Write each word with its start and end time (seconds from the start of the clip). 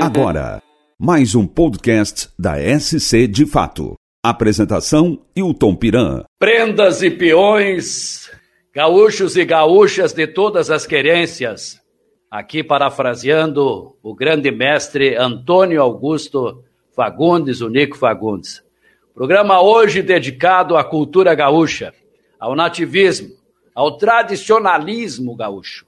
Agora, 0.00 0.62
mais 0.98 1.34
um 1.34 1.46
podcast 1.46 2.28
da 2.38 2.54
SC 2.56 3.26
de 3.26 3.46
Fato. 3.46 3.94
Apresentação: 4.22 5.18
Hilton 5.34 5.74
Piran. 5.74 6.24
Prendas 6.38 7.02
e 7.02 7.10
peões, 7.10 8.30
gaúchos 8.74 9.36
e 9.36 9.44
gaúchas 9.44 10.12
de 10.12 10.26
todas 10.26 10.70
as 10.70 10.86
querências. 10.86 11.80
Aqui 12.30 12.62
parafraseando 12.62 13.96
o 14.02 14.14
grande 14.14 14.50
mestre 14.50 15.16
Antônio 15.16 15.82
Augusto 15.82 16.62
Fagundes, 16.94 17.60
o 17.60 17.68
Nico 17.68 17.96
Fagundes. 17.96 18.62
Programa 19.14 19.60
hoje 19.60 20.02
dedicado 20.02 20.76
à 20.76 20.84
cultura 20.84 21.34
gaúcha, 21.34 21.92
ao 22.38 22.54
nativismo, 22.54 23.30
ao 23.74 23.98
tradicionalismo 23.98 25.36
gaúcho, 25.36 25.84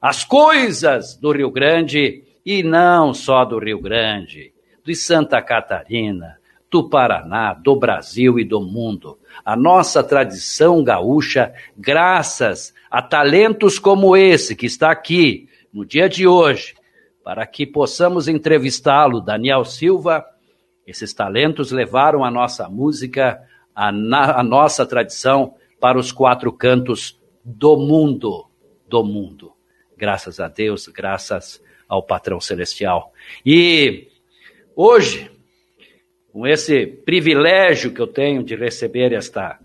às 0.00 0.24
coisas 0.24 1.16
do 1.16 1.32
Rio 1.32 1.50
Grande 1.50 2.27
e 2.48 2.62
não 2.62 3.12
só 3.12 3.44
do 3.44 3.58
Rio 3.58 3.78
Grande, 3.78 4.54
de 4.82 4.94
Santa 4.94 5.42
Catarina, 5.42 6.38
do 6.70 6.88
Paraná, 6.88 7.52
do 7.52 7.76
Brasil 7.76 8.38
e 8.38 8.44
do 8.44 8.58
mundo. 8.58 9.18
A 9.44 9.54
nossa 9.54 10.02
tradição 10.02 10.82
gaúcha, 10.82 11.52
graças 11.76 12.72
a 12.90 13.02
talentos 13.02 13.78
como 13.78 14.16
esse 14.16 14.56
que 14.56 14.64
está 14.64 14.90
aqui 14.90 15.46
no 15.70 15.84
dia 15.84 16.08
de 16.08 16.26
hoje, 16.26 16.74
para 17.22 17.46
que 17.46 17.66
possamos 17.66 18.28
entrevistá-lo, 18.28 19.20
Daniel 19.20 19.62
Silva. 19.66 20.24
Esses 20.86 21.12
talentos 21.12 21.70
levaram 21.70 22.24
a 22.24 22.30
nossa 22.30 22.66
música, 22.66 23.42
a, 23.74 23.92
na, 23.92 24.40
a 24.40 24.42
nossa 24.42 24.86
tradição 24.86 25.54
para 25.78 25.98
os 25.98 26.12
quatro 26.12 26.50
cantos 26.50 27.14
do 27.44 27.76
mundo, 27.76 28.46
do 28.88 29.04
mundo. 29.04 29.52
Graças 29.98 30.40
a 30.40 30.48
Deus, 30.48 30.88
graças 30.88 31.60
ao 31.88 32.02
patrão 32.02 32.40
celestial. 32.40 33.12
E 33.44 34.08
hoje, 34.76 35.30
com 36.32 36.46
esse 36.46 36.86
privilégio 36.86 37.92
que 37.92 38.00
eu 38.00 38.06
tenho 38.06 38.44
de 38.44 38.54
receber 38.54 39.12
esta 39.12 39.58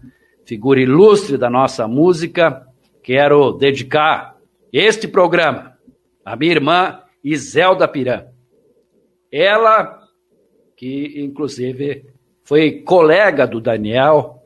figura 0.45 0.81
ilustre 0.81 1.37
da 1.37 1.49
nossa 1.49 1.87
música, 1.87 2.65
quero 3.03 3.51
dedicar 3.51 4.37
este 4.71 5.07
programa 5.07 5.77
à 6.23 6.35
minha 6.35 6.53
irmã 6.53 6.99
Iselda 7.23 7.87
Piran. 7.87 8.25
Ela, 9.31 9.99
que 10.75 11.21
inclusive 11.21 12.05
foi 12.43 12.81
colega 12.81 13.47
do 13.47 13.59
Daniel 13.59 14.41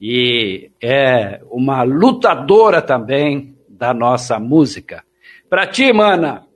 e 0.00 0.70
é 0.82 1.40
uma 1.50 1.82
lutadora 1.82 2.82
também 2.82 3.56
da 3.68 3.92
nossa 3.94 4.38
música. 4.38 5.04
Para 5.48 5.66
ti, 5.66 5.92
mana, 5.92 6.46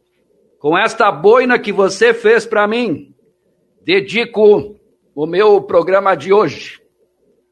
com 0.58 0.76
esta 0.76 1.10
boina 1.10 1.58
que 1.58 1.72
você 1.72 2.12
fez 2.12 2.44
para 2.44 2.66
mim, 2.66 3.14
dedico 3.82 4.76
o 5.14 5.26
meu 5.26 5.62
programa 5.62 6.14
de 6.14 6.32
hoje. 6.32 6.80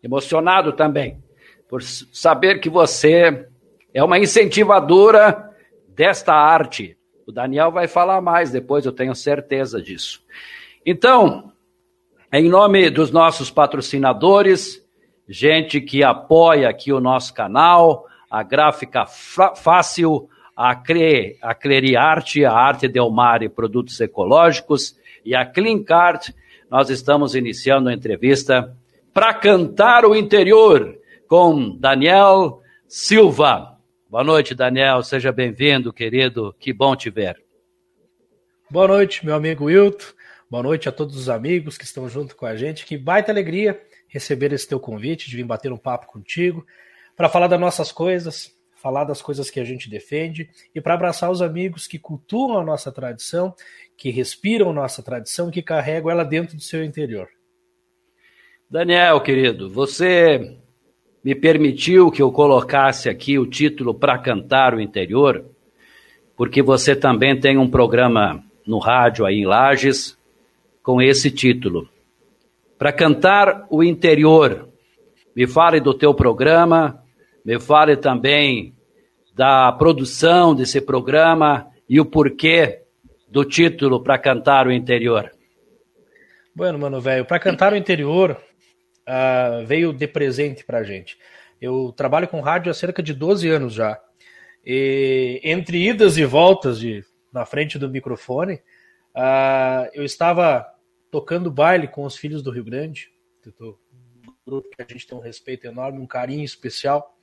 Emocionado 0.02 0.72
também 0.72 1.22
por 1.68 1.82
saber 1.82 2.60
que 2.60 2.70
você 2.70 3.48
é 3.92 4.02
uma 4.02 4.18
incentivadora 4.18 5.50
desta 5.88 6.32
arte. 6.32 6.96
O 7.26 7.32
Daniel 7.32 7.72
vai 7.72 7.88
falar 7.88 8.20
mais 8.20 8.50
depois, 8.50 8.86
eu 8.86 8.92
tenho 8.92 9.14
certeza 9.14 9.82
disso. 9.82 10.20
Então, 10.84 11.52
em 12.32 12.48
nome 12.48 12.88
dos 12.91 13.10
nossos 13.10 13.50
patrocinadores, 13.50 14.84
gente 15.28 15.80
que 15.80 16.04
apoia 16.04 16.68
aqui 16.68 16.92
o 16.92 17.00
nosso 17.00 17.34
canal, 17.34 18.06
a 18.30 18.42
Gráfica 18.42 19.06
Fácil, 19.06 20.28
a, 20.56 20.74
Cre, 20.74 21.36
a 21.42 21.54
Cleriarte, 21.54 22.44
a 22.44 22.52
Arte 22.52 22.88
Delmar 22.88 23.42
e 23.42 23.48
Produtos 23.48 24.00
Ecológicos 24.00 24.96
e 25.22 25.34
a 25.34 25.44
Clincart, 25.44 26.30
nós 26.70 26.88
estamos 26.88 27.34
iniciando 27.34 27.90
a 27.90 27.92
entrevista 27.92 28.74
para 29.12 29.34
cantar 29.34 30.06
o 30.06 30.16
interior 30.16 30.98
com 31.28 31.76
Daniel 31.76 32.62
Silva. 32.88 33.78
Boa 34.08 34.25
noite, 34.25 34.54
Daniel. 34.54 35.03
Seja 35.03 35.31
bem-vindo, 35.31 35.92
querido. 35.92 36.54
Que 36.58 36.72
bom 36.72 36.97
te 36.97 37.10
ver. 37.10 37.42
Boa 38.70 38.88
noite, 38.88 39.25
meu 39.26 39.34
amigo 39.34 39.66
Wilton. 39.66 40.06
Boa 40.50 40.62
noite 40.62 40.88
a 40.88 40.92
todos 40.92 41.16
os 41.16 41.28
amigos 41.28 41.76
que 41.76 41.84
estão 41.84 42.08
junto 42.08 42.34
com 42.34 42.47
a 42.47 42.56
gente. 42.56 42.86
Que 42.86 42.97
baita 42.97 43.31
alegria 43.31 43.81
receber 44.08 44.52
esse 44.52 44.66
teu 44.66 44.81
convite 44.81 45.28
de 45.28 45.36
vir 45.36 45.44
bater 45.44 45.72
um 45.72 45.76
papo 45.76 46.06
contigo 46.06 46.64
para 47.16 47.28
falar 47.28 47.48
das 47.48 47.60
nossas 47.60 47.91
coisas, 47.91 48.56
falar 48.76 49.04
das 49.04 49.20
coisas 49.20 49.50
que 49.50 49.59
a 49.59 49.64
gente 49.64 49.91
defende 49.91 50.48
e 50.75 50.81
para 50.81 50.94
abraçar 50.94 51.31
os 51.31 51.42
amigos 51.42 51.87
que 51.87 51.98
cultuam 51.98 52.59
a 52.59 52.64
nossa 52.64 52.92
tradição, 52.92 53.54
que 53.97 54.10
respiram 54.10 54.72
nossa 54.72 55.03
tradição 55.03 55.50
que 55.50 55.62
carregam 55.62 56.10
ela 56.10 56.25
dentro 56.25 56.56
do 56.56 56.62
seu 56.62 56.84
interior. 56.84 57.28
Daniel, 58.70 59.20
querido, 59.20 59.70
você 59.70 60.56
me 61.25 61.34
permitiu 61.34 62.10
que 62.10 62.20
eu 62.20 62.31
colocasse 62.31 63.09
aqui 63.09 63.38
o 63.38 63.47
título 63.47 63.94
para 63.94 64.19
cantar 64.19 64.75
o 64.75 64.81
interior, 64.81 65.44
porque 66.37 66.62
você 66.62 66.94
também 66.94 67.38
tem 67.38 67.56
um 67.56 67.69
programa 67.69 68.44
no 68.66 68.78
rádio 68.78 69.25
aí 69.25 69.37
em 69.37 69.47
Lages 69.47 70.16
com 70.82 71.00
esse 71.00 71.31
título. 71.31 71.88
Para 72.78 72.93
cantar 72.93 73.66
o 73.70 73.82
interior, 73.82 74.69
me 75.34 75.47
fale 75.47 75.81
do 75.81 75.94
teu 75.94 76.12
programa, 76.12 77.03
me 77.46 77.60
fale 77.60 77.96
também 77.96 78.74
da 79.32 79.70
produção 79.70 80.52
desse 80.52 80.80
programa 80.80 81.70
e 81.88 82.00
o 82.00 82.04
porquê 82.04 82.82
do 83.28 83.44
título 83.44 84.02
para 84.02 84.18
cantar 84.18 84.66
o 84.66 84.72
interior. 84.72 85.30
Bueno, 86.52 86.76
mano, 86.76 87.00
velho, 87.00 87.24
para 87.24 87.38
cantar 87.38 87.72
o 87.72 87.76
interior 87.76 88.36
uh, 89.06 89.64
veio 89.64 89.92
de 89.92 90.08
presente 90.08 90.64
para 90.64 90.82
gente. 90.82 91.16
Eu 91.60 91.92
trabalho 91.96 92.26
com 92.26 92.40
rádio 92.40 92.68
há 92.68 92.74
cerca 92.74 93.00
de 93.00 93.14
12 93.14 93.48
anos 93.48 93.74
já. 93.74 93.96
E 94.64 95.40
entre 95.44 95.88
idas 95.88 96.16
e 96.16 96.24
voltas 96.24 96.80
de, 96.80 97.04
na 97.32 97.46
frente 97.46 97.78
do 97.78 97.88
microfone, 97.88 98.54
uh, 99.14 99.88
eu 99.94 100.02
estava 100.02 100.66
tocando 101.12 101.48
baile 101.48 101.86
com 101.86 102.02
os 102.02 102.16
filhos 102.16 102.42
do 102.42 102.50
Rio 102.50 102.64
Grande, 102.64 103.08
grupo 104.44 104.68
que 104.68 104.82
a 104.82 104.86
gente 104.88 105.06
tem 105.06 105.16
um 105.16 105.20
respeito 105.20 105.64
enorme, 105.66 106.00
um 106.00 106.06
carinho 106.06 106.44
especial. 106.44 107.16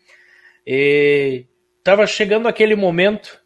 E 0.66 1.46
estava 1.79 2.07
chegando 2.07 2.47
aquele 2.47 2.75
momento 2.75 3.40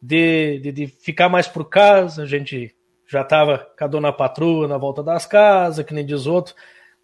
de, 0.00 0.58
de, 0.60 0.72
de, 0.72 0.86
ficar 0.86 1.28
mais 1.28 1.48
por 1.48 1.68
casa, 1.68 2.22
a 2.22 2.26
gente 2.26 2.74
já 3.06 3.22
estava 3.22 3.58
com 3.58 3.84
a 3.84 3.88
dona 3.88 4.12
patroa 4.12 4.68
na 4.68 4.78
volta 4.78 5.02
das 5.02 5.26
casas, 5.26 5.84
que 5.84 5.94
nem 5.94 6.04
diz 6.04 6.26
outro, 6.26 6.54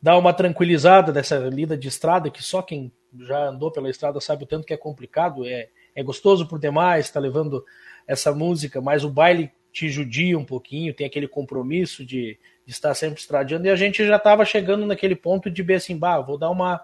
dar 0.01 0.17
uma 0.17 0.33
tranquilizada 0.33 1.13
dessa 1.13 1.39
lida 1.39 1.77
de 1.77 1.89
estrada, 1.89 2.31
que 2.31 2.43
só 2.43 2.63
quem 2.63 2.93
já 3.21 3.49
andou 3.49 3.71
pela 3.71 3.91
estrada 3.91 4.21
sabe 4.21 4.45
o 4.45 4.47
tanto 4.47 4.67
que 4.67 4.75
é 4.75 4.77
complicado, 4.77 5.47
é, 5.47 5.69
é 5.95 6.03
gostoso 6.03 6.47
por 6.47 6.59
demais, 6.59 7.07
está 7.07 7.19
levando 7.19 7.65
essa 8.07 8.33
música, 8.33 8.81
mas 8.81 9.05
o 9.05 9.11
baile 9.11 9.51
te 9.73 9.89
judia 9.89 10.39
um 10.39 10.45
pouquinho, 10.45 10.95
tem 10.95 11.07
aquele 11.07 11.29
compromisso 11.29 12.05
de, 12.05 12.39
de 12.65 12.73
estar 12.73 12.95
sempre 12.95 13.21
estradiando, 13.21 13.67
e 13.67 13.71
a 13.71 13.77
gente 13.77 14.07
já 14.07 14.17
estava 14.17 14.45
chegando 14.45 14.87
naquele 14.87 15.17
ponto 15.17 15.51
de 15.51 15.63
ver 15.63 15.75
assim, 15.75 15.99
bah, 15.99 16.21
vou 16.21 16.39
dar 16.39 16.51
uma, 16.51 16.81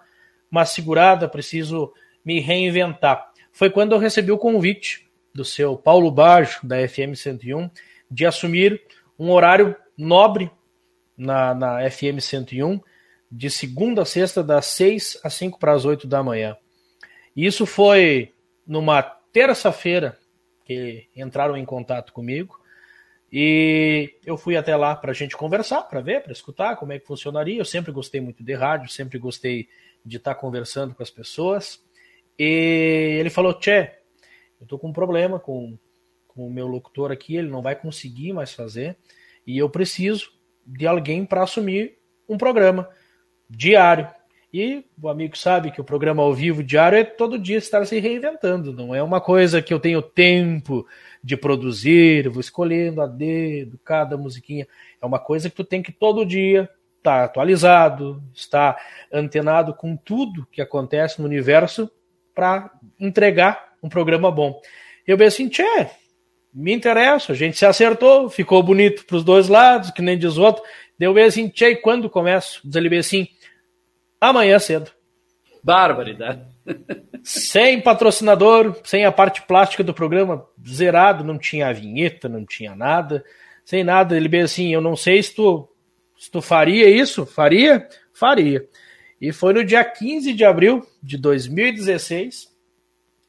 uma 0.50 0.64
segurada, 0.64 1.28
preciso 1.28 1.92
me 2.24 2.40
reinventar. 2.40 3.32
Foi 3.52 3.70
quando 3.70 3.92
eu 3.92 3.98
recebi 3.98 4.32
o 4.32 4.38
convite 4.38 5.08
do 5.34 5.44
seu 5.44 5.76
Paulo 5.76 6.10
Bajo, 6.10 6.60
da 6.62 6.76
FM 6.86 7.14
101, 7.14 7.70
de 8.10 8.26
assumir 8.26 8.82
um 9.18 9.30
horário 9.30 9.76
nobre 9.96 10.50
na, 11.16 11.54
na 11.54 11.90
FM 11.90 12.20
101, 12.20 12.80
de 13.30 13.50
segunda 13.50 14.02
a 14.02 14.04
sexta, 14.04 14.42
das 14.42 14.66
6 14.66 15.20
às 15.24 15.34
5 15.34 15.58
para 15.58 15.72
as 15.72 15.84
8 15.84 16.06
da 16.06 16.22
manhã. 16.22 16.56
Isso 17.34 17.64
foi 17.64 18.32
numa 18.66 19.02
terça-feira 19.02 20.18
que 20.64 21.08
entraram 21.16 21.56
em 21.56 21.64
contato 21.64 22.12
comigo 22.12 22.60
e 23.32 24.14
eu 24.26 24.36
fui 24.36 24.56
até 24.56 24.76
lá 24.76 24.94
para 24.94 25.12
a 25.12 25.14
gente 25.14 25.34
conversar, 25.34 25.82
para 25.84 26.02
ver, 26.02 26.22
para 26.22 26.32
escutar 26.32 26.76
como 26.76 26.92
é 26.92 26.98
que 26.98 27.06
funcionaria. 27.06 27.58
Eu 27.58 27.64
sempre 27.64 27.90
gostei 27.90 28.20
muito 28.20 28.44
de 28.44 28.52
rádio, 28.52 28.90
sempre 28.90 29.18
gostei 29.18 29.68
de 30.04 30.18
estar 30.18 30.34
conversando 30.34 30.94
com 30.94 31.02
as 31.02 31.10
pessoas. 31.10 31.82
E 32.38 33.16
ele 33.18 33.30
falou: 33.30 33.54
Tchê, 33.54 33.92
eu 34.60 34.66
tô 34.66 34.78
com 34.78 34.88
um 34.88 34.92
problema 34.92 35.38
com, 35.38 35.76
com 36.28 36.46
o 36.46 36.50
meu 36.50 36.66
locutor 36.66 37.10
aqui, 37.10 37.36
ele 37.36 37.48
não 37.48 37.62
vai 37.62 37.74
conseguir 37.74 38.32
mais 38.32 38.52
fazer, 38.52 38.96
e 39.46 39.58
eu 39.58 39.68
preciso 39.68 40.32
de 40.64 40.86
alguém 40.86 41.24
para 41.24 41.42
assumir 41.42 41.98
um 42.28 42.38
programa 42.38 42.88
diário. 43.48 44.08
E 44.52 44.84
o 45.00 45.08
amigo 45.08 45.36
sabe 45.36 45.70
que 45.70 45.80
o 45.80 45.84
programa 45.84 46.22
ao 46.22 46.34
vivo 46.34 46.62
diário 46.62 46.98
é 46.98 47.04
todo 47.04 47.38
dia 47.38 47.56
estar 47.56 47.86
se 47.86 47.98
reinventando, 47.98 48.72
não 48.72 48.94
é 48.94 49.02
uma 49.02 49.20
coisa 49.20 49.62
que 49.62 49.72
eu 49.72 49.80
tenho 49.80 50.02
tempo 50.02 50.86
de 51.24 51.36
produzir, 51.36 52.28
vou 52.28 52.40
escolhendo 52.40 53.00
a 53.00 53.06
dedo 53.06 53.80
cada 53.82 54.16
musiquinha. 54.16 54.66
É 55.00 55.06
uma 55.06 55.18
coisa 55.18 55.48
que 55.48 55.56
tu 55.56 55.64
tem 55.64 55.82
que 55.82 55.90
todo 55.90 56.26
dia 56.26 56.68
estar 56.98 57.20
tá 57.20 57.24
atualizado, 57.24 58.22
estar 58.34 58.76
antenado 59.10 59.74
com 59.74 59.96
tudo 59.96 60.46
que 60.52 60.60
acontece 60.60 61.18
no 61.20 61.26
universo 61.26 61.90
para 62.34 62.70
entregar 62.98 63.72
um 63.82 63.88
programa 63.88 64.30
bom. 64.30 64.60
Eu 65.06 65.18
pensei 65.18 65.46
assim, 65.46 65.48
tchê, 65.48 65.88
me 66.52 66.72
interessa, 66.72 67.32
a 67.32 67.36
gente 67.36 67.56
se 67.56 67.66
acertou, 67.66 68.28
ficou 68.28 68.62
bonito 68.62 69.04
para 69.04 69.16
os 69.16 69.24
dois 69.24 69.48
lados, 69.48 69.90
que 69.90 70.02
nem 70.02 70.18
diz 70.18 70.36
o 70.36 70.42
outro. 70.42 70.62
Deu 70.98 71.12
bem 71.14 71.24
assim, 71.24 71.48
tchê, 71.48 71.74
quando 71.74 72.10
começo? 72.10 72.60
Diz 72.64 72.76
ele 72.76 72.88
bem 72.88 72.98
assim, 72.98 73.28
amanhã 74.20 74.58
cedo. 74.58 74.90
Barbaridade. 75.62 76.42
sem 77.24 77.80
patrocinador, 77.80 78.80
sem 78.84 79.04
a 79.04 79.12
parte 79.12 79.42
plástica 79.42 79.82
do 79.82 79.94
programa, 79.94 80.44
zerado, 80.66 81.24
não 81.24 81.38
tinha 81.38 81.68
a 81.68 81.72
vinheta, 81.72 82.28
não 82.28 82.44
tinha 82.44 82.74
nada, 82.74 83.24
sem 83.64 83.84
nada. 83.84 84.16
Ele 84.16 84.28
bem 84.28 84.42
assim, 84.42 84.72
eu 84.72 84.80
não 84.80 84.96
sei 84.96 85.22
se 85.22 85.34
tu, 85.34 85.68
se 86.18 86.30
tu 86.30 86.42
faria 86.42 86.88
isso, 86.88 87.24
faria? 87.24 87.88
Faria. 88.12 88.66
E 89.22 89.30
foi 89.30 89.52
no 89.52 89.62
dia 89.64 89.84
15 89.84 90.32
de 90.32 90.44
abril 90.44 90.84
de 91.00 91.16
2016 91.16 92.50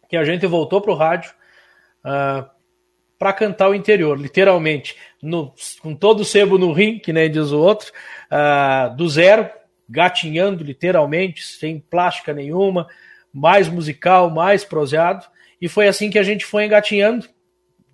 que 0.09 0.17
a 0.17 0.23
gente 0.23 0.47
voltou 0.47 0.81
para 0.81 0.91
o 0.91 0.95
rádio 0.95 1.29
uh, 2.03 2.09
ah, 2.09 2.49
para 3.19 3.31
cantar 3.31 3.69
o 3.69 3.75
interior, 3.75 4.19
literalmente, 4.19 4.95
no, 5.21 5.53
com 5.83 5.95
todo 5.95 6.21
o 6.21 6.25
sebo 6.25 6.57
no 6.57 6.73
rim, 6.73 6.97
que 6.97 7.13
nem 7.13 7.29
diz 7.29 7.51
o 7.51 7.59
outro, 7.59 7.91
uh, 8.31 8.95
do 8.95 9.07
zero, 9.07 9.47
gatinhando 9.87 10.63
literalmente, 10.63 11.43
sem 11.43 11.79
plástica 11.79 12.33
nenhuma, 12.33 12.87
mais 13.31 13.69
musical, 13.69 14.31
mais 14.31 14.65
proseado. 14.65 15.27
E 15.61 15.69
foi 15.69 15.87
assim 15.87 16.09
que 16.09 16.17
a 16.17 16.23
gente 16.23 16.43
foi 16.43 16.65
engatinhando, 16.65 17.29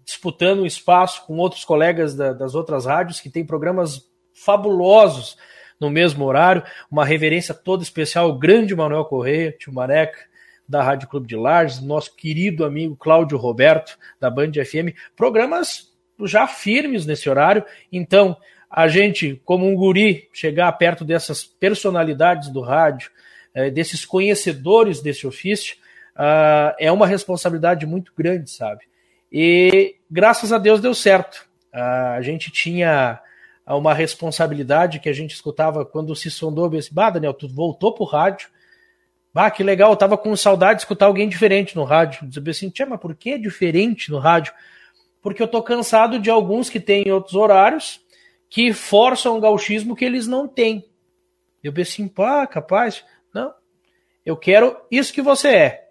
disputando 0.06 0.62
um 0.62 0.66
espaço 0.66 1.25
com 1.25 1.36
outros 1.36 1.66
colegas 1.66 2.16
da, 2.16 2.31
das 2.31 2.56
outras 2.56 2.86
rádios 2.86 3.19
que 3.19 3.30
têm 3.30 3.46
programas 3.46 4.07
fabulosos 4.34 5.38
no 5.79 5.89
mesmo 5.89 6.25
horário. 6.25 6.63
Uma 6.91 7.05
reverência 7.05 7.53
toda 7.53 7.83
especial 7.83 8.25
ao 8.25 8.37
grande 8.37 8.75
Manuel 8.75 9.05
Correia, 9.05 9.55
tio 9.57 9.73
Mareca, 9.73 10.19
da 10.67 10.83
Rádio 10.83 11.07
Clube 11.07 11.27
de 11.27 11.35
Lages, 11.35 11.81
nosso 11.81 12.15
querido 12.15 12.63
amigo 12.63 12.95
Cláudio 12.95 13.37
Roberto, 13.37 13.97
da 14.19 14.29
Band 14.29 14.51
FM. 14.53 14.95
Programas 15.15 15.91
já 16.25 16.47
firmes 16.47 17.05
nesse 17.05 17.29
horário. 17.29 17.65
Então, 17.91 18.37
a 18.69 18.87
gente, 18.87 19.41
como 19.43 19.67
um 19.67 19.75
guri, 19.75 20.29
chegar 20.31 20.71
perto 20.73 21.03
dessas 21.03 21.43
personalidades 21.43 22.49
do 22.49 22.61
rádio, 22.61 23.09
eh, 23.53 23.71
desses 23.71 24.05
conhecedores 24.05 25.01
desse 25.01 25.25
ofício, 25.25 25.75
uh, 26.15 26.75
é 26.77 26.91
uma 26.91 27.07
responsabilidade 27.07 27.85
muito 27.85 28.13
grande, 28.15 28.51
sabe? 28.51 28.81
E 29.31 29.95
graças 30.09 30.51
a 30.51 30.57
Deus 30.57 30.81
deu 30.81 30.93
certo. 30.93 31.47
Uh, 31.73 32.15
a 32.17 32.21
gente 32.21 32.51
tinha 32.51 33.19
uma 33.75 33.94
responsabilidade 33.94 35.00
que 35.00 35.10
a 35.10 35.13
gente 35.13 35.36
escutava 35.36 35.86
quando 35.86 36.16
se 36.16 36.31
sondou, 36.31 36.69
disse, 36.69 36.94
bah, 36.94 37.10
Daniel, 37.10 37.33
tu 37.33 37.48
voltou 37.48 37.94
pro 37.94 38.04
rádio, 38.04 38.50
bah, 39.33 39.51
que 39.51 39.63
legal, 39.63 39.92
eu 39.92 39.95
tava 39.95 40.18
com 40.18 40.36
saudade 40.36 40.77
de 40.77 40.81
escutar 40.83 41.06
alguém 41.06 41.30
diferente 41.30 41.75
no 41.75 41.83
rádio. 41.83 42.27
Dizia 42.27 42.51
assim, 42.51 42.69
tia, 42.69 42.86
mas 42.86 43.00
por 43.00 43.16
que 43.16 43.31
é 43.31 43.38
diferente 43.38 44.12
no 44.12 44.18
rádio? 44.18 44.54
Porque 45.21 45.44
eu 45.44 45.48
tô 45.48 45.62
cansado 45.62 46.19
de 46.19 46.30
alguns 46.30 46.69
que 46.69 46.80
têm 46.80 47.12
outros 47.12 47.36
horários 47.36 48.01
que 48.50 48.74
forçam 48.74 49.38
o 49.38 49.42
gauchismo 49.42 49.95
que 49.95 50.04
eles 50.06 50.25
não 50.25 50.48
têm. 50.48 50.86
Eu 51.63 51.72
pensei, 51.72 52.07
pá, 52.07 52.48
capaz. 52.48 53.04
Não. 53.33 53.54
Eu 54.25 54.36
quero 54.36 54.77
isso 54.89 55.13
que 55.13 55.22
você 55.22 55.50
é. 55.50 55.88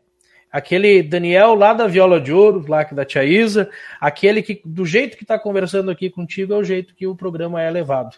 Aquele 0.50 1.02
Daniel 1.02 1.54
lá 1.54 1.72
da 1.72 1.86
Viola 1.86 2.20
de 2.20 2.32
Ouro, 2.32 2.64
lá 2.66 2.82
da 2.84 3.04
Tia 3.04 3.24
Isa, 3.24 3.70
aquele 4.00 4.42
que, 4.42 4.62
do 4.64 4.86
jeito 4.86 5.16
que 5.16 5.24
está 5.24 5.38
conversando 5.38 5.90
aqui 5.90 6.08
contigo, 6.08 6.54
é 6.54 6.56
o 6.56 6.64
jeito 6.64 6.94
que 6.94 7.06
o 7.06 7.16
programa 7.16 7.62
é 7.62 7.70
levado. 7.70 8.16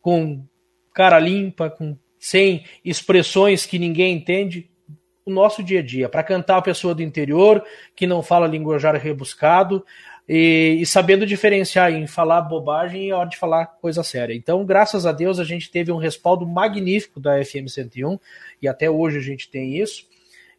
Com 0.00 0.44
cara 0.92 1.18
limpa, 1.18 1.70
com 1.70 1.96
sem 2.18 2.64
expressões 2.84 3.64
que 3.64 3.78
ninguém 3.78 4.16
entende, 4.16 4.68
o 5.24 5.30
nosso 5.30 5.62
dia 5.62 5.80
a 5.80 5.82
dia, 5.82 6.08
para 6.08 6.24
cantar 6.24 6.56
a 6.56 6.62
pessoa 6.62 6.94
do 6.94 7.02
interior 7.02 7.62
que 7.94 8.06
não 8.06 8.22
fala 8.22 8.46
linguajar 8.46 8.96
rebuscado, 8.96 9.84
e, 10.28 10.78
e, 10.80 10.86
sabendo 10.86 11.24
diferenciar 11.24 11.90
em 11.92 12.06
falar 12.06 12.42
bobagem 12.42 13.06
e 13.06 13.10
a 13.10 13.16
hora 13.16 13.28
de 13.28 13.36
falar 13.36 13.64
coisa 13.66 14.02
séria. 14.02 14.34
Então, 14.34 14.64
graças 14.64 15.06
a 15.06 15.12
Deus, 15.12 15.38
a 15.38 15.44
gente 15.44 15.70
teve 15.70 15.90
um 15.90 15.96
respaldo 15.96 16.46
magnífico 16.46 17.18
da 17.18 17.42
FM 17.42 17.66
101 17.68 18.18
e 18.60 18.68
até 18.68 18.90
hoje 18.90 19.16
a 19.16 19.22
gente 19.22 19.48
tem 19.48 19.78
isso. 19.78 20.07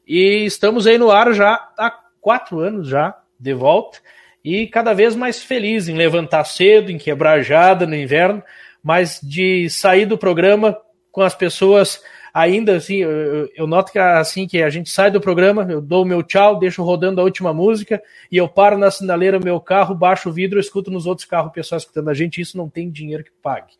E 0.10 0.44
estamos 0.44 0.88
aí 0.88 0.98
no 0.98 1.12
ar 1.12 1.32
já 1.34 1.70
há 1.78 1.92
quatro 2.20 2.60
anos 2.60 2.88
já 2.88 3.16
de 3.40 3.54
volta 3.54 4.00
e 4.44 4.66
cada 4.66 4.92
vez 4.92 5.16
mais 5.16 5.44
feliz 5.44 5.88
em 5.88 5.96
levantar 5.96 6.44
cedo, 6.46 6.92
em 6.92 6.98
quebrar 6.98 7.44
jada 7.44 7.86
no 7.86 7.96
inverno, 7.96 8.42
mas 8.82 9.20
de 9.22 9.70
sair 9.70 10.08
do 10.08 10.18
programa 10.18 10.76
com 11.12 11.22
as 11.22 11.36
pessoas 11.36 12.02
ainda 12.34 12.78
assim, 12.78 12.98
eu, 12.98 13.50
eu, 13.56 13.68
noto 13.68 13.92
que 13.92 14.00
assim 14.00 14.48
que 14.48 14.64
a 14.64 14.70
gente 14.72 14.90
sai 14.90 15.12
do 15.12 15.22
programa, 15.22 15.68
eu 15.70 15.80
dou 15.80 16.02
o 16.02 16.08
meu 16.08 16.24
tchau, 16.24 16.58
deixo 16.58 16.82
rodando 16.82 17.22
a 17.22 17.24
última 17.24 17.54
música 17.54 18.02
e 18.32 18.38
eu 18.38 18.48
paro 18.48 18.80
na 18.80 18.90
sinaleira 18.90 19.40
meu 19.40 19.60
carro, 19.60 19.94
baixo 19.94 20.30
o 20.30 20.34
vidro, 20.34 20.60
escuto 20.60 20.90
nos 20.90 21.06
outros 21.06 21.28
carros 21.28 21.52
o 21.52 21.54
pessoal 21.54 21.78
escutando 21.78 22.10
a 22.10 22.16
gente, 22.16 22.42
isso 22.42 22.58
não 22.58 22.68
tem 22.68 22.90
dinheiro 22.90 23.24
que 23.24 23.32
pague. 23.44 23.74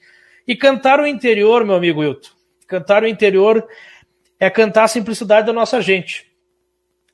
E 0.48 0.56
cantar 0.56 1.00
o 1.00 1.08
interior, 1.08 1.66
meu 1.66 1.76
amigo 1.76 2.02
Wilton, 2.02 2.30
cantar 2.68 3.02
o 3.02 3.08
interior 3.08 3.68
é 4.40 4.50
cantar 4.50 4.86
a 4.86 4.88
simplicidade 4.88 5.48
da 5.48 5.54
nossa 5.54 5.82
gente. 5.82 6.32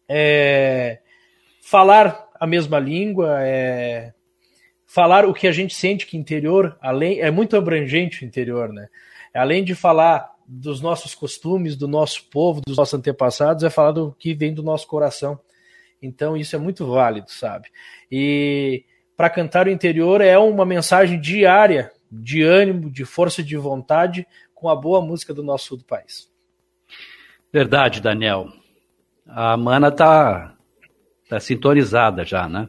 É 0.08 1.00
falar 1.62 2.30
a 2.40 2.46
mesma 2.46 2.78
língua, 2.78 3.40
é 3.42 4.14
falar 4.86 5.26
o 5.26 5.34
que 5.34 5.48
a 5.48 5.52
gente 5.52 5.74
sente 5.74 6.06
que 6.06 6.16
interior, 6.16 6.78
além 6.80 7.20
é 7.20 7.32
muito 7.32 7.58
abrangente 7.58 8.24
o 8.24 8.26
interior, 8.26 8.72
né? 8.72 8.88
Além 9.34 9.64
de 9.64 9.74
falar 9.74 10.34
dos 10.48 10.80
nossos 10.80 11.16
costumes, 11.16 11.76
do 11.76 11.88
nosso 11.88 12.26
povo, 12.30 12.62
dos 12.66 12.78
nossos 12.78 12.94
antepassados, 12.94 13.64
é 13.64 13.70
falar 13.70 13.92
do 13.92 14.16
que 14.20 14.34
vem 14.36 14.54
do 14.54 14.62
nosso 14.62 14.88
coração. 14.88 15.40
Então 16.02 16.38
isso 16.38 16.56
é 16.56 16.60
muito 16.60 16.86
válido, 16.86 17.32
sabe? 17.32 17.70
E 18.12 18.86
para 19.18 19.30
cantar 19.30 19.68
o 19.68 19.72
interior 19.72 20.22
é 20.22 20.38
uma 20.38 20.66
mensagem 20.66 21.20
diária 21.20 21.92
de 22.12 22.44
ânimo, 22.44 22.92
de 22.92 23.04
força 23.04 23.42
de 23.42 23.58
vontade 23.58 24.28
com 24.54 24.70
a 24.70 24.76
boa 24.76 25.02
música 25.02 25.34
do 25.34 25.44
nosso 25.44 25.66
sul 25.66 25.78
do 25.78 25.84
país. 25.84 26.30
Verdade, 27.56 28.02
Daniel. 28.02 28.50
A 29.26 29.56
mana 29.56 29.90
tá, 29.90 30.54
tá 31.30 31.40
sintonizada 31.40 32.26
já, 32.26 32.50
né? 32.50 32.68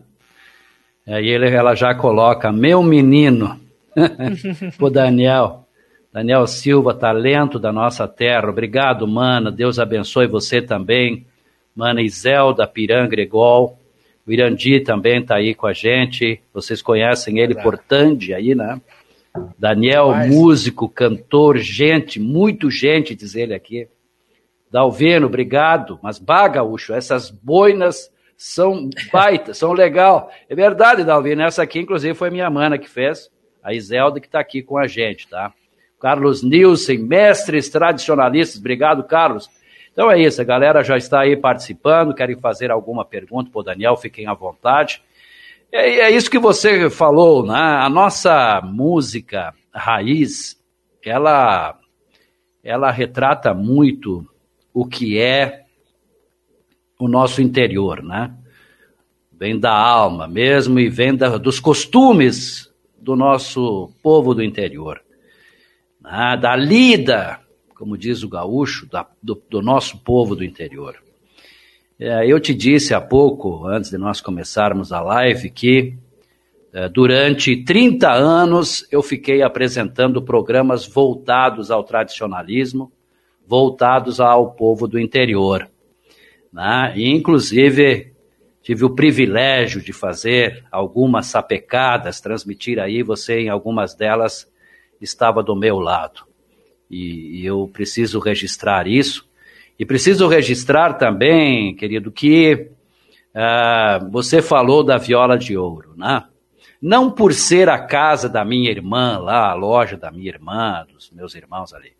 Aí 1.04 1.26
ele, 1.26 1.50
ela 1.50 1.74
já 1.74 1.92
coloca 1.92 2.52
meu 2.52 2.84
menino 2.84 3.58
o 4.78 4.88
Daniel. 4.88 5.64
Daniel 6.12 6.46
Silva, 6.46 6.94
talento 6.94 7.58
da 7.58 7.72
nossa 7.72 8.06
terra. 8.06 8.48
Obrigado, 8.48 9.08
mana. 9.08 9.50
Deus 9.50 9.80
abençoe 9.80 10.28
você 10.28 10.62
também. 10.62 11.26
Mana 11.74 12.00
Iselda 12.00 12.64
Piran 12.64 13.08
Gregol. 13.08 13.76
O 14.24 14.30
Irandi 14.30 14.78
também 14.78 15.18
está 15.20 15.34
aí 15.34 15.52
com 15.52 15.66
a 15.66 15.72
gente. 15.72 16.40
Vocês 16.54 16.80
conhecem 16.80 17.40
ele 17.40 17.56
por 17.56 17.76
Tande 17.76 18.32
aí, 18.32 18.54
né? 18.54 18.80
Daniel, 19.58 20.10
Mais. 20.10 20.32
músico, 20.32 20.88
cantor, 20.88 21.58
gente, 21.58 22.20
muito 22.20 22.70
gente, 22.70 23.16
diz 23.16 23.34
ele 23.34 23.52
aqui. 23.52 23.88
Dalvino, 24.70 25.26
obrigado. 25.26 25.98
Mas, 26.02 26.18
bah, 26.18 26.48
Gaúcho, 26.48 26.92
essas 26.92 27.30
boinas 27.30 28.10
são 28.36 28.90
baitas, 29.12 29.58
são 29.58 29.72
legal. 29.72 30.30
É 30.48 30.54
verdade, 30.54 31.04
Dalvino. 31.04 31.42
Essa 31.42 31.62
aqui, 31.62 31.80
inclusive, 31.80 32.14
foi 32.14 32.30
minha 32.30 32.50
mana 32.50 32.78
que 32.78 32.88
fez. 32.88 33.30
A 33.62 33.74
Iselda 33.74 34.20
que 34.20 34.26
está 34.26 34.38
aqui 34.38 34.62
com 34.62 34.78
a 34.78 34.86
gente, 34.86 35.26
tá? 35.28 35.52
Carlos 36.00 36.42
Nilsen, 36.42 36.98
mestres 36.98 37.68
tradicionalistas. 37.68 38.60
Obrigado, 38.60 39.02
Carlos. 39.04 39.48
Então 39.92 40.10
é 40.10 40.20
isso, 40.20 40.42
a 40.42 40.44
galera 40.44 40.84
já 40.84 40.96
está 40.96 41.22
aí 41.22 41.36
participando. 41.36 42.14
Querem 42.14 42.38
fazer 42.38 42.70
alguma 42.70 43.04
pergunta 43.04 43.50
para 43.50 43.60
o 43.60 43.64
Daniel? 43.64 43.96
Fiquem 43.96 44.26
à 44.26 44.34
vontade. 44.34 45.02
É, 45.72 46.00
é 46.00 46.10
isso 46.10 46.30
que 46.30 46.38
você 46.38 46.90
falou, 46.90 47.46
né? 47.46 47.58
A 47.58 47.88
nossa 47.88 48.60
música 48.62 49.54
raiz, 49.74 50.56
ela, 51.02 51.78
ela 52.62 52.90
retrata 52.90 53.54
muito 53.54 54.24
o 54.76 54.84
que 54.84 55.18
é 55.18 55.64
o 56.98 57.08
nosso 57.08 57.40
interior, 57.40 58.02
né? 58.02 58.34
Vem 59.32 59.58
da 59.58 59.72
alma 59.72 60.28
mesmo 60.28 60.78
e 60.78 60.88
vem 60.88 61.14
da, 61.14 61.38
dos 61.38 61.58
costumes 61.58 62.70
do 62.98 63.16
nosso 63.16 63.90
povo 64.02 64.34
do 64.34 64.42
interior 64.42 65.00
né, 66.06 66.38
da 66.40 66.54
lida, 66.54 67.40
como 67.74 67.98
diz 67.98 68.22
o 68.22 68.28
gaúcho, 68.28 68.86
da, 68.86 69.06
do, 69.22 69.40
do, 69.50 69.60
nosso 69.60 69.98
povo 69.98 70.36
do 70.36 70.44
interior. 70.44 70.96
É, 71.98 72.30
eu 72.30 72.38
te 72.38 72.54
disse 72.54 72.94
há 72.94 73.00
pouco, 73.00 73.66
antes 73.66 73.90
de 73.90 73.98
nós 73.98 74.20
começarmos 74.20 74.92
a 74.92 75.00
live, 75.00 75.50
que 75.50 75.94
é, 76.72 76.88
durante 76.88 77.64
30 77.64 78.10
anos 78.12 78.86
eu 78.90 79.02
fiquei 79.02 79.42
apresentando 79.42 80.22
programas 80.22 80.86
voltados 80.86 81.70
ao 81.70 81.82
tradicionalismo, 81.82 82.92
voltados 83.46 84.20
ao 84.20 84.52
povo 84.52 84.88
do 84.88 84.98
interior. 84.98 85.68
Né? 86.52 86.92
E, 86.96 87.08
inclusive, 87.08 88.12
tive 88.62 88.84
o 88.84 88.94
privilégio 88.94 89.80
de 89.80 89.92
fazer 89.92 90.64
algumas 90.70 91.26
sapecadas, 91.26 92.20
transmitir 92.20 92.78
aí, 92.78 93.02
você 93.02 93.40
em 93.40 93.48
algumas 93.48 93.94
delas 93.94 94.50
estava 95.00 95.42
do 95.42 95.54
meu 95.54 95.78
lado. 95.78 96.22
E, 96.90 97.40
e 97.40 97.46
eu 97.46 97.70
preciso 97.72 98.18
registrar 98.18 98.86
isso. 98.86 99.26
E 99.78 99.84
preciso 99.84 100.26
registrar 100.26 100.94
também, 100.94 101.74
querido, 101.74 102.10
que 102.10 102.70
uh, 103.34 104.10
você 104.10 104.40
falou 104.40 104.82
da 104.82 104.96
viola 104.96 105.36
de 105.36 105.56
ouro, 105.56 105.92
né? 105.96 106.24
não 106.80 107.10
por 107.10 107.32
ser 107.32 107.68
a 107.68 107.78
casa 107.78 108.28
da 108.28 108.44
minha 108.44 108.70
irmã 108.70 109.18
lá, 109.18 109.50
a 109.50 109.54
loja 109.54 109.96
da 109.96 110.10
minha 110.10 110.28
irmã, 110.28 110.86
dos 110.92 111.10
meus 111.10 111.34
irmãos 111.34 111.74
ali, 111.74 111.92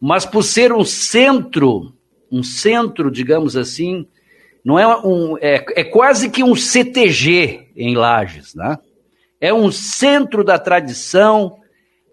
mas 0.00 0.24
por 0.24 0.42
ser 0.42 0.72
um 0.72 0.84
centro, 0.84 1.92
um 2.30 2.42
centro, 2.42 3.10
digamos 3.10 3.56
assim, 3.56 4.06
não 4.64 4.78
é 4.78 4.86
um, 4.86 5.38
é, 5.38 5.64
é 5.76 5.84
quase 5.84 6.28
que 6.28 6.42
um 6.42 6.54
CTG 6.54 7.68
em 7.76 7.94
Lages, 7.94 8.54
né? 8.54 8.78
É 9.40 9.52
um 9.52 9.70
centro 9.70 10.42
da 10.42 10.58
tradição 10.58 11.58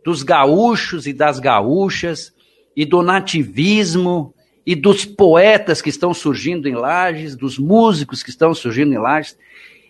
dos 0.04 0.24
gaúchos 0.24 1.08
e 1.08 1.14
das 1.14 1.40
gaúchas 1.40 2.34
e 2.76 2.86
do 2.86 3.02
nativismo 3.02 4.34
e 4.66 4.76
dos 4.76 5.06
poetas 5.06 5.82
que 5.82 5.90
estão 5.90 6.14
surgindo 6.14 6.68
em 6.68 6.76
Lages, 6.76 7.36
dos 7.36 7.58
músicos 7.58 8.22
que 8.22 8.30
estão 8.30 8.54
surgindo 8.54 8.94
em 8.94 8.98
Lages. 8.98 9.38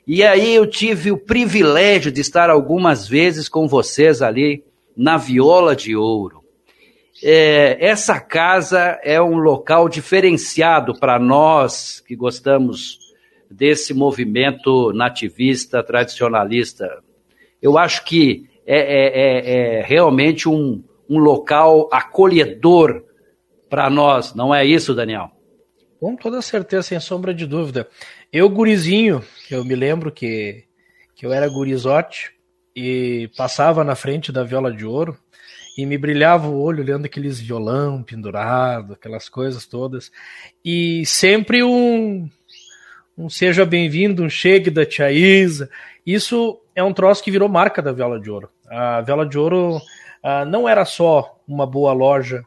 E 0.06 0.24
aí 0.24 0.54
eu 0.56 0.68
tive 0.68 1.12
o 1.12 1.18
privilégio 1.18 2.12
de 2.12 2.22
estar 2.22 2.50
algumas 2.50 3.08
vezes 3.08 3.48
com 3.48 3.68
vocês 3.68 4.22
ali 4.22 4.64
na 4.96 5.18
Viola 5.18 5.76
de 5.76 5.96
Ouro. 5.96 6.43
É, 7.26 7.78
essa 7.80 8.20
casa 8.20 9.00
é 9.02 9.22
um 9.22 9.38
local 9.38 9.88
diferenciado 9.88 10.94
para 10.94 11.18
nós 11.18 12.02
que 12.02 12.18
gostamos 12.18 13.00
desse 13.50 13.94
movimento 13.94 14.92
nativista, 14.92 15.82
tradicionalista. 15.82 17.02
Eu 17.62 17.78
acho 17.78 18.04
que 18.04 18.50
é, 18.66 18.78
é, 18.78 19.08
é, 19.08 19.78
é 19.78 19.82
realmente 19.84 20.50
um, 20.50 20.84
um 21.10 21.18
local 21.18 21.88
acolhedor 21.94 23.06
para 23.70 23.90
nós, 23.90 24.36
não 24.36 24.54
é 24.54 24.66
isso, 24.66 24.94
Daniel? 24.94 25.32
Com 26.02 26.18
toda 26.18 26.42
certeza, 26.42 26.84
sem 26.84 27.00
sombra 27.00 27.34
de 27.34 27.46
dúvida. 27.46 27.88
Eu, 28.34 28.50
gurizinho, 28.50 29.24
eu 29.50 29.64
me 29.64 29.76
lembro 29.76 30.12
que, 30.12 30.66
que 31.16 31.26
eu 31.26 31.32
era 31.32 31.48
gurizote 31.48 32.32
e 32.76 33.30
passava 33.38 33.82
na 33.82 33.96
frente 33.96 34.30
da 34.30 34.44
viola 34.44 34.74
de 34.74 34.86
ouro 34.86 35.18
e 35.78 35.86
me 35.86 35.98
brilhava 35.98 36.48
o 36.48 36.62
olho 36.62 36.84
olhando 36.84 37.06
aqueles 37.06 37.40
violão 37.40 38.04
pendurado, 38.04 38.94
aquelas 38.94 39.28
coisas 39.28 39.66
todas. 39.66 40.12
E 40.64 41.06
sempre 41.06 41.64
um, 41.64 42.30
um 43.18 43.30
seja 43.30 43.66
bem-vindo, 43.66 44.24
um 44.24 44.30
chegue 44.30 44.70
da 44.70 44.86
tia 44.86 45.12
Isa. 45.12 45.70
Isso 46.06 46.62
é 46.76 46.84
um 46.84 46.94
troço 46.94 47.24
que 47.24 47.32
virou 47.32 47.50
marca 47.50 47.82
da 47.82 47.92
Viola 47.92 48.20
de 48.20 48.30
Ouro. 48.30 48.50
A 48.70 49.02
Viola 49.02 49.26
de 49.26 49.38
Ouro 49.38 49.78
uh, 49.78 50.46
não 50.48 50.70
era 50.70 50.86
só 50.86 51.40
uma 51.48 51.66
boa 51.66 51.92
loja, 51.92 52.44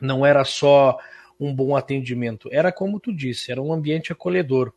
não 0.00 0.24
era 0.24 0.44
só 0.44 0.98
um 1.38 1.54
bom 1.54 1.76
atendimento. 1.76 2.48
Era 2.50 2.72
como 2.72 2.98
tu 2.98 3.14
disse, 3.14 3.52
era 3.52 3.60
um 3.60 3.72
ambiente 3.72 4.12
acolhedor. 4.12 4.72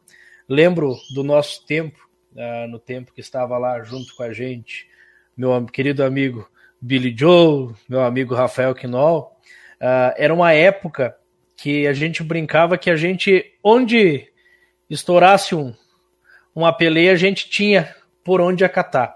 Lembro 0.50 0.98
do 1.14 1.24
nosso 1.24 1.66
tempo, 1.66 2.10
uh, 2.34 2.68
no 2.68 2.78
tempo 2.78 3.14
que 3.14 3.22
estava 3.22 3.58
lá 3.58 3.82
junto 3.84 4.14
com 4.16 4.24
a 4.24 4.34
gente, 4.34 4.86
meu 5.36 5.66
querido 5.66 6.04
amigo 6.04 6.50
Billy 6.82 7.14
Joe, 7.16 7.74
meu 7.88 8.04
amigo 8.04 8.36
Rafael 8.36 8.76
Quinol. 8.76 9.36
Uh, 9.82 10.14
era 10.18 10.34
uma 10.34 10.54
época 10.54 11.16
que 11.56 11.88
a 11.88 11.94
gente 11.94 12.24
brincava 12.24 12.78
que 12.78 12.90
a 12.90 12.96
gente, 12.96 13.54
onde 13.64 14.28
estourasse 14.90 15.56
um, 15.56 15.74
uma 16.56 16.72
peleia, 16.72 17.14
a 17.14 17.16
gente 17.16 17.50
tinha 17.50 17.94
por 18.24 18.42
onde 18.42 18.64
acatar. 18.64 19.16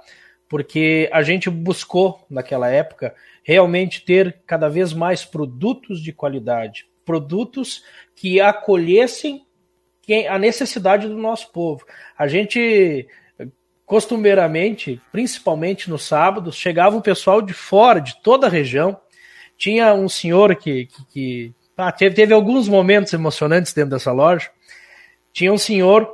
Porque 0.49 1.09
a 1.13 1.21
gente 1.21 1.49
buscou, 1.49 2.25
naquela 2.29 2.69
época, 2.69 3.15
realmente 3.43 4.03
ter 4.03 4.41
cada 4.45 4.67
vez 4.67 4.91
mais 4.91 5.23
produtos 5.23 6.01
de 6.01 6.11
qualidade, 6.11 6.87
produtos 7.05 7.83
que 8.15 8.41
acolhessem 8.41 9.45
a 10.29 10.37
necessidade 10.37 11.07
do 11.07 11.17
nosso 11.17 11.51
povo. 11.51 11.85
A 12.17 12.27
gente 12.27 13.07
costumeiramente, 13.91 15.01
principalmente 15.11 15.89
no 15.89 15.99
sábado, 15.99 16.49
chegava 16.49 16.95
um 16.95 17.01
pessoal 17.01 17.41
de 17.41 17.51
fora, 17.51 17.99
de 17.99 18.15
toda 18.21 18.47
a 18.47 18.49
região. 18.49 18.97
Tinha 19.57 19.93
um 19.93 20.07
senhor 20.07 20.55
que, 20.55 20.85
que, 20.85 21.05
que 21.11 21.53
ah, 21.75 21.91
teve, 21.91 22.15
teve 22.15 22.33
alguns 22.33 22.69
momentos 22.69 23.11
emocionantes 23.11 23.73
dentro 23.73 23.89
dessa 23.89 24.13
loja. 24.13 24.49
Tinha 25.33 25.51
um 25.51 25.57
senhor 25.57 26.09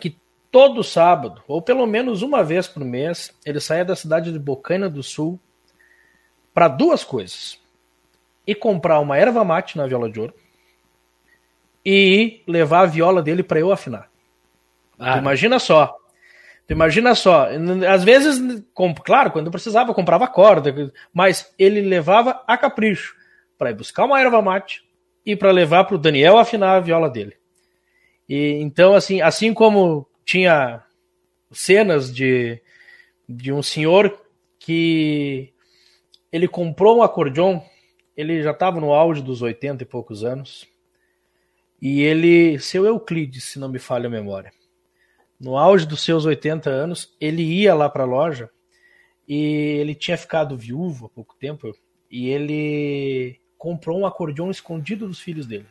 que 0.00 0.16
todo 0.50 0.82
sábado, 0.82 1.40
ou 1.46 1.62
pelo 1.62 1.86
menos 1.86 2.20
uma 2.20 2.42
vez 2.42 2.66
por 2.66 2.84
mês, 2.84 3.32
ele 3.46 3.60
saía 3.60 3.84
da 3.84 3.94
cidade 3.94 4.32
de 4.32 4.38
Bocaina 4.40 4.90
do 4.90 5.04
Sul 5.04 5.38
para 6.52 6.66
duas 6.66 7.04
coisas: 7.04 7.60
e 8.44 8.56
comprar 8.56 8.98
uma 8.98 9.16
erva 9.16 9.44
mate 9.44 9.78
na 9.78 9.86
viola 9.86 10.10
de 10.10 10.18
ouro 10.18 10.34
e 11.86 12.42
levar 12.44 12.80
a 12.80 12.86
viola 12.86 13.22
dele 13.22 13.44
para 13.44 13.60
eu 13.60 13.70
afinar. 13.70 14.10
Ah. 14.98 15.16
Imagina 15.18 15.60
só. 15.60 15.96
Imagina 16.68 17.14
só, 17.14 17.48
às 17.88 18.04
vezes, 18.04 18.62
claro, 19.02 19.30
quando 19.30 19.50
precisava, 19.50 19.94
comprava 19.94 20.28
corda, 20.28 20.92
mas 21.12 21.54
ele 21.58 21.80
levava 21.80 22.42
a 22.46 22.58
capricho 22.58 23.16
para 23.56 23.70
ir 23.70 23.74
buscar 23.74 24.04
uma 24.04 24.20
erva 24.20 24.42
mate 24.42 24.84
e 25.24 25.34
para 25.34 25.50
levar 25.50 25.84
para 25.84 25.94
o 25.94 25.98
Daniel 25.98 26.36
afinar 26.36 26.76
a 26.76 26.80
viola 26.80 27.08
dele. 27.08 27.36
E 28.28 28.58
então, 28.60 28.94
assim, 28.94 29.22
assim 29.22 29.54
como 29.54 30.06
tinha 30.24 30.82
cenas 31.50 32.14
de, 32.14 32.60
de 33.26 33.50
um 33.50 33.62
senhor 33.62 34.20
que 34.58 35.54
ele 36.30 36.46
comprou 36.46 36.98
um 36.98 37.02
acordeon, 37.02 37.60
ele 38.14 38.42
já 38.42 38.50
estava 38.50 38.78
no 38.78 38.92
auge 38.92 39.22
dos 39.22 39.40
80 39.40 39.82
e 39.82 39.86
poucos 39.86 40.22
anos, 40.22 40.68
e 41.80 42.02
ele, 42.02 42.58
seu 42.58 42.84
Euclides, 42.84 43.44
se 43.44 43.58
não 43.58 43.70
me 43.70 43.78
falha 43.78 44.08
a 44.08 44.10
memória, 44.10 44.52
no 45.40 45.56
auge 45.56 45.86
dos 45.86 46.02
seus 46.02 46.24
80 46.24 46.68
anos, 46.68 47.14
ele 47.20 47.42
ia 47.42 47.74
lá 47.74 47.88
para 47.88 48.02
a 48.02 48.06
loja 48.06 48.50
e 49.26 49.36
ele 49.80 49.94
tinha 49.94 50.16
ficado 50.16 50.56
viúvo 50.56 51.06
há 51.06 51.08
pouco 51.08 51.36
tempo 51.38 51.72
e 52.10 52.28
ele 52.28 53.38
comprou 53.56 53.98
um 53.98 54.06
acordeon 54.06 54.50
escondido 54.50 55.06
dos 55.06 55.20
filhos 55.20 55.46
dele. 55.46 55.66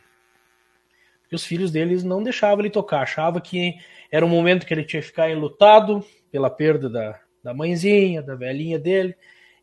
Os 1.30 1.44
filhos 1.44 1.70
deles 1.70 2.02
não 2.02 2.22
deixavam 2.22 2.60
ele 2.60 2.70
tocar, 2.70 3.02
achava 3.02 3.40
que 3.40 3.74
era 4.10 4.24
um 4.24 4.28
momento 4.28 4.64
que 4.64 4.72
ele 4.72 4.84
tinha 4.84 5.02
que 5.02 5.08
ficar 5.08 5.30
enlutado 5.30 6.02
pela 6.30 6.48
perda 6.48 6.88
da, 6.88 7.20
da 7.42 7.52
mãezinha, 7.52 8.22
da 8.22 8.34
velhinha 8.34 8.78
dele, 8.78 9.14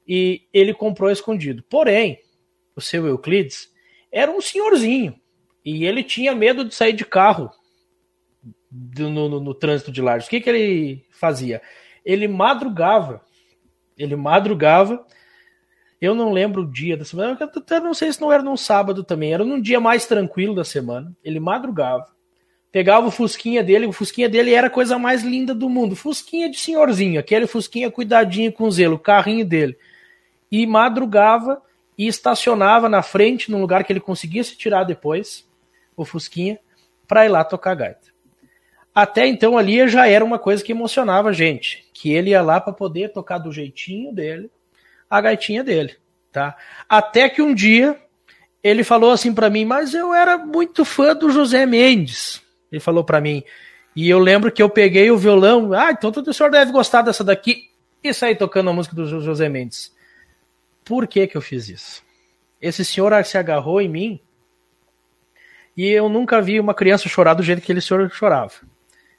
e 0.07 0.43
ele 0.53 0.73
comprou 0.73 1.09
escondido. 1.09 1.63
Porém, 1.67 2.19
o 2.75 2.81
seu 2.81 3.07
Euclides 3.07 3.71
era 4.11 4.31
um 4.31 4.39
senhorzinho 4.39 5.19
e 5.63 5.85
ele 5.85 6.03
tinha 6.03 6.35
medo 6.35 6.63
de 6.63 6.75
sair 6.75 6.93
de 6.93 7.03
carro 7.03 7.49
do, 8.75 9.09
no, 9.09 9.29
no, 9.29 9.39
no, 9.39 9.53
trânsito 9.53 9.91
de 9.91 10.01
Lages. 10.01 10.27
O 10.27 10.29
que, 10.29 10.41
que 10.41 10.49
ele 10.49 11.05
fazia? 11.11 11.61
Ele 12.03 12.27
madrugava. 12.27 13.21
Ele 13.97 14.15
madrugava. 14.15 15.05
Eu 16.01 16.13
não 16.13 16.33
lembro 16.33 16.63
o 16.63 16.71
dia 16.71 16.97
da 16.97 17.05
semana. 17.05 17.37
Eu 17.39 17.81
não 17.81 17.93
sei 17.93 18.11
se 18.11 18.19
não 18.19 18.31
era 18.31 18.43
num 18.43 18.57
sábado 18.57 19.03
também. 19.03 19.33
Era 19.33 19.45
num 19.45 19.61
dia 19.61 19.79
mais 19.79 20.05
tranquilo 20.05 20.53
da 20.53 20.65
semana. 20.65 21.15
Ele 21.23 21.39
madrugava. 21.39 22.07
Pegava 22.71 23.07
o 23.07 23.11
fusquinha 23.11 23.63
dele. 23.63 23.85
O 23.85 23.93
fusquinha 23.93 24.27
dele 24.27 24.53
era 24.53 24.67
a 24.67 24.69
coisa 24.69 24.99
mais 24.99 25.23
linda 25.23 25.55
do 25.55 25.69
mundo. 25.69 25.95
Fusquinha 25.95 26.49
de 26.49 26.59
senhorzinho. 26.59 27.19
Aquele 27.19 27.47
fusquinha 27.47 27.89
cuidadinho 27.89 28.51
com 28.51 28.69
zelo. 28.69 28.95
O 28.95 28.99
carrinho 28.99 29.45
dele. 29.45 29.77
E 30.51 30.67
madrugava 30.67 31.61
e 31.97 32.07
estacionava 32.07 32.89
na 32.89 33.01
frente, 33.01 33.49
num 33.49 33.61
lugar 33.61 33.83
que 33.85 33.93
ele 33.93 34.01
conseguia 34.01 34.43
se 34.43 34.57
tirar 34.57 34.83
depois, 34.83 35.47
o 35.95 36.03
Fusquinha, 36.03 36.59
para 37.07 37.25
ir 37.25 37.29
lá 37.29 37.43
tocar 37.43 37.73
gaita. 37.73 38.14
Até 38.95 39.27
então 39.27 39.57
ali 39.57 39.85
já 39.89 40.07
era 40.07 40.23
uma 40.23 40.39
coisa 40.39 40.63
que 40.63 40.71
emocionava 40.71 41.27
a 41.29 41.33
gente, 41.33 41.83
que 41.93 42.13
ele 42.13 42.29
ia 42.29 42.41
lá 42.41 42.61
para 42.61 42.71
poder 42.71 43.11
tocar 43.11 43.39
do 43.39 43.51
jeitinho 43.51 44.13
dele, 44.13 44.49
a 45.09 45.19
gaitinha 45.19 45.65
dele, 45.65 45.97
tá? 46.31 46.55
Até 46.87 47.27
que 47.27 47.41
um 47.41 47.53
dia 47.53 47.99
ele 48.63 48.85
falou 48.85 49.11
assim 49.11 49.33
para 49.33 49.49
mim, 49.49 49.65
mas 49.65 49.93
eu 49.93 50.13
era 50.13 50.37
muito 50.37 50.85
fã 50.85 51.13
do 51.13 51.29
José 51.29 51.65
Mendes. 51.65 52.41
Ele 52.71 52.79
falou 52.79 53.03
para 53.03 53.19
mim, 53.19 53.43
e 53.93 54.09
eu 54.09 54.17
lembro 54.17 54.49
que 54.49 54.63
eu 54.63 54.69
peguei 54.69 55.11
o 55.11 55.17
violão, 55.17 55.73
ah, 55.73 55.91
então 55.91 56.09
o 56.09 56.33
senhor 56.33 56.49
deve 56.49 56.71
gostar 56.71 57.01
dessa 57.01 57.23
daqui, 57.23 57.69
e 58.01 58.13
saí 58.13 58.33
tocando 58.33 58.69
a 58.69 58.73
música 58.73 58.95
do 58.95 59.05
José 59.21 59.49
Mendes. 59.49 59.93
Por 60.85 61.05
que 61.05 61.27
que 61.27 61.35
eu 61.35 61.41
fiz 61.41 61.67
isso? 61.67 62.01
Esse 62.61 62.85
senhor 62.85 63.11
se 63.25 63.37
agarrou 63.37 63.81
em 63.81 63.89
mim 63.89 64.19
e 65.75 65.89
eu 65.89 66.07
nunca 66.07 66.41
vi 66.41 66.61
uma 66.61 66.73
criança 66.73 67.09
chorar 67.09 67.33
do 67.33 67.43
jeito 67.43 67.61
que 67.61 67.71
ele 67.71 67.81
senhor 67.81 68.09
chorava 68.09 68.53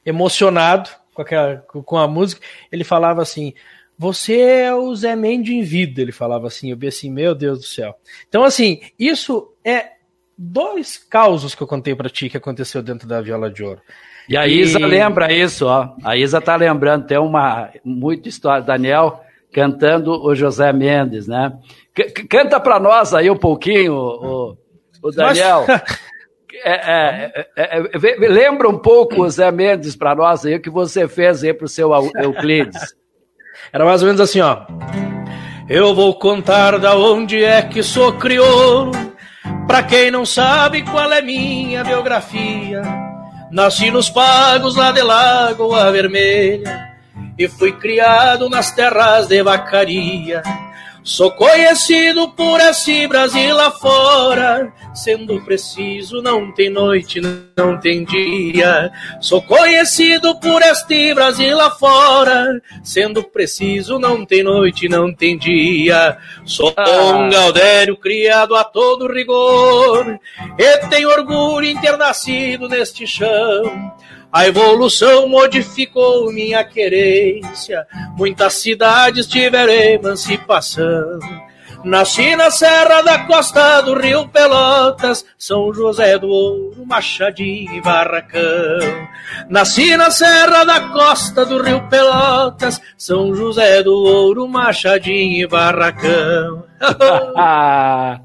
emocionado 0.06 0.88
com, 1.12 1.22
aquela, 1.22 1.56
com 1.56 1.98
a 1.98 2.06
música, 2.06 2.40
ele 2.70 2.84
falava 2.84 3.20
assim: 3.20 3.52
Você 3.98 4.38
é 4.40 4.74
o 4.74 4.94
Zé 4.94 5.16
Mendes 5.16 5.52
em 5.52 5.62
vida. 5.62 6.00
Ele 6.00 6.12
falava 6.12 6.46
assim. 6.46 6.70
Eu 6.70 6.76
vi 6.76 6.86
assim: 6.86 7.10
Meu 7.10 7.34
Deus 7.34 7.58
do 7.58 7.64
céu. 7.66 7.96
Então, 8.28 8.44
assim, 8.44 8.80
isso 8.98 9.52
é 9.64 9.90
dois 10.38 10.96
causos 10.96 11.54
que 11.54 11.62
eu 11.62 11.66
contei 11.66 11.94
para 11.94 12.08
ti 12.08 12.28
que 12.28 12.36
aconteceu 12.36 12.82
dentro 12.82 13.08
da 13.08 13.20
Viola 13.20 13.50
de 13.50 13.64
Ouro. 13.64 13.80
E 14.28 14.36
a 14.36 14.46
Isa 14.46 14.78
e... 14.78 14.84
lembra 14.84 15.32
isso, 15.32 15.66
ó. 15.66 15.94
A 16.04 16.16
Isa 16.16 16.40
tá 16.40 16.54
lembrando, 16.56 17.06
tem 17.06 17.18
uma 17.18 17.70
muita 17.84 18.28
história. 18.28 18.62
Daniel 18.62 19.20
cantando 19.52 20.12
o 20.12 20.34
José 20.34 20.72
Mendes, 20.72 21.26
né? 21.26 21.52
C 21.96 22.04
canta 22.28 22.60
para 22.60 22.78
nós 22.78 23.14
aí 23.14 23.30
um 23.30 23.36
pouquinho, 23.36 23.94
o, 23.94 24.58
o 25.02 25.10
Daniel. 25.10 25.64
Mas... 25.66 25.82
É, 26.54 26.72
é, 26.72 27.46
é, 27.56 27.78
é 27.78 28.28
lembra 28.28 28.68
um 28.68 28.78
pouco 28.78 29.22
o 29.22 29.30
Zé 29.30 29.50
Mendes 29.50 29.96
para 29.96 30.14
nós 30.14 30.44
aí, 30.44 30.54
o 30.54 30.60
que 30.60 30.70
você 30.70 31.08
fez 31.08 31.42
aí 31.42 31.52
para 31.52 31.64
o 31.64 31.68
seu 31.68 31.92
Euclides. 32.16 32.94
Era 33.72 33.84
mais 33.84 34.02
ou 34.02 34.06
menos 34.06 34.20
assim, 34.20 34.40
ó. 34.40 34.66
Eu 35.68 35.94
vou 35.94 36.14
contar 36.14 36.78
da 36.78 36.96
onde 36.96 37.42
é 37.42 37.60
que 37.62 37.82
sou 37.82 38.12
crioulo, 38.12 38.92
pra 39.66 39.82
quem 39.82 40.10
não 40.10 40.24
sabe 40.24 40.82
qual 40.82 41.12
é 41.12 41.20
minha 41.20 41.82
biografia. 41.82 42.82
Nasci 43.50 43.90
nos 43.90 44.08
pagos 44.08 44.76
lá 44.76 44.92
de 44.92 45.02
Lagoa 45.02 45.90
Vermelha 45.90 46.96
e 47.38 47.48
fui 47.48 47.72
criado 47.72 48.48
nas 48.48 48.70
terras 48.70 49.26
de 49.26 49.42
vacaria. 49.42 50.42
Sou 51.06 51.30
conhecido 51.30 52.28
por 52.30 52.60
esse 52.60 53.06
Brasil 53.06 53.56
afora, 53.60 54.72
sendo 54.92 55.40
preciso, 55.40 56.20
não 56.20 56.50
tem 56.50 56.68
noite, 56.68 57.20
não 57.56 57.78
tem 57.78 58.04
dia. 58.04 58.90
Sou 59.20 59.40
conhecido 59.40 60.34
por 60.40 60.60
este 60.62 61.14
Brasil 61.14 61.60
afora, 61.60 62.60
sendo 62.82 63.22
preciso, 63.22 64.00
não 64.00 64.26
tem 64.26 64.42
noite, 64.42 64.88
não 64.88 65.14
tem 65.14 65.38
dia. 65.38 66.18
Sou 66.44 66.74
ah. 66.76 66.90
um 66.90 67.30
gaudério 67.30 67.96
criado 67.96 68.56
a 68.56 68.64
todo 68.64 69.06
rigor, 69.06 70.18
e 70.58 70.78
tenho 70.88 71.08
orgulho 71.08 71.68
em 71.68 71.80
ter 71.80 71.96
nascido 71.96 72.68
neste 72.68 73.06
chão. 73.06 73.94
A 74.36 74.46
evolução 74.46 75.26
modificou 75.26 76.30
minha 76.30 76.62
querência. 76.62 77.86
Muitas 78.18 78.52
cidades 78.52 79.26
tiveram 79.26 79.72
emancipação. 79.72 81.18
Nasci 81.82 82.36
na 82.36 82.50
Serra 82.50 83.00
da 83.00 83.20
Costa 83.20 83.80
do 83.80 83.98
Rio 83.98 84.28
Pelotas, 84.28 85.24
São 85.38 85.72
José 85.72 86.18
do 86.18 86.28
Ouro, 86.28 86.84
Machadinho 86.84 87.76
e 87.76 87.80
Barracão. 87.80 89.08
Nasci 89.48 89.96
na 89.96 90.10
Serra 90.10 90.64
da 90.64 90.80
Costa 90.90 91.46
do 91.46 91.62
Rio 91.62 91.88
Pelotas, 91.88 92.78
São 92.98 93.34
José 93.34 93.82
do 93.82 93.94
Ouro, 93.94 94.46
Machadinho 94.46 95.44
e 95.44 95.46
Barracão. 95.46 96.62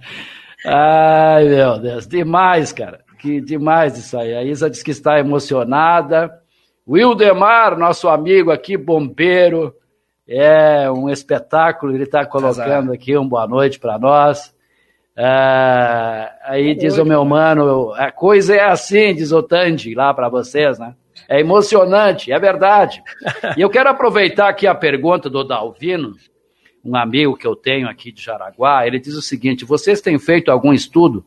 Ai, 0.66 1.46
meu 1.46 1.80
Deus, 1.80 2.06
demais, 2.06 2.74
cara 2.74 3.00
que 3.22 3.40
demais 3.40 3.98
isso 3.98 4.18
aí. 4.18 4.34
A 4.34 4.44
Isa 4.44 4.70
diz 4.70 4.82
que 4.82 4.90
está 4.90 5.20
emocionada. 5.20 6.42
Wildemar, 6.88 7.78
nosso 7.78 8.10
amigo 8.10 8.50
aqui, 8.50 8.76
bombeiro, 8.76 9.74
é 10.28 10.90
um 10.90 11.08
espetáculo. 11.08 11.94
Ele 11.94 12.06
está 12.06 12.26
colocando 12.26 12.92
aqui 12.92 13.16
um 13.16 13.28
boa 13.28 13.48
noite 13.48 13.80
para 13.80 14.00
nós. 14.00 14.54
É, 15.16 16.32
aí 16.46 16.74
diz 16.74 16.98
o 16.98 17.06
meu 17.06 17.24
mano, 17.24 17.94
a 17.94 18.12
coisa 18.12 18.56
é 18.56 18.64
assim, 18.64 19.14
diz 19.14 19.32
o 19.32 19.44
Tandy 19.44 19.94
lá 19.94 20.14
para 20.14 20.30
vocês, 20.30 20.80
né? 20.80 20.96
É 21.30 21.40
emocionante, 21.40 22.32
é 22.32 22.40
verdade. 22.40 23.04
e 23.56 23.62
eu 23.62 23.70
quero 23.70 23.90
aproveitar 23.90 24.50
aqui 24.50 24.66
a 24.66 24.74
pergunta 24.74 25.30
do 25.30 25.44
Dalvino, 25.44 26.16
um 26.84 26.96
amigo 26.96 27.38
que 27.38 27.46
eu 27.46 27.56
tenho 27.56 27.88
aqui 27.88 28.12
de 28.12 28.24
Jaraguá. 28.24 28.88
Ele 28.88 29.00
diz 29.00 29.14
o 29.14 29.22
seguinte: 29.22 29.64
vocês 29.64 30.02
têm 30.02 30.18
feito 30.18 30.50
algum 30.50 30.74
estudo 30.74 31.24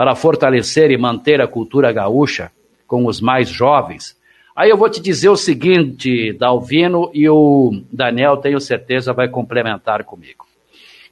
para 0.00 0.14
fortalecer 0.14 0.90
e 0.90 0.96
manter 0.96 1.42
a 1.42 1.46
cultura 1.46 1.92
gaúcha 1.92 2.50
com 2.86 3.04
os 3.04 3.20
mais 3.20 3.50
jovens. 3.50 4.16
Aí 4.56 4.70
eu 4.70 4.76
vou 4.78 4.88
te 4.88 4.98
dizer 4.98 5.28
o 5.28 5.36
seguinte, 5.36 6.32
Dalvino, 6.32 7.10
e 7.12 7.28
o 7.28 7.82
Daniel, 7.92 8.38
tenho 8.38 8.58
certeza, 8.58 9.12
vai 9.12 9.28
complementar 9.28 10.02
comigo. 10.04 10.46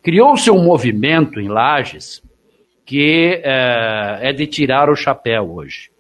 Criou-se 0.03 0.51
um 0.51 0.65
movimento 0.65 1.39
em 1.39 1.49
Lages 1.49 2.23
que 2.87 3.43
é, 3.45 4.21
é 4.23 4.33
de 4.33 4.47
tirar 4.47 4.89
o 4.89 4.97
chapéu 4.97 5.53
hoje. 5.53 5.91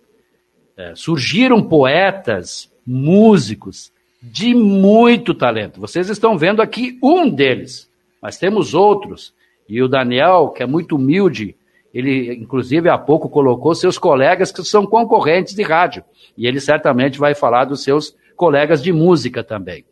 É, 0.75 0.95
surgiram 0.95 1.63
poetas, 1.63 2.73
músicos 2.87 3.93
de 4.23 4.55
muito 4.55 5.35
talento. 5.35 5.79
Vocês 5.79 6.09
estão 6.09 6.39
vendo 6.39 6.63
aqui 6.63 6.99
um 7.03 7.29
deles, 7.29 7.87
mas 8.23 8.39
temos 8.39 8.73
outros. 8.73 9.35
E 9.69 9.83
o 9.83 9.89
Daniel, 9.89 10.49
que 10.57 10.63
é 10.63 10.67
muito 10.67 10.97
humilde, 10.97 11.55
ele, 11.99 12.33
inclusive, 12.35 12.89
há 12.89 12.97
pouco 12.97 13.29
colocou 13.29 13.75
seus 13.75 13.99
colegas 13.99 14.53
que 14.53 14.63
são 14.63 14.87
concorrentes 14.87 15.53
de 15.53 15.65
rádio. 15.65 16.05
E 16.37 16.47
ele 16.47 16.61
certamente 16.61 17.19
vai 17.19 17.35
falar 17.35 17.65
dos 17.65 17.83
seus 17.83 18.15
colegas 18.37 18.81
de 18.81 18.93
música 18.93 19.43
também. 19.43 19.85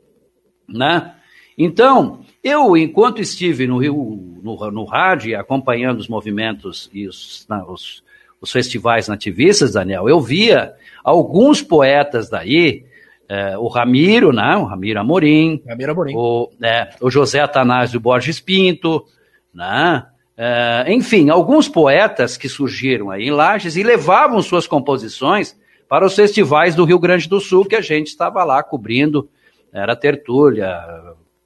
Né? 0.69 1.13
Então, 1.59 2.21
eu, 2.45 2.77
enquanto 2.77 3.21
estive 3.21 3.67
no 3.67 3.79
Rio, 3.79 4.39
no, 4.41 4.71
no 4.71 4.85
rádio, 4.85 5.37
acompanhando 5.37 5.99
os 5.99 6.07
movimentos 6.07 6.89
e 6.93 7.09
os, 7.09 7.45
os, 7.67 8.05
os, 8.41 8.53
festivais 8.53 9.09
nativistas, 9.09 9.73
Daniel, 9.73 10.09
eu 10.09 10.21
via 10.21 10.75
alguns 11.03 11.61
poetas 11.61 12.31
daí, 12.31 12.85
é, 13.29 13.59
o 13.59 13.67
Ramiro, 13.67 14.33
né, 14.33 14.57
o 14.57 14.63
Ramiro 14.63 15.01
Amorim, 15.01 15.61
Ramiro 15.67 15.91
Amorim. 15.91 16.15
O, 16.15 16.53
é, 16.63 16.91
o 17.01 17.11
José 17.11 17.41
Atanásio 17.41 17.99
Borges 17.99 18.39
Pinto, 18.39 19.05
né, 19.53 20.07
Uh, 20.37 20.91
enfim, 20.91 21.31
alguns 21.31 21.67
poetas 21.67 22.37
que 22.37 22.49
surgiram 22.49 23.11
aí 23.11 23.25
em 23.25 23.31
Lages 23.31 23.75
e 23.75 23.83
levavam 23.83 24.43
suas 24.43 24.67
composições 24.67 25.57
para 25.89 26.05
os 26.05 26.15
festivais 26.15 26.75
do 26.75 26.85
Rio 26.85 26.99
Grande 26.99 27.29
do 27.29 27.41
Sul, 27.41 27.65
que 27.65 27.77
a 27.77 27.81
gente 27.81 28.09
estava 28.09 28.45
lá 28.45 28.63
cobrindo, 28.63 29.29
era 29.73 29.97
Tertúlia, 29.97 30.79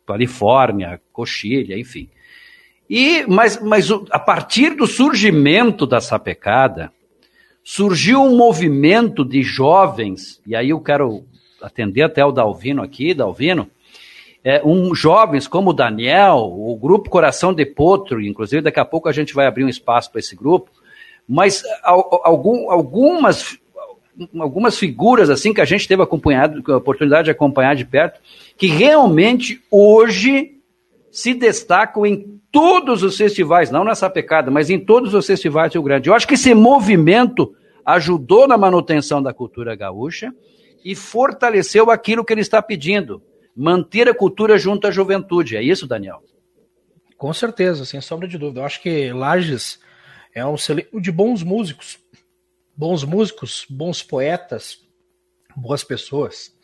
Califórnia, 0.06 1.00
Coxilha, 1.12 1.78
enfim. 1.78 2.08
E, 2.88 3.24
mas, 3.28 3.60
mas 3.62 3.88
a 4.10 4.18
partir 4.18 4.74
do 4.74 4.86
surgimento 4.86 5.86
da 5.86 6.00
sapecada, 6.00 6.90
surgiu 7.62 8.20
um 8.22 8.36
movimento 8.36 9.24
de 9.24 9.42
jovens, 9.42 10.40
e 10.44 10.56
aí 10.56 10.70
eu 10.70 10.80
quero 10.80 11.24
atender 11.62 12.02
até 12.02 12.24
o 12.24 12.32
Dalvino 12.32 12.82
aqui, 12.82 13.14
Dalvino, 13.14 13.70
é, 14.44 14.62
um, 14.64 14.94
jovens 14.94 15.46
como 15.46 15.70
o 15.70 15.74
Daniel, 15.74 16.38
o 16.38 16.76
grupo 16.76 17.10
Coração 17.10 17.52
de 17.52 17.66
Potro, 17.66 18.22
inclusive 18.22 18.62
daqui 18.62 18.80
a 18.80 18.84
pouco 18.84 19.08
a 19.08 19.12
gente 19.12 19.34
vai 19.34 19.46
abrir 19.46 19.64
um 19.64 19.68
espaço 19.68 20.10
para 20.10 20.18
esse 20.18 20.34
grupo, 20.34 20.70
mas 21.28 21.62
algum, 21.82 22.70
algumas, 22.70 23.58
algumas 24.38 24.78
figuras 24.78 25.30
assim 25.30 25.52
que 25.52 25.60
a 25.60 25.64
gente 25.66 25.86
teve 25.86 26.02
acompanhado, 26.02 26.62
a 26.72 26.76
oportunidade 26.76 27.26
de 27.26 27.30
acompanhar 27.30 27.76
de 27.76 27.84
perto, 27.84 28.20
que 28.56 28.66
realmente 28.66 29.62
hoje 29.70 30.56
se 31.10 31.34
destacam 31.34 32.06
em 32.06 32.40
todos 32.50 33.02
os 33.02 33.16
festivais, 33.16 33.70
não 33.70 33.84
nessa 33.84 34.08
pecada, 34.08 34.50
mas 34.50 34.70
em 34.70 34.78
todos 34.78 35.14
os 35.14 35.26
festivais 35.26 35.70
do 35.70 35.74
Rio 35.74 35.82
Grande. 35.82 36.08
Eu 36.08 36.14
acho 36.14 36.26
que 36.26 36.34
esse 36.34 36.54
movimento 36.54 37.54
ajudou 37.84 38.48
na 38.48 38.56
manutenção 38.56 39.22
da 39.22 39.32
cultura 39.32 39.74
gaúcha 39.74 40.34
e 40.84 40.94
fortaleceu 40.94 41.90
aquilo 41.90 42.24
que 42.24 42.32
ele 42.32 42.40
está 42.40 42.60
pedindo, 42.62 43.22
manter 43.60 44.08
a 44.08 44.14
cultura 44.14 44.56
junto 44.56 44.86
à 44.86 44.90
juventude. 44.90 45.54
É 45.54 45.62
isso, 45.62 45.86
Daniel? 45.86 46.22
Com 47.18 47.30
certeza, 47.34 47.84
sem 47.84 48.00
sombra 48.00 48.26
de 48.26 48.38
dúvida. 48.38 48.60
Eu 48.60 48.64
acho 48.64 48.80
que 48.80 49.12
Lages 49.12 49.78
é 50.34 50.44
um 50.46 50.56
celeiro 50.56 50.98
de 50.98 51.12
bons 51.12 51.42
músicos, 51.42 51.98
bons 52.74 53.04
músicos, 53.04 53.66
bons 53.68 54.02
poetas, 54.02 54.78
boas 55.54 55.84
pessoas. 55.84 56.56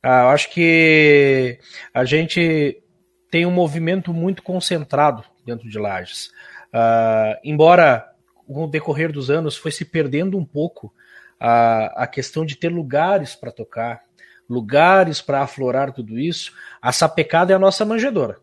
Ah, 0.00 0.22
eu 0.22 0.28
acho 0.28 0.50
que 0.50 1.58
a 1.92 2.04
gente 2.04 2.80
tem 3.28 3.44
um 3.44 3.50
movimento 3.50 4.14
muito 4.14 4.44
concentrado 4.44 5.24
dentro 5.44 5.68
de 5.68 5.76
Lages. 5.76 6.30
Ah, 6.72 7.36
embora 7.42 8.08
com 8.46 8.62
o 8.62 8.70
decorrer 8.70 9.10
dos 9.10 9.28
anos 9.28 9.56
foi 9.56 9.72
se 9.72 9.84
perdendo 9.84 10.38
um 10.38 10.44
pouco 10.44 10.94
a, 11.40 12.04
a 12.04 12.06
questão 12.06 12.46
de 12.46 12.54
ter 12.54 12.68
lugares 12.68 13.34
para 13.34 13.50
tocar, 13.50 14.04
lugares 14.50 15.22
para 15.22 15.42
aflorar 15.42 15.92
tudo 15.92 16.18
isso. 16.18 16.52
A 16.82 16.90
sapecada 16.90 17.52
é 17.52 17.56
a 17.56 17.58
nossa 17.58 17.84
manjedora. 17.84 18.38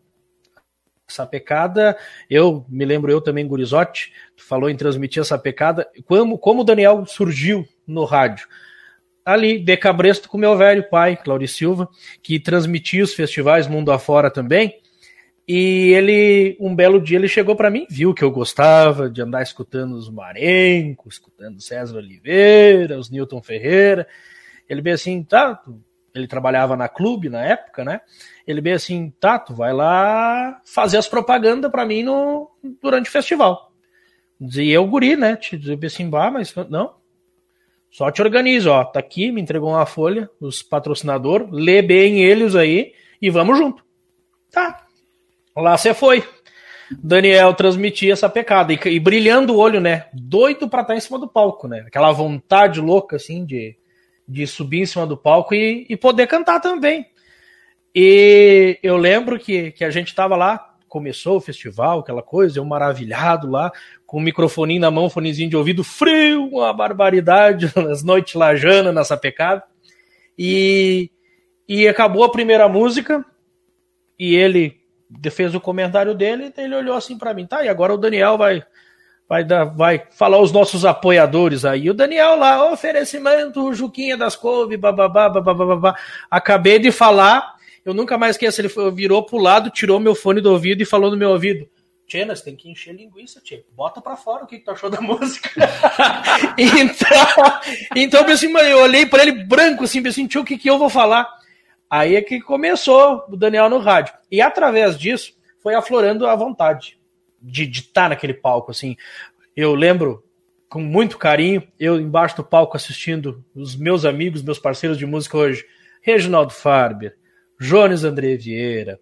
Sapecada, 1.05 1.97
eu 2.29 2.65
me 2.67 2.85
lembro 2.85 3.11
eu 3.11 3.21
também, 3.21 3.45
Gurizotti, 3.47 4.13
falou 4.37 4.69
em 4.69 4.75
transmitir 4.75 5.21
a 5.21 5.25
sapecada, 5.25 5.87
como, 6.05 6.37
como 6.37 6.61
o 6.61 6.63
Daniel 6.63 7.05
surgiu 7.05 7.67
no 7.85 8.05
rádio. 8.05 8.47
Ali, 9.25 9.59
de 9.59 9.75
cabresto 9.75 10.29
com 10.29 10.37
meu 10.37 10.57
velho 10.57 10.89
pai, 10.89 11.17
Claudio 11.17 11.47
Silva, 11.47 11.89
que 12.23 12.39
transmitia 12.39 13.03
os 13.03 13.13
festivais 13.13 13.67
mundo 13.67 13.91
afora 13.91 14.31
também. 14.31 14.79
E 15.45 15.93
ele, 15.93 16.57
um 16.59 16.75
belo 16.75 17.01
dia, 17.01 17.17
ele 17.17 17.27
chegou 17.27 17.55
para 17.55 17.69
mim, 17.69 17.85
viu 17.89 18.13
que 18.13 18.23
eu 18.23 18.31
gostava 18.31 19.09
de 19.09 19.21
andar 19.21 19.41
escutando 19.41 19.95
os 19.95 20.09
Marenco, 20.09 21.07
escutando 21.07 21.61
César 21.61 21.97
Oliveira, 21.97 22.97
os 22.97 23.09
Newton 23.09 23.41
Ferreira. 23.41 24.07
Ele 24.67 24.81
veio 24.81 24.95
assim, 24.95 25.23
tá, 25.23 25.61
ele 26.13 26.27
trabalhava 26.27 26.75
na 26.75 26.87
clube 26.87 27.29
na 27.29 27.43
época, 27.43 27.83
né? 27.83 28.01
Ele 28.45 28.61
veio 28.61 28.75
assim, 28.75 29.13
Tato, 29.19 29.53
vai 29.53 29.73
lá 29.73 30.61
fazer 30.65 30.97
as 30.97 31.07
propagandas 31.07 31.71
para 31.71 31.85
mim 31.85 32.03
no, 32.03 32.49
durante 32.81 33.09
o 33.09 33.11
festival. 33.11 33.71
E 34.39 34.71
eu, 34.71 34.85
guri, 34.85 35.15
né? 35.15 35.35
Te 35.35 35.57
dizia 35.57 35.77
assim, 35.83 36.09
bah, 36.09 36.31
mas 36.31 36.53
não. 36.69 36.95
Só 37.89 38.11
te 38.11 38.21
organizo, 38.21 38.69
ó. 38.69 38.83
Tá 38.83 38.99
aqui, 38.99 39.31
me 39.31 39.41
entregou 39.41 39.69
uma 39.69 39.85
folha, 39.85 40.29
os 40.39 40.61
patrocinadores, 40.61 41.47
lê 41.51 41.81
bem 41.81 42.21
eles 42.23 42.55
aí 42.55 42.93
e 43.21 43.29
vamos 43.29 43.57
junto. 43.57 43.83
Tá. 44.51 44.85
Lá 45.55 45.77
você 45.77 45.93
foi. 45.93 46.23
Daniel 46.91 47.53
transmitia 47.53 48.13
essa 48.13 48.29
pecada 48.29 48.71
e, 48.71 48.79
e, 48.85 48.99
brilhando 48.99 49.53
o 49.53 49.57
olho, 49.57 49.81
né? 49.81 50.05
Doido 50.13 50.69
pra 50.69 50.81
estar 50.81 50.95
em 50.95 50.99
cima 50.99 51.19
do 51.19 51.27
palco, 51.27 51.67
né? 51.67 51.83
Aquela 51.87 52.11
vontade 52.11 52.79
louca, 52.79 53.17
assim, 53.17 53.45
de, 53.45 53.75
de 54.27 54.45
subir 54.45 54.81
em 54.81 54.85
cima 54.85 55.07
do 55.07 55.15
palco 55.15 55.55
e, 55.55 55.85
e 55.89 55.95
poder 55.95 56.27
cantar 56.27 56.59
também. 56.59 57.07
E 57.95 58.77
eu 58.83 58.97
lembro 58.97 59.39
que, 59.39 59.71
que 59.71 59.83
a 59.83 59.89
gente 59.89 60.09
estava 60.09 60.35
lá, 60.35 60.75
começou 60.87 61.37
o 61.37 61.41
festival, 61.41 61.99
aquela 61.99 62.21
coisa, 62.21 62.59
eu 62.59 62.65
maravilhado 62.65 63.49
lá, 63.49 63.71
com 64.05 64.17
o 64.17 64.21
microfoninho 64.21 64.81
na 64.81 64.91
mão, 64.91 65.09
fonezinho 65.09 65.49
de 65.49 65.57
ouvido 65.57 65.83
frio, 65.83 66.47
uma 66.47 66.73
barbaridade, 66.73 67.71
nas 67.75 68.03
noites 68.03 68.35
lajana, 68.35 68.91
na 68.91 69.03
sapecada. 69.03 69.63
E, 70.37 71.09
e 71.67 71.87
acabou 71.87 72.23
a 72.23 72.31
primeira 72.31 72.67
música, 72.67 73.25
e 74.19 74.35
ele 74.35 74.79
fez 75.31 75.55
o 75.55 75.61
comentário 75.61 76.13
dele, 76.13 76.53
ele 76.57 76.75
olhou 76.75 76.95
assim 76.95 77.17
para 77.17 77.33
mim, 77.33 77.45
tá, 77.45 77.63
e 77.63 77.69
agora 77.69 77.93
o 77.93 77.97
Daniel 77.97 78.37
vai 78.37 78.63
vai 79.27 79.43
dar, 79.43 79.65
vai 79.65 80.03
falar 80.11 80.39
os 80.39 80.51
nossos 80.51 80.85
apoiadores 80.85 81.65
aí. 81.65 81.89
O 81.89 81.93
Daniel 81.93 82.37
lá, 82.37 82.71
oferecimento, 82.71 83.73
Juquinha 83.73 84.15
das 84.15 84.35
Couve, 84.35 84.77
bababá, 84.77 85.29
bababá. 85.29 85.95
Acabei 86.31 86.79
de 86.79 86.91
falar, 86.91 87.55
eu 87.83 87.93
nunca 87.93 88.17
mais 88.17 88.35
esqueço, 88.35 88.61
ele 88.61 88.69
virou 88.91 89.23
pro 89.23 89.37
lado, 89.37 89.69
tirou 89.69 89.99
meu 89.99 90.15
fone 90.15 90.39
do 90.39 90.51
ouvido 90.51 90.81
e 90.81 90.85
falou 90.85 91.11
no 91.11 91.17
meu 91.17 91.31
ouvido, 91.31 91.67
Tchê, 92.07 92.23
nós 92.23 92.41
tem 92.41 92.55
que 92.55 92.71
encher 92.71 92.95
linguiça, 92.95 93.41
Tchê. 93.41 93.65
Bota 93.75 93.99
pra 93.99 94.15
fora 94.15 94.45
o 94.45 94.47
que, 94.47 94.59
que 94.59 94.63
tu 94.63 94.71
achou 94.71 94.89
da 94.89 94.99
música. 95.01 95.49
então, 96.57 97.61
então 97.93 98.25
assim, 98.31 98.49
eu 98.49 98.79
olhei 98.79 99.05
para 99.05 99.23
ele 99.23 99.43
branco, 99.43 99.83
assim, 99.83 100.05
assim, 100.07 100.25
tio, 100.25 100.39
o 100.39 100.45
que, 100.45 100.57
que 100.57 100.69
eu 100.69 100.79
vou 100.79 100.89
falar? 100.89 101.27
Aí 101.89 102.15
é 102.15 102.21
que 102.21 102.39
começou 102.39 103.25
o 103.27 103.35
Daniel 103.35 103.69
no 103.69 103.79
rádio. 103.79 104.13
E 104.31 104.39
através 104.39 104.97
disso, 104.97 105.33
foi 105.61 105.75
aflorando 105.75 106.25
a 106.25 106.33
vontade 106.33 106.96
de 107.41 107.63
estar 107.63 108.03
tá 108.03 108.09
naquele 108.09 108.33
palco, 108.33 108.71
assim. 108.71 108.95
Eu 109.55 109.73
lembro 109.73 110.23
com 110.69 110.81
muito 110.81 111.17
carinho, 111.17 111.63
eu 111.79 111.99
embaixo 111.99 112.37
do 112.37 112.43
palco 112.43 112.75
assistindo 112.75 113.43
os 113.55 113.75
meus 113.75 114.05
amigos, 114.05 114.41
meus 114.41 114.59
parceiros 114.59 114.97
de 114.97 115.05
música 115.05 115.37
hoje, 115.37 115.65
Reginaldo 116.01 116.53
Farber, 116.53 117.15
Jones 117.59 118.03
André 118.03 118.35
Vieira, 118.35 118.99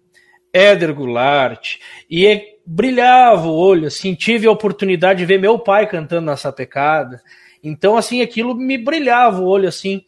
Éder 0.52 0.94
Goulart, 0.94 1.76
e 2.10 2.56
brilhava 2.64 3.46
o 3.46 3.54
olho, 3.54 3.86
assim, 3.86 4.14
tive 4.14 4.46
a 4.46 4.50
oportunidade 4.50 5.18
de 5.20 5.26
ver 5.26 5.38
meu 5.38 5.58
pai 5.58 5.86
cantando 5.86 6.26
na 6.26 6.36
sapecada. 6.36 7.20
Então, 7.62 7.96
assim, 7.96 8.22
aquilo 8.22 8.54
me 8.54 8.78
brilhava 8.78 9.40
o 9.40 9.46
olho, 9.46 9.68
assim, 9.68 10.04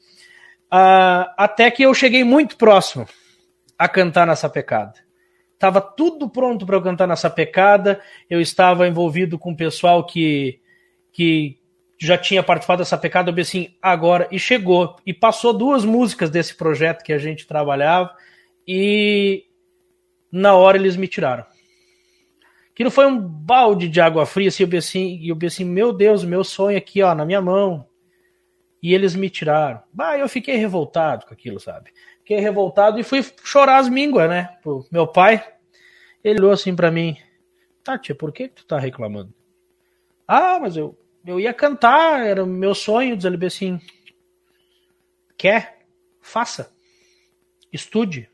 uh, 0.73 1.29
até 1.37 1.71
que 1.71 1.83
eu 1.83 1.93
cheguei 1.93 2.25
muito 2.25 2.57
próximo 2.57 3.07
a 3.79 3.88
cantar 3.88 4.27
na 4.27 4.35
sapecada. 4.35 4.95
Tava 5.59 5.81
tudo 5.81 6.29
pronto 6.29 6.64
para 6.64 6.77
eu 6.77 6.83
cantar 6.83 7.07
na 7.07 7.16
sapecada, 7.16 8.01
eu 8.31 8.40
estava 8.40 8.87
envolvido 8.87 9.38
com 9.38 9.53
o 9.53 9.57
pessoal 9.57 10.07
que, 10.07 10.61
que 11.12 11.59
já 11.99 12.16
tinha 12.16 12.42
participado 12.42 12.79
da 12.79 12.85
sapecada, 12.85 13.31
eu 13.31 13.35
pensei 13.35 13.62
assim, 13.62 13.75
agora, 13.83 14.29
e 14.31 14.38
chegou, 14.38 14.97
e 15.05 15.12
passou 15.12 15.53
duas 15.53 15.85
músicas 15.85 16.31
desse 16.31 16.55
projeto 16.55 17.03
que 17.03 17.12
a 17.12 17.18
gente 17.18 17.47
trabalhava, 17.47 18.14
e 18.66 19.47
na 20.31 20.55
hora 20.55 20.77
eles 20.77 20.97
me 20.97 21.09
tiraram 21.09 21.44
Aquilo 22.79 22.92
foi 22.92 23.07
um 23.07 23.18
balde 23.18 23.88
de 23.88 24.01
água 24.01 24.25
fria, 24.25 24.47
assim, 24.47 24.62
eu 24.62 24.68
pensei, 24.68 25.21
eu 25.29 25.37
pensei, 25.37 25.66
meu 25.66 25.92
Deus, 25.92 26.23
meu 26.23 26.44
sonho 26.44 26.79
aqui, 26.79 27.03
ó, 27.03 27.12
na 27.12 27.25
minha 27.25 27.42
mão. 27.42 27.85
E 28.81 28.94
eles 28.94 29.16
me 29.16 29.29
tiraram. 29.29 29.83
Bah, 29.92 30.16
eu 30.16 30.29
fiquei 30.29 30.55
revoltado 30.55 31.27
com 31.27 31.35
aquilo, 31.35 31.59
sabe? 31.59 31.90
Fiquei 32.29 32.41
revoltado 32.41 33.01
e 33.01 33.03
fui 33.03 33.25
chorar 33.43 33.79
as 33.79 33.88
mínguas, 33.88 34.29
né? 34.29 34.55
Pro 34.62 34.85
meu 34.93 35.07
pai. 35.07 35.43
Ele 36.23 36.41
olhou 36.41 36.53
assim 36.53 36.77
para 36.77 36.91
mim. 36.91 37.17
Tati, 37.83 38.12
por 38.12 38.35
que 38.35 38.49
tu 38.49 38.67
tá 38.67 38.79
reclamando? 38.79 39.33
Ah, 40.27 40.59
mas 40.61 40.77
eu, 40.77 40.95
eu 41.27 41.41
ia 41.41 41.55
cantar, 41.55 42.27
era 42.27 42.45
meu 42.45 42.75
sonho. 42.75 43.17
Diz 43.17 43.25
ele 43.25 43.47
assim: 43.47 43.81
Quer? 45.38 45.79
Faça. 46.21 46.71
Estude. 47.73 48.29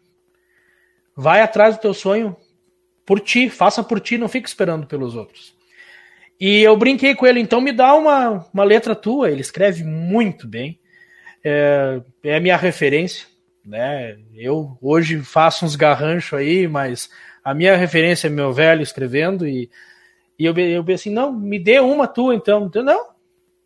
Vai 1.14 1.40
atrás 1.40 1.76
do 1.76 1.80
teu 1.80 1.94
sonho 1.94 2.36
por 3.06 3.20
ti, 3.20 3.48
faça 3.48 3.80
por 3.84 4.00
ti, 4.00 4.18
não 4.18 4.28
fique 4.28 4.48
esperando 4.48 4.88
pelos 4.88 5.14
outros. 5.14 5.54
E 6.40 6.62
eu 6.62 6.76
brinquei 6.76 7.14
com 7.14 7.28
ele, 7.28 7.38
então 7.38 7.60
me 7.60 7.70
dá 7.70 7.94
uma, 7.94 8.44
uma 8.52 8.64
letra 8.64 8.96
tua. 8.96 9.30
Ele 9.30 9.40
escreve 9.40 9.84
muito 9.84 10.48
bem, 10.48 10.80
é, 11.44 12.02
é 12.24 12.34
a 12.34 12.40
minha 12.40 12.56
referência. 12.56 13.32
Né? 13.64 14.18
Eu 14.34 14.76
hoje 14.80 15.18
faço 15.20 15.64
uns 15.64 15.74
garranchos 15.74 16.38
aí, 16.38 16.68
mas 16.68 17.08
a 17.42 17.54
minha 17.54 17.76
referência 17.76 18.26
é 18.26 18.30
meu 18.30 18.52
velho 18.52 18.82
escrevendo. 18.82 19.46
E, 19.46 19.70
e 20.38 20.44
eu, 20.44 20.54
eu 20.56 20.84
assim: 20.94 21.10
não, 21.10 21.32
me 21.32 21.58
dê 21.58 21.80
uma 21.80 22.06
tua 22.06 22.34
então. 22.34 22.70
Não, 22.74 23.06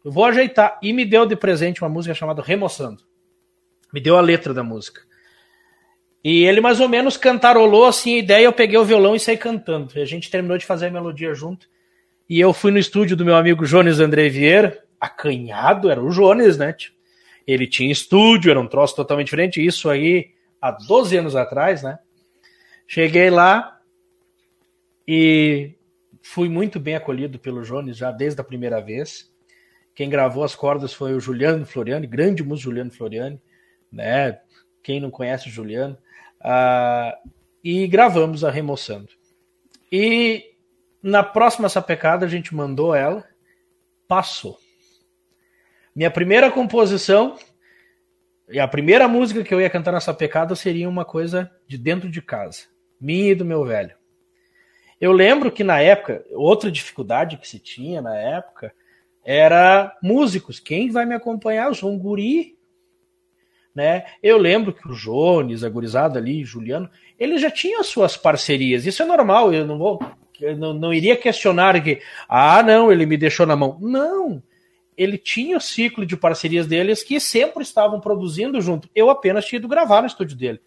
eu 0.04 0.12
vou 0.12 0.24
ajeitar. 0.24 0.78
E 0.82 0.92
me 0.92 1.04
deu 1.04 1.26
de 1.26 1.36
presente 1.36 1.82
uma 1.82 1.88
música 1.88 2.14
chamada 2.14 2.42
Remoçando. 2.42 3.02
Me 3.92 4.00
deu 4.00 4.16
a 4.16 4.20
letra 4.20 4.54
da 4.54 4.62
música. 4.62 5.02
E 6.22 6.44
ele 6.44 6.60
mais 6.60 6.80
ou 6.80 6.88
menos 6.88 7.16
cantarolou 7.16 7.86
assim 7.86 8.16
a 8.16 8.18
ideia, 8.18 8.44
eu 8.44 8.52
peguei 8.52 8.78
o 8.78 8.84
violão 8.84 9.14
e 9.14 9.20
saí 9.20 9.36
cantando. 9.36 9.92
E 9.96 10.00
a 10.00 10.04
gente 10.04 10.30
terminou 10.30 10.58
de 10.58 10.66
fazer 10.66 10.86
a 10.86 10.90
melodia 10.90 11.32
junto. 11.32 11.68
E 12.28 12.38
eu 12.38 12.52
fui 12.52 12.70
no 12.70 12.78
estúdio 12.78 13.16
do 13.16 13.24
meu 13.24 13.36
amigo 13.36 13.64
Jones 13.64 14.00
André 14.00 14.28
Vieira, 14.28 14.84
acanhado, 15.00 15.90
era 15.90 16.02
o 16.02 16.10
Jones, 16.10 16.58
né? 16.58 16.74
Ele 17.48 17.66
tinha 17.66 17.90
estúdio, 17.90 18.50
era 18.50 18.60
um 18.60 18.68
troço 18.68 18.94
totalmente 18.94 19.26
diferente. 19.26 19.64
Isso 19.64 19.88
aí 19.88 20.32
há 20.60 20.70
12 20.70 21.16
anos 21.16 21.34
atrás, 21.34 21.82
né? 21.82 21.98
Cheguei 22.86 23.30
lá 23.30 23.80
e 25.06 25.74
fui 26.22 26.48
muito 26.48 26.78
bem 26.78 26.94
acolhido 26.94 27.38
pelo 27.38 27.62
Jones 27.62 27.96
já 27.96 28.12
desde 28.12 28.40
a 28.40 28.44
primeira 28.44 28.80
vez. 28.80 29.32
Quem 29.94 30.10
gravou 30.10 30.44
as 30.44 30.54
cordas 30.54 30.92
foi 30.92 31.14
o 31.14 31.20
Juliano 31.20 31.64
Floriani, 31.64 32.06
grande 32.06 32.44
músico 32.44 32.70
Juliano 32.70 32.90
Floriani, 32.90 33.40
né? 33.90 34.38
Quem 34.82 35.00
não 35.00 35.10
conhece 35.10 35.48
o 35.48 35.50
Juliano, 35.50 35.98
Uh, 36.40 37.30
e 37.62 37.86
gravamos 37.86 38.44
a 38.44 38.50
Remoçando. 38.50 39.08
E 39.90 40.54
na 41.02 41.22
próxima 41.22 41.68
sapecada 41.68 42.26
a 42.26 42.28
gente 42.28 42.54
mandou 42.54 42.94
ela, 42.94 43.24
passou. 44.06 44.58
Minha 45.98 46.12
primeira 46.12 46.48
composição 46.48 47.36
e 48.48 48.60
a 48.60 48.68
primeira 48.68 49.08
música 49.08 49.42
que 49.42 49.52
eu 49.52 49.60
ia 49.60 49.68
cantar 49.68 49.90
na 49.90 49.98
sapecada 49.98 50.54
seria 50.54 50.88
uma 50.88 51.04
coisa 51.04 51.50
de 51.66 51.76
dentro 51.76 52.08
de 52.08 52.22
casa, 52.22 52.66
minha 53.00 53.32
e 53.32 53.34
do 53.34 53.44
meu 53.44 53.64
velho. 53.64 53.96
Eu 55.00 55.10
lembro 55.10 55.50
que 55.50 55.64
na 55.64 55.80
época, 55.80 56.24
outra 56.30 56.70
dificuldade 56.70 57.36
que 57.36 57.48
se 57.48 57.58
tinha 57.58 58.00
na 58.00 58.14
época 58.14 58.72
era 59.24 59.92
músicos. 60.00 60.60
Quem 60.60 60.88
vai 60.88 61.04
me 61.04 61.16
acompanhar? 61.16 61.66
Eu 61.66 61.74
sou 61.74 61.90
um 61.90 61.98
guri 61.98 62.56
né? 63.74 64.04
Eu 64.22 64.38
lembro 64.38 64.72
que 64.72 64.86
o 64.86 64.94
Jones, 64.94 65.64
a 65.64 65.68
gurizada 65.68 66.16
ali, 66.16 66.44
Juliano, 66.44 66.88
ele 67.18 67.38
já 67.38 67.50
tinha 67.50 67.82
suas 67.82 68.16
parcerias. 68.16 68.86
Isso 68.86 69.02
é 69.02 69.04
normal, 69.04 69.52
eu 69.52 69.66
não 69.66 69.76
vou 69.76 69.98
eu 70.40 70.56
não, 70.56 70.72
não 70.72 70.94
iria 70.94 71.16
questionar 71.16 71.82
que 71.82 72.00
ah, 72.28 72.62
não, 72.62 72.92
ele 72.92 73.04
me 73.04 73.16
deixou 73.16 73.44
na 73.44 73.56
mão. 73.56 73.76
Não. 73.80 74.40
Ele 74.98 75.16
tinha 75.16 75.56
o 75.56 75.60
ciclo 75.60 76.04
de 76.04 76.16
parcerias 76.16 76.66
deles 76.66 77.02
que 77.02 77.20
sempre 77.20 77.62
estavam 77.62 78.00
produzindo 78.00 78.60
junto. 78.60 78.90
Eu 78.94 79.08
apenas 79.08 79.46
tinha 79.46 79.58
ido 79.58 79.68
gravar 79.68 80.00
no 80.00 80.08
estúdio 80.08 80.36
dele. 80.36 80.60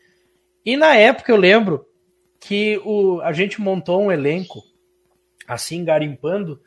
E 0.66 0.78
na 0.78 0.96
época 0.96 1.32
eu 1.32 1.36
lembro 1.36 1.86
que 2.40 2.82
o, 2.86 3.20
a 3.22 3.34
gente 3.34 3.60
montou 3.60 4.02
um 4.02 4.12
elenco 4.12 4.64
assim 5.48 5.84
garimpando 5.84 6.60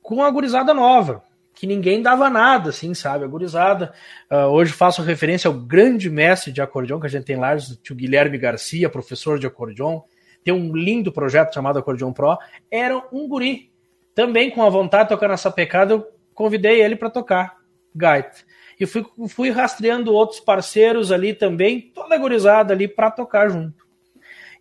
com 0.00 0.22
a 0.22 0.30
gurizada 0.30 0.72
nova 0.72 1.24
que 1.58 1.66
ninguém 1.66 2.00
dava 2.00 2.30
nada, 2.30 2.70
assim, 2.70 2.94
sabe? 2.94 3.24
A 3.24 3.26
gurizada. 3.26 3.92
Uh, 4.30 4.46
hoje 4.46 4.72
faço 4.72 5.02
referência 5.02 5.48
ao 5.48 5.54
grande 5.54 6.08
mestre 6.08 6.52
de 6.52 6.62
acordeão 6.62 7.00
que 7.00 7.06
a 7.06 7.10
gente 7.10 7.24
tem 7.24 7.34
lá, 7.34 7.56
o 7.56 7.94
Guilherme 7.96 8.38
Garcia, 8.38 8.88
professor 8.88 9.40
de 9.40 9.46
acordeão. 9.48 10.04
Tem 10.44 10.54
um 10.54 10.72
lindo 10.72 11.10
projeto 11.10 11.52
chamado 11.52 11.76
Acordeão 11.76 12.12
Pro. 12.12 12.38
Era 12.70 13.02
um 13.12 13.26
guri. 13.26 13.72
Também 14.14 14.52
com 14.52 14.62
a 14.62 14.70
vontade 14.70 15.08
de 15.08 15.08
tocar 15.08 15.28
nessa 15.28 15.50
pecada, 15.50 15.94
eu 15.94 16.06
convidei 16.38 16.80
ele 16.80 16.94
para 16.94 17.10
tocar 17.10 17.56
gaita. 17.92 18.46
E 18.78 18.86
fui, 18.86 19.04
fui 19.28 19.50
rastreando 19.50 20.14
outros 20.14 20.38
parceiros 20.38 21.10
ali 21.10 21.34
também, 21.34 21.80
toda 21.92 22.16
gurizada 22.16 22.72
ali 22.72 22.86
para 22.86 23.10
tocar 23.10 23.48
junto. 23.48 23.84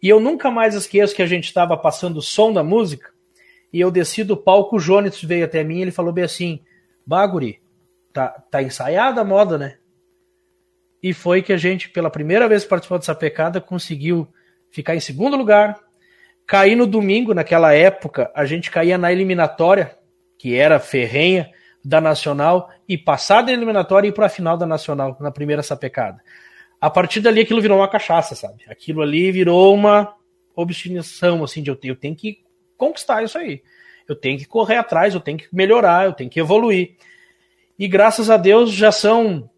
E 0.01 0.09
eu 0.09 0.19
nunca 0.19 0.49
mais 0.49 0.73
esqueço 0.73 1.15
que 1.15 1.21
a 1.21 1.27
gente 1.27 1.45
estava 1.45 1.77
passando 1.77 2.17
o 2.17 2.21
som 2.21 2.51
da 2.51 2.63
música 2.63 3.11
e 3.71 3.79
eu 3.79 3.91
desci 3.91 4.23
do 4.23 4.35
palco, 4.35 4.77
o 4.77 4.79
Jones 4.79 5.21
veio 5.21 5.45
até 5.45 5.63
mim 5.63 5.81
ele 5.81 5.91
falou 5.91 6.11
bem 6.11 6.23
assim: 6.23 6.59
Baguri, 7.05 7.59
tá, 8.11 8.29
tá 8.49 8.63
ensaiada 8.63 9.21
a 9.21 9.23
moda, 9.23 9.59
né? 9.59 9.77
E 11.03 11.13
foi 11.13 11.43
que 11.43 11.53
a 11.53 11.57
gente, 11.57 11.89
pela 11.89 12.09
primeira 12.09 12.47
vez 12.47 12.65
participou 12.65 12.97
dessa 12.97 13.13
pecada, 13.13 13.61
conseguiu 13.61 14.27
ficar 14.71 14.95
em 14.95 14.99
segundo 14.99 15.37
lugar. 15.37 15.79
Cair 16.47 16.75
no 16.75 16.87
domingo, 16.87 17.35
naquela 17.35 17.73
época, 17.73 18.31
a 18.33 18.45
gente 18.45 18.71
caía 18.71 18.97
na 18.97 19.11
eliminatória, 19.11 19.95
que 20.39 20.55
era 20.55 20.79
ferrenha, 20.79 21.51
da 21.87 22.01
Nacional, 22.01 22.69
e 22.87 22.97
passar 22.97 23.41
da 23.41 23.51
eliminatória 23.51 24.07
e 24.07 24.09
ir 24.09 24.13
para 24.13 24.25
a 24.25 24.29
final 24.29 24.57
da 24.57 24.65
Nacional, 24.65 25.15
na 25.19 25.31
primeira 25.31 25.63
sapecada. 25.63 26.21
A 26.79 26.89
partir 26.89 27.21
dali 27.21 27.41
aquilo 27.41 27.61
virou 27.61 27.77
uma 27.77 27.87
cachaça, 27.87 28.35
sabe? 28.35 28.63
Aquilo 28.69 29.01
ali 29.01 29.31
virou 29.31 29.73
uma 29.73 30.13
obstinação, 30.55 31.43
assim, 31.43 31.63
de 31.63 31.69
eu, 31.69 31.77
eu 31.83 31.95
tenho 31.95 32.15
que 32.15 32.39
conquistar 32.77 33.23
isso 33.23 33.37
aí 33.37 33.61
eu 34.07 34.15
tenho 34.15 34.39
que 34.39 34.45
correr 34.45 34.77
atrás, 34.77 35.13
eu 35.13 35.19
tenho 35.19 35.37
que 35.37 35.47
melhorar, 35.51 36.05
eu 36.05 36.13
tenho 36.13 36.29
que 36.29 36.39
evoluir. 36.39 36.95
E 37.77 37.87
graças 37.87 38.29
a 38.29 38.37
Deus 38.37 38.71
já 38.71 38.91
são 38.91 39.49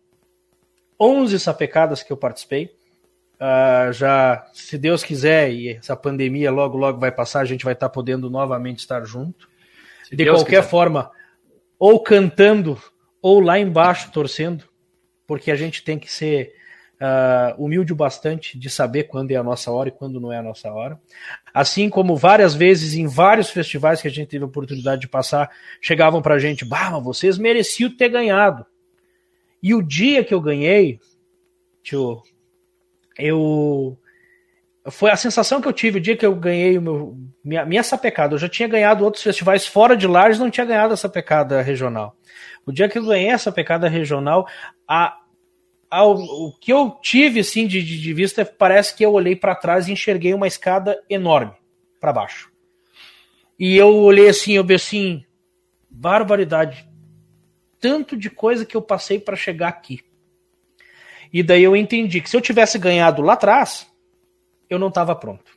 11 1.00 1.40
sapecadas 1.40 2.02
que 2.02 2.12
eu 2.12 2.18
participei. 2.18 2.72
Uh, 3.36 3.94
já, 3.94 4.46
se 4.54 4.78
Deus 4.78 5.04
quiser, 5.04 5.52
e 5.52 5.70
essa 5.70 5.96
pandemia 5.96 6.52
logo, 6.52 6.78
logo 6.78 7.00
vai 7.00 7.12
passar, 7.12 7.40
a 7.40 7.46
gente 7.46 7.64
vai 7.64 7.74
estar 7.74 7.88
podendo 7.88 8.30
novamente 8.30 8.80
estar 8.80 9.06
junto. 9.06 9.48
Se 10.04 10.16
de 10.16 10.26
Deus 10.26 10.40
qualquer 10.40 10.58
quiser. 10.58 10.70
forma, 10.70 11.12
ou 11.80 12.00
cantando, 12.02 12.78
ou 13.22 13.40
lá 13.40 13.58
embaixo 13.58 14.12
torcendo, 14.12 14.66
porque 15.26 15.50
a 15.50 15.56
gente 15.56 15.84
tem 15.84 15.98
que 15.98 16.12
ser 16.12 16.54
uh, 17.00 17.64
humilde 17.64 17.94
o 17.94 17.96
bastante 17.96 18.60
de 18.60 18.70
saber 18.70 19.06
quando 19.06 19.32
é 19.32 19.36
a 19.36 19.44
nossa 19.44 19.72
hora 19.72 19.90
e 19.90 19.92
quando 19.92 20.20
não 20.20 20.32
é 20.32 20.38
a 20.38 20.44
nossa 20.44 20.72
hora. 20.72 21.00
Assim 21.54 21.90
como 21.90 22.18
várias 22.18 22.54
vezes 22.54 22.94
em 22.94 23.08
vários 23.08 23.50
festivais 23.50 24.02
que 24.02 24.08
a 24.08 24.12
gente 24.12 24.28
teve 24.28 24.44
a 24.44 24.48
oportunidade 24.48 25.02
de 25.02 25.08
passar, 25.08 25.50
chegavam 25.82 26.22
pra 26.22 26.38
gente, 26.38 26.66
bah, 26.66 27.00
vocês 27.00 27.38
mereciam 27.38 27.96
ter 27.96 28.10
ganhado. 28.10 28.66
E 29.64 29.74
o 29.74 29.82
dia 29.82 30.24
que 30.24 30.34
eu 30.34 30.42
ganhei, 30.42 31.00
tio, 31.84 32.22
eu 33.18 33.98
foi 34.88 35.12
a 35.12 35.16
sensação 35.16 35.62
que 35.62 35.68
eu 35.68 35.74
tive 35.74 35.98
o 35.98 36.02
dia 36.02 36.16
que 36.16 36.26
eu 36.26 36.34
ganhei 36.36 36.78
o 36.78 36.82
meu, 36.82 37.18
minha, 37.44 37.66
minha 37.66 37.84
sapecada. 37.84 38.34
Eu 38.34 38.40
já 38.40 38.48
tinha 38.48 38.68
ganhado 38.68 39.04
outros 39.04 39.24
festivais 39.24 39.68
fora 39.68 39.96
de 39.96 40.08
Lages, 40.08 40.40
não 40.40 40.50
tinha 40.50 40.66
ganhado 40.66 40.94
essa 40.94 41.10
pecada 41.10 41.62
regional. 41.62 42.16
O 42.66 42.72
dia 42.72 42.88
que 42.88 42.98
eu 42.98 43.06
ganhei 43.06 43.30
essa 43.30 43.52
pecada 43.52 43.90
regional, 43.90 44.48
a, 44.88 45.18
a, 45.90 46.06
o 46.06 46.54
que 46.60 46.72
eu 46.72 46.98
tive 47.02 47.42
assim 47.42 47.68
de, 47.68 47.84
de 47.84 48.14
vista 48.14 48.46
parece 48.46 48.96
que 48.96 49.06
eu 49.06 49.12
olhei 49.12 49.36
para 49.36 49.56
trás 49.56 49.88
e 49.88 49.92
enxerguei 49.92 50.34
uma 50.34 50.48
escada 50.48 51.02
enorme 51.10 51.54
para 52.00 52.14
baixo. 52.14 52.50
E 53.58 53.76
eu 53.76 53.94
olhei 53.96 54.30
assim, 54.30 54.54
eu 54.54 54.64
vi 54.64 54.76
assim, 54.76 55.26
barbaridade. 55.90 56.88
Tanto 57.82 58.16
de 58.16 58.30
coisa 58.30 58.66
que 58.66 58.78
eu 58.78 58.82
passei 58.82 59.20
para 59.20 59.36
chegar 59.36 59.68
aqui. 59.68 60.00
E 61.32 61.44
daí 61.44 61.64
eu 61.64 61.76
entendi 61.76 62.22
que 62.22 62.30
se 62.30 62.38
eu 62.38 62.42
tivesse 62.42 62.80
ganhado 62.80 63.22
lá 63.22 63.34
atrás, 63.34 63.89
eu 64.70 64.78
não 64.78 64.90
estava 64.90 65.16
pronto. 65.16 65.52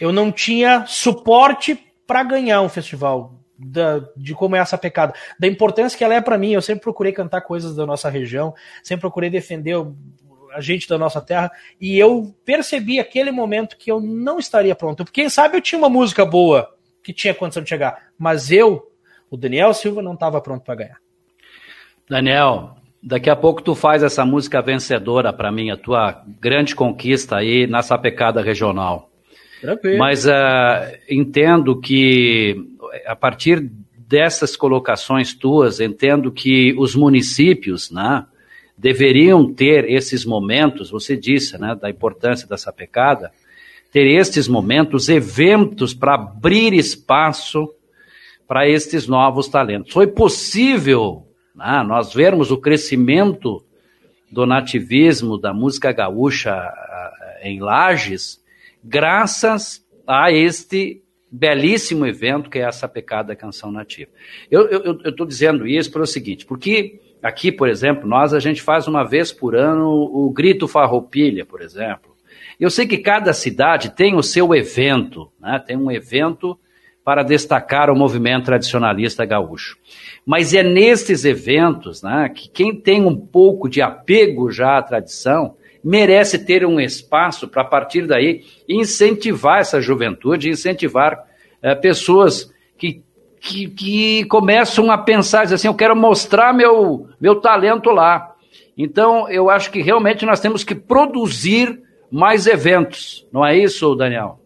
Eu 0.00 0.12
não 0.12 0.32
tinha 0.32 0.84
suporte 0.86 1.78
para 2.06 2.22
ganhar 2.22 2.60
um 2.60 2.68
festival 2.68 3.34
da, 3.58 4.00
de 4.16 4.34
como 4.34 4.56
é 4.56 4.58
essa 4.58 4.76
pecada, 4.76 5.14
da 5.38 5.46
importância 5.46 5.96
que 5.96 6.04
ela 6.04 6.14
é 6.14 6.20
para 6.20 6.38
mim. 6.38 6.52
Eu 6.52 6.62
sempre 6.62 6.82
procurei 6.82 7.12
cantar 7.12 7.42
coisas 7.42 7.76
da 7.76 7.86
nossa 7.86 8.08
região, 8.10 8.54
sempre 8.82 9.02
procurei 9.02 9.30
defender 9.30 9.76
a 10.52 10.60
gente 10.60 10.88
da 10.88 10.98
nossa 10.98 11.20
terra, 11.20 11.50
e 11.80 11.98
eu 11.98 12.34
percebi 12.44 13.00
aquele 13.00 13.30
momento 13.30 13.76
que 13.76 13.90
eu 13.90 14.00
não 14.00 14.38
estaria 14.38 14.74
pronto. 14.74 15.04
Porque 15.04 15.22
quem 15.22 15.30
sabe 15.30 15.56
eu 15.56 15.62
tinha 15.62 15.78
uma 15.78 15.88
música 15.88 16.26
boa 16.26 16.74
que 17.02 17.12
tinha 17.12 17.34
condição 17.34 17.62
de 17.62 17.68
chegar, 17.68 18.10
mas 18.18 18.50
eu, 18.50 18.90
o 19.30 19.36
Daniel 19.36 19.72
Silva, 19.72 20.02
não 20.02 20.14
estava 20.14 20.40
pronto 20.40 20.62
para 20.62 20.74
ganhar. 20.74 20.98
Daniel, 22.08 22.76
Daqui 23.02 23.28
a 23.28 23.34
pouco 23.34 23.62
tu 23.62 23.74
faz 23.74 24.02
essa 24.02 24.24
música 24.24 24.62
vencedora 24.62 25.32
para 25.32 25.50
mim, 25.50 25.70
a 25.70 25.76
tua 25.76 26.22
grande 26.40 26.74
conquista 26.74 27.36
aí 27.36 27.66
na 27.66 27.82
sapecada 27.82 28.40
regional. 28.40 29.10
Tranquilo. 29.60 29.98
Mas 29.98 30.24
uh, 30.24 30.30
entendo 31.08 31.80
que 31.80 32.56
a 33.04 33.16
partir 33.16 33.68
dessas 34.08 34.56
colocações 34.56 35.34
tuas, 35.34 35.80
entendo 35.80 36.30
que 36.30 36.74
os 36.78 36.94
municípios, 36.94 37.90
né, 37.90 38.24
deveriam 38.78 39.52
ter 39.52 39.90
esses 39.90 40.24
momentos, 40.24 40.90
você 40.90 41.16
disse, 41.16 41.58
né, 41.58 41.74
da 41.80 41.90
importância 41.90 42.46
da 42.46 42.56
sapecada, 42.56 43.32
ter 43.90 44.06
estes 44.06 44.46
momentos, 44.46 45.08
eventos 45.08 45.92
para 45.92 46.14
abrir 46.14 46.72
espaço 46.72 47.68
para 48.46 48.68
estes 48.68 49.08
novos 49.08 49.48
talentos. 49.48 49.92
Foi 49.92 50.06
possível 50.06 51.26
né? 51.62 51.82
nós 51.86 52.12
vermos 52.12 52.50
o 52.50 52.58
crescimento 52.58 53.62
do 54.30 54.44
nativismo, 54.44 55.38
da 55.38 55.54
música 55.54 55.92
gaúcha 55.92 56.52
em 57.42 57.60
Lages, 57.60 58.40
graças 58.82 59.84
a 60.06 60.32
este 60.32 61.02
belíssimo 61.30 62.04
evento 62.06 62.50
que 62.50 62.58
é 62.58 62.62
essa 62.62 62.88
pecada 62.88 63.36
canção 63.36 63.70
nativa. 63.70 64.10
Eu 64.50 64.98
estou 65.04 65.26
dizendo 65.26 65.66
isso 65.66 65.90
pelo 65.90 66.06
seguinte, 66.06 66.44
porque 66.44 67.00
aqui, 67.22 67.52
por 67.52 67.68
exemplo, 67.68 68.08
nós 68.08 68.34
a 68.34 68.40
gente 68.40 68.60
faz 68.60 68.88
uma 68.88 69.04
vez 69.04 69.30
por 69.32 69.54
ano 69.54 69.88
o 69.88 70.30
Grito 70.30 70.66
Farroupilha, 70.66 71.46
por 71.46 71.62
exemplo. 71.62 72.12
Eu 72.58 72.70
sei 72.70 72.86
que 72.86 72.98
cada 72.98 73.32
cidade 73.32 73.90
tem 73.90 74.14
o 74.14 74.22
seu 74.22 74.54
evento, 74.54 75.30
né? 75.40 75.62
tem 75.64 75.76
um 75.76 75.90
evento 75.90 76.58
para 77.04 77.22
destacar 77.22 77.90
o 77.90 77.96
movimento 77.96 78.46
tradicionalista 78.46 79.24
gaúcho. 79.24 79.76
Mas 80.24 80.54
é 80.54 80.62
nesses 80.62 81.24
eventos 81.24 82.02
né, 82.02 82.30
que 82.34 82.48
quem 82.48 82.74
tem 82.74 83.04
um 83.04 83.16
pouco 83.16 83.68
de 83.68 83.82
apego 83.82 84.50
já 84.50 84.78
à 84.78 84.82
tradição 84.82 85.54
merece 85.82 86.38
ter 86.38 86.64
um 86.64 86.78
espaço 86.78 87.48
para, 87.48 87.62
a 87.62 87.64
partir 87.64 88.06
daí, 88.06 88.44
incentivar 88.68 89.60
essa 89.60 89.80
juventude, 89.80 90.48
incentivar 90.48 91.18
é, 91.60 91.74
pessoas 91.74 92.52
que, 92.78 93.02
que, 93.40 93.68
que, 93.68 94.24
começam 94.26 94.92
a 94.92 94.98
pensar, 94.98 95.52
assim, 95.52 95.66
eu 95.66 95.74
quero 95.74 95.96
mostrar 95.96 96.54
meu, 96.54 97.08
meu 97.20 97.40
talento 97.40 97.90
lá. 97.90 98.32
Então, 98.78 99.28
eu 99.28 99.50
acho 99.50 99.72
que 99.72 99.82
realmente 99.82 100.24
nós 100.24 100.38
temos 100.38 100.62
que 100.62 100.74
produzir 100.74 101.80
mais 102.10 102.46
eventos, 102.46 103.26
não 103.32 103.44
é 103.44 103.56
isso, 103.56 103.94
Daniel? 103.94 104.38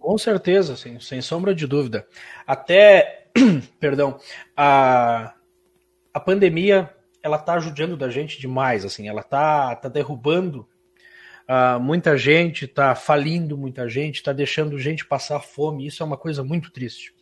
Com 0.00 0.16
certeza, 0.18 0.76
sem, 0.76 0.98
sem 0.98 1.20
sombra 1.20 1.54
de 1.54 1.66
dúvida. 1.66 2.06
Até 2.46 3.28
perdão, 3.78 4.18
a, 4.56 5.34
a 6.12 6.20
pandemia 6.20 6.90
ela 7.22 7.38
tá 7.38 7.54
ajudando 7.54 7.96
da 7.96 8.08
gente 8.08 8.40
demais, 8.40 8.84
assim, 8.84 9.08
ela 9.08 9.22
tá, 9.22 9.76
tá 9.76 9.88
derrubando 9.88 10.66
uh, 11.46 11.78
muita 11.78 12.16
gente, 12.16 12.66
tá 12.66 12.94
falindo 12.94 13.58
muita 13.58 13.88
gente, 13.88 14.22
tá 14.22 14.32
deixando 14.32 14.78
gente 14.78 15.06
passar 15.06 15.40
fome, 15.40 15.86
isso 15.86 16.02
é 16.02 16.06
uma 16.06 16.16
coisa 16.16 16.42
muito 16.42 16.72
triste. 16.72 17.12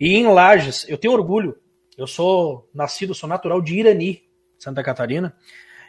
E 0.00 0.16
em 0.16 0.26
Lages, 0.26 0.86
eu 0.88 0.96
tenho 0.96 1.12
orgulho, 1.12 1.58
eu 1.96 2.06
sou 2.06 2.68
nascido, 2.72 3.14
sou 3.14 3.28
natural 3.28 3.60
de 3.60 3.74
Irani, 3.74 4.22
Santa 4.58 4.82
Catarina. 4.82 5.36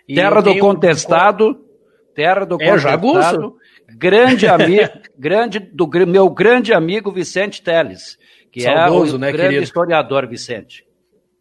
terra 0.05 0.41
do 0.41 0.57
contestado, 0.57 1.65
terra 2.19 2.45
do 2.45 2.61
é, 2.61 2.67
contestado, 2.67 3.55
grande 3.97 4.45
amigo, 4.49 4.89
grande 5.17 5.59
do 5.59 5.89
meu 6.05 6.29
grande 6.29 6.73
amigo 6.73 7.11
Vicente 7.13 7.61
Teles 7.61 8.17
que 8.51 8.61
saudoso, 8.61 9.13
é 9.13 9.15
o 9.15 9.19
né, 9.19 9.31
grande 9.31 9.47
querido? 9.47 9.63
historiador 9.63 10.27
Vicente. 10.27 10.85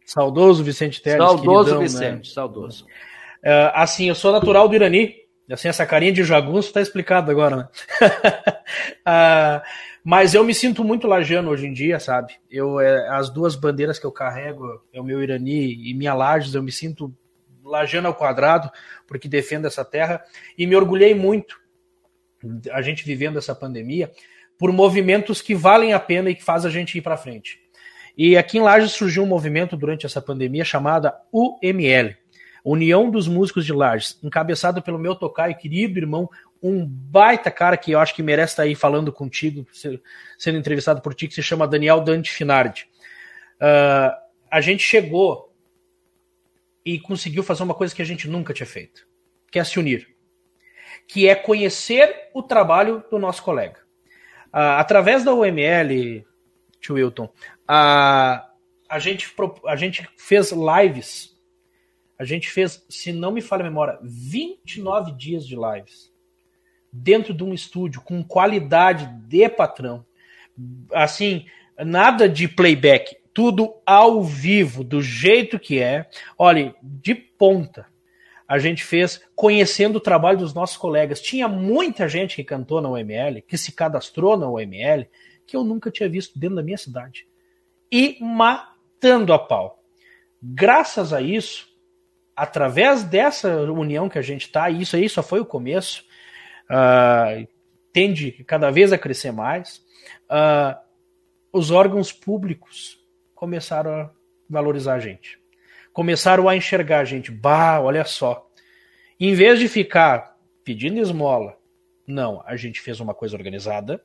Saudoso 0.05 0.63
Vicente 0.63 1.01
Teles. 1.01 1.17
Saudoso 1.17 1.63
queridão, 1.65 1.81
Vicente, 1.81 2.27
né? 2.29 2.33
saudoso. 2.33 2.85
Uh, 3.43 3.71
assim, 3.73 4.07
eu 4.07 4.15
sou 4.15 4.31
natural 4.31 4.69
do 4.69 4.75
Irani, 4.75 5.15
assim, 5.51 5.67
essa 5.67 5.85
carinha 5.85 6.13
de 6.13 6.23
jagunço 6.23 6.69
está 6.69 6.81
explicado 6.81 7.29
agora, 7.29 7.55
né? 7.57 7.67
uh, 9.05 9.61
mas 10.03 10.33
eu 10.33 10.43
me 10.43 10.53
sinto 10.53 10.83
muito 10.83 11.07
lajano 11.07 11.49
hoje 11.49 11.67
em 11.67 11.73
dia, 11.73 11.99
sabe? 11.99 12.33
Eu, 12.49 12.79
é, 12.79 13.09
as 13.09 13.29
duas 13.29 13.55
bandeiras 13.55 13.99
que 13.99 14.05
eu 14.05 14.11
carrego 14.11 14.81
é 14.93 15.01
o 15.01 15.03
meu 15.03 15.21
Irani 15.21 15.89
e 15.89 15.93
minha 15.93 16.13
Lages, 16.13 16.53
eu 16.53 16.63
me 16.63 16.71
sinto 16.71 17.13
lajano 17.69 18.07
ao 18.07 18.15
quadrado, 18.15 18.69
porque 19.07 19.27
defendo 19.27 19.65
essa 19.65 19.85
terra, 19.85 20.23
e 20.57 20.65
me 20.65 20.75
orgulhei 20.75 21.13
muito, 21.13 21.59
a 22.71 22.81
gente 22.81 23.05
vivendo 23.05 23.37
essa 23.37 23.53
pandemia, 23.53 24.11
por 24.57 24.71
movimentos 24.71 25.41
que 25.41 25.55
valem 25.55 25.93
a 25.93 25.99
pena 25.99 26.29
e 26.29 26.35
que 26.35 26.43
faz 26.43 26.65
a 26.65 26.69
gente 26.69 26.97
ir 26.97 27.01
para 27.01 27.15
frente. 27.15 27.59
E 28.17 28.35
aqui 28.35 28.57
em 28.57 28.61
Lages 28.61 28.91
surgiu 28.91 29.23
um 29.23 29.27
movimento 29.27 29.77
durante 29.77 30.05
essa 30.05 30.21
pandemia 30.21 30.65
chamada 30.65 31.15
UML, 31.31 32.15
União 32.65 33.09
dos 33.09 33.27
Músicos 33.27 33.65
de 33.65 33.71
Lages, 33.71 34.19
encabeçado 34.21 34.81
pelo 34.81 34.99
meu 34.99 35.15
tocaio, 35.15 35.55
querido 35.57 35.97
irmão, 35.97 36.29
um 36.61 36.85
baita 36.85 37.49
cara 37.49 37.77
que 37.77 37.91
eu 37.91 37.99
acho 37.99 38.13
que 38.13 38.21
merece 38.21 38.53
estar 38.53 38.63
aí 38.63 38.75
falando 38.75 39.13
contigo, 39.13 39.65
sendo 40.37 40.57
entrevistado 40.57 41.01
por 41.01 41.13
ti, 41.13 41.27
que 41.27 41.33
se 41.33 41.41
chama 41.41 41.67
Daniel 41.67 42.01
Dante 42.01 42.31
Finardi. 42.31 42.87
Uh, 43.55 44.11
a 44.51 44.59
gente 44.59 44.83
chegou 44.83 45.48
e 46.93 46.99
conseguiu 46.99 47.43
fazer 47.43 47.61
uma 47.61 47.75
coisa 47.75 47.93
que 47.93 48.01
a 48.01 48.05
gente 48.05 48.27
nunca 48.27 48.51
tinha 48.51 48.65
feito, 48.65 49.07
que 49.51 49.59
é 49.59 49.63
se 49.63 49.77
unir, 49.77 50.07
que 51.07 51.27
é 51.27 51.35
conhecer 51.35 52.29
o 52.33 52.41
trabalho 52.41 53.03
do 53.11 53.19
nosso 53.19 53.43
colega. 53.43 53.79
Uh, 54.47 54.79
através 54.79 55.23
da 55.23 55.31
UML, 55.31 56.25
tio 56.81 56.95
Wilton, 56.95 57.25
uh, 57.25 57.29
a, 58.89 58.99
gente, 58.99 59.31
a 59.67 59.75
gente 59.75 60.09
fez 60.17 60.51
lives. 60.51 61.37
A 62.17 62.25
gente 62.25 62.49
fez, 62.49 62.83
se 62.89 63.13
não 63.13 63.31
me 63.31 63.41
falha 63.41 63.61
a 63.61 63.69
memória, 63.69 63.99
29 64.01 65.11
dias 65.11 65.47
de 65.47 65.55
lives. 65.55 66.11
Dentro 66.91 67.35
de 67.35 67.43
um 67.43 67.53
estúdio, 67.53 68.01
com 68.01 68.23
qualidade 68.23 69.05
de 69.27 69.47
patrão. 69.47 70.03
Assim, 70.91 71.45
nada 71.77 72.27
de 72.27 72.47
playback. 72.47 73.15
Tudo 73.39 73.73
ao 73.85 74.21
vivo, 74.21 74.83
do 74.83 75.01
jeito 75.01 75.57
que 75.57 75.79
é. 75.79 76.09
Olha, 76.37 76.75
de 76.83 77.15
ponta 77.15 77.87
a 78.45 78.59
gente 78.59 78.83
fez 78.83 79.21
conhecendo 79.33 79.95
o 79.95 80.01
trabalho 80.01 80.39
dos 80.39 80.53
nossos 80.53 80.75
colegas. 80.75 81.21
Tinha 81.21 81.47
muita 81.47 82.09
gente 82.09 82.35
que 82.35 82.43
cantou 82.43 82.81
na 82.81 82.89
UML, 82.89 83.41
que 83.43 83.57
se 83.57 83.71
cadastrou 83.71 84.35
na 84.35 84.49
UML, 84.49 85.07
que 85.47 85.55
eu 85.55 85.63
nunca 85.63 85.89
tinha 85.89 86.09
visto 86.09 86.37
dentro 86.37 86.57
da 86.57 86.61
minha 86.61 86.77
cidade. 86.77 87.25
E 87.89 88.17
matando 88.19 89.31
a 89.31 89.39
pau. 89.39 89.81
Graças 90.43 91.13
a 91.13 91.21
isso, 91.21 91.69
através 92.35 93.05
dessa 93.05 93.55
união 93.71 94.09
que 94.09 94.19
a 94.19 94.21
gente 94.21 94.47
está, 94.47 94.69
e 94.69 94.81
isso 94.81 94.97
aí 94.97 95.07
só 95.07 95.23
foi 95.23 95.39
o 95.39 95.45
começo, 95.45 96.03
uh, 96.69 97.47
tende 97.93 98.33
cada 98.45 98.69
vez 98.69 98.91
a 98.91 98.97
crescer 98.97 99.31
mais, 99.31 99.77
uh, 100.29 100.77
os 101.53 101.71
órgãos 101.71 102.11
públicos 102.11 102.98
começaram 103.39 103.93
a 103.93 104.11
valorizar 104.49 104.95
a 104.95 104.99
gente. 104.99 105.39
Começaram 105.93 106.49
a 106.49 106.57
enxergar 106.57 106.99
a 106.99 107.05
gente. 107.05 107.31
Bah, 107.31 107.79
olha 107.79 108.03
só. 108.03 108.45
Em 109.17 109.33
vez 109.33 109.59
de 109.59 109.69
ficar 109.69 110.35
pedindo 110.61 110.99
esmola, 110.99 111.57
não, 112.05 112.43
a 112.45 112.57
gente 112.57 112.81
fez 112.81 112.99
uma 112.99 113.13
coisa 113.13 113.37
organizada, 113.37 114.03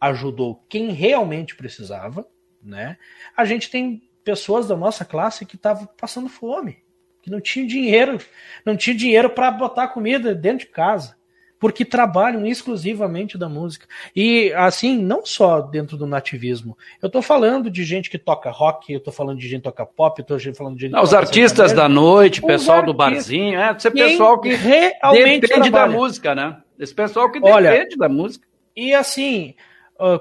ajudou 0.00 0.64
quem 0.70 0.90
realmente 0.90 1.54
precisava, 1.54 2.26
né? 2.62 2.96
A 3.36 3.44
gente 3.44 3.68
tem 3.68 4.08
pessoas 4.24 4.68
da 4.68 4.76
nossa 4.76 5.04
classe 5.04 5.44
que 5.44 5.56
estavam 5.56 5.86
passando 6.00 6.30
fome, 6.30 6.82
que 7.20 7.30
não 7.30 7.42
tinha 7.42 7.66
dinheiro, 7.66 8.16
não 8.64 8.74
tinha 8.74 8.96
dinheiro 8.96 9.28
para 9.28 9.50
botar 9.50 9.88
comida 9.88 10.34
dentro 10.34 10.66
de 10.66 10.72
casa 10.72 11.14
porque 11.62 11.84
trabalham 11.84 12.44
exclusivamente 12.44 13.38
da 13.38 13.48
música. 13.48 13.86
E 14.16 14.52
assim, 14.54 15.00
não 15.00 15.24
só 15.24 15.60
dentro 15.60 15.96
do 15.96 16.08
nativismo. 16.08 16.76
Eu 17.00 17.06
estou 17.06 17.22
falando 17.22 17.70
de 17.70 17.84
gente 17.84 18.10
que 18.10 18.18
toca 18.18 18.50
rock, 18.50 18.92
eu 18.92 18.98
estou 18.98 19.12
falando 19.12 19.38
de 19.38 19.48
gente 19.48 19.60
que 19.60 19.68
toca 19.68 19.86
pop, 19.86 20.18
eu 20.18 20.36
estou 20.36 20.54
falando 20.56 20.74
de 20.74 20.82
gente 20.82 20.90
não, 20.90 21.04
Os 21.04 21.14
artistas 21.14 21.72
da 21.72 21.88
noite, 21.88 22.42
pessoal 22.42 22.78
artistas, 22.78 22.84
do 22.84 22.98
barzinho, 22.98 23.60
é, 23.60 23.76
esse 23.76 23.88
pessoal 23.92 24.40
que 24.40 24.52
realmente 24.54 25.42
depende 25.42 25.70
trabalha. 25.70 25.92
da 25.92 25.96
música, 25.96 26.34
né? 26.34 26.56
Esse 26.76 26.92
pessoal 26.92 27.30
que 27.30 27.38
depende 27.38 27.54
Olha, 27.54 27.96
da 27.96 28.08
música. 28.08 28.44
E 28.74 28.92
assim, 28.92 29.54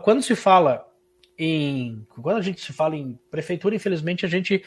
quando 0.03 0.21
se 0.21 0.35
fala 0.35 0.85
em. 1.39 2.05
Quando 2.21 2.37
a 2.37 2.41
gente 2.41 2.61
se 2.61 2.71
fala 2.71 2.95
em 2.95 3.17
prefeitura, 3.31 3.73
infelizmente, 3.73 4.27
a 4.27 4.29
gente. 4.29 4.63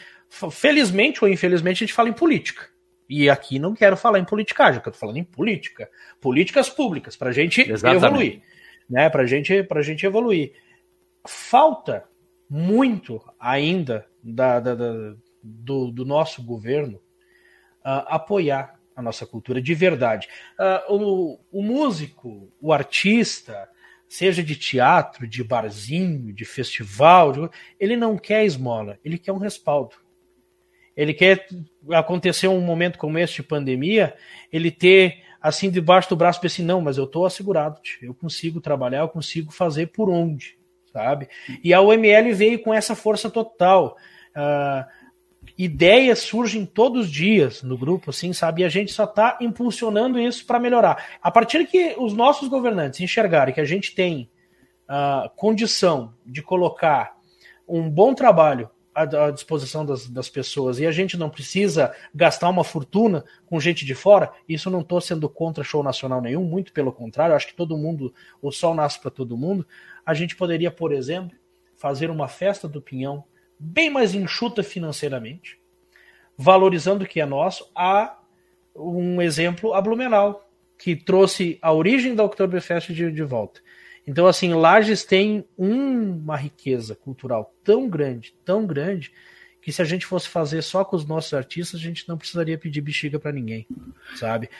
Felizmente 0.51 1.23
ou 1.23 1.31
infelizmente, 1.31 1.85
a 1.85 1.87
gente 1.87 1.95
fala 1.95 2.09
em 2.09 2.13
política. 2.13 2.74
E 3.09 3.29
aqui 3.29 3.59
não 3.59 3.75
quero 3.75 3.97
falar 3.97 4.19
em 4.19 4.25
politicagem, 4.25 4.75
eu 4.75 4.79
estou 4.79 4.93
falando 4.93 5.19
em 5.19 5.25
política. 5.25 5.91
Políticas 6.21 6.71
públicas, 6.71 7.17
para 7.17 7.31
a 7.31 7.33
gente 7.33 7.61
Exatamente. 7.61 8.05
evoluir. 8.05 8.43
Né? 8.89 9.11
Para 9.11 9.27
gente, 9.27 9.67
a 9.69 9.83
gente 9.83 10.07
evoluir. 10.07 10.53
Falta 11.27 12.05
muito 12.49 13.21
ainda 13.39 14.07
da, 14.23 14.61
da, 14.61 14.75
da 14.75 15.15
do, 15.43 15.91
do, 15.91 16.05
nosso 16.05 16.43
governo 16.43 16.97
uh, 17.85 18.07
apoiar 18.07 18.79
a 18.97 19.03
nossa 19.03 19.27
cultura 19.27 19.61
de 19.61 19.75
verdade. 19.75 20.29
Uh, 20.89 20.95
o, 20.95 21.41
o 21.53 21.63
músico, 21.63 22.51
o 22.61 22.73
artista, 22.73 23.69
seja 24.09 24.43
de 24.43 24.57
teatro, 24.57 25.27
de 25.27 25.43
barzinho, 25.43 26.33
de 26.33 26.45
festival, 26.45 27.33
de... 27.33 27.51
ele 27.79 27.97
não 27.97 28.17
quer 28.17 28.45
esmola, 28.45 28.99
ele 29.05 29.19
quer 29.19 29.33
um 29.33 29.39
respaldo. 29.39 29.97
Ele 30.97 31.13
quer 31.13 31.47
acontecer 31.91 32.49
um 32.49 32.61
momento 32.61 32.99
como 32.99 33.19
este 33.19 33.43
de 33.43 33.49
pandemia, 33.49 34.15
ele 34.53 34.71
ter 34.71 35.23
assim 35.41 35.71
debaixo 35.71 36.09
do 36.09 36.17
braço, 36.17 36.41
assim, 36.45 36.63
não, 36.63 36.81
mas 36.81 36.97
eu 36.97 37.05
estou 37.05 37.27
assegurado, 37.27 37.79
eu 38.01 38.15
consigo 38.15 38.61
trabalhar, 38.61 39.01
eu 39.01 39.09
consigo 39.09 39.53
fazer 39.53 39.89
por 39.89 40.09
onde, 40.09 40.57
sabe? 40.91 41.29
E 41.63 41.75
a 41.75 41.83
UML 41.83 42.33
veio 42.33 42.63
com 42.63 42.73
essa 42.73 42.95
força 42.95 43.29
total. 43.29 43.97
Uh, 44.35 44.85
ideias 45.59 46.21
surgem 46.21 46.65
todos 46.65 47.07
os 47.07 47.13
dias 47.13 47.63
no 47.63 47.77
grupo, 47.77 48.11
assim, 48.11 48.33
sabe? 48.33 48.63
E 48.63 48.65
a 48.65 48.69
gente 48.69 48.93
só 48.93 49.05
está 49.05 49.37
impulsionando 49.41 50.19
isso 50.19 50.47
para 50.47 50.59
melhorar. 50.59 51.19
A 51.23 51.31
partir 51.31 51.67
que 51.67 51.95
os 51.99 52.15
nossos 52.15 52.49
governantes 52.49 53.01
enxergarem 53.01 53.53
que 53.53 53.61
a 53.61 53.67
gente 53.67 53.95
tem 53.95 54.31
uh, 54.89 55.29
condição 55.37 56.15
de 56.25 56.43
colocar 56.43 57.15
um 57.69 57.89
bom 57.89 58.15
trabalho 58.15 58.71
à, 58.95 59.31
disposição 59.31 59.85
das, 59.85 60.07
das, 60.09 60.29
pessoas 60.29 60.79
e 60.79 60.87
a 60.87 60.93
gente 60.93 61.17
não 61.17 61.29
precisa 61.29 61.93
gastar 62.15 62.49
uma 62.49 62.63
fortuna 62.63 63.25
com 63.47 63.59
gente 63.59 63.85
de 63.85 63.95
fora, 63.95 64.31
isso 64.49 64.71
não 64.71 64.81
estou 64.81 65.01
sendo 65.01 65.29
contra 65.29 65.65
show 65.65 65.83
nacional 65.83 66.21
nenhum, 66.21 66.45
muito 66.45 66.73
pelo 66.73 66.93
contrário, 66.93 67.35
acho 67.35 67.49
que 67.49 67.55
todo 67.55 67.77
mundo, 67.77 68.15
o 68.41 68.53
sol 68.53 68.75
nasce 68.75 69.01
para 69.01 69.11
todo 69.11 69.37
mundo. 69.37 69.67
A 70.07 70.15
gente 70.15 70.37
poderia, 70.37 70.71
por 70.71 70.93
exemplo, 70.93 71.37
fazer 71.77 72.11
uma 72.11 72.29
festa 72.29 72.69
do 72.69 72.81
Pinhão 72.81 73.25
bem 73.59 73.91
mais 73.91 74.15
enxuta 74.15 74.63
financeiramente, 74.63 75.59
valorizando 76.37 77.05
o 77.05 77.07
que 77.07 77.21
é 77.21 77.27
nosso, 77.27 77.71
a 77.75 78.19
um 78.77 79.21
exemplo 79.23 79.75
a 79.75 79.81
Blumenau, 79.81 80.49
que 80.79 80.97
trouxe 80.97 81.59
a 81.63 81.73
origem 81.73 82.15
da 82.15 82.25
Oktoberfest 82.25 82.93
de, 82.93 83.11
de 83.11 83.23
volta. 83.23 83.61
Então, 84.07 84.27
assim, 84.27 84.53
Lages 84.53 85.05
tem 85.05 85.45
uma 85.57 86.37
riqueza 86.37 86.95
cultural 86.95 87.51
tão 87.65 87.89
grande, 87.89 88.35
tão 88.45 88.67
grande, 88.67 89.11
que 89.63 89.73
se 89.73 89.81
a 89.81 89.85
gente 89.85 90.05
fosse 90.05 90.29
fazer 90.29 90.61
só 90.63 90.85
com 90.85 90.95
os 90.95 91.07
nossos 91.07 91.33
artistas, 91.33 91.81
a 91.81 91.83
gente 91.83 92.07
não 92.07 92.19
precisaria 92.19 92.59
pedir 92.59 92.83
bexiga 92.83 93.19
para 93.19 93.33
ninguém, 93.33 93.67
sabe? 94.17 94.51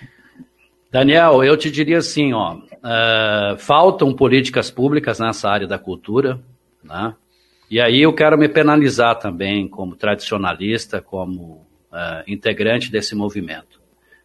Daniel, 0.91 1.45
eu 1.45 1.57
te 1.59 1.71
diria 1.71 1.99
assim, 1.99 2.33
ó, 2.33 2.55
uh, 2.55 3.59
faltam 3.59 4.15
políticas 4.15 4.71
públicas 4.71 5.19
nessa 5.19 5.51
área 5.51 5.67
da 5.67 5.79
cultura, 5.79 6.41
né? 6.83 7.15
E 7.71 7.81
aí 7.81 8.01
eu 8.03 8.13
quero 8.13 8.39
me 8.39 8.49
penalizar 8.49 9.19
também 9.19 9.67
como 9.67 9.97
tradicionalista, 9.97 11.03
como 11.03 11.67
uh, 11.93 12.23
integrante 12.27 12.91
desse 12.91 13.15
movimento. 13.15 13.81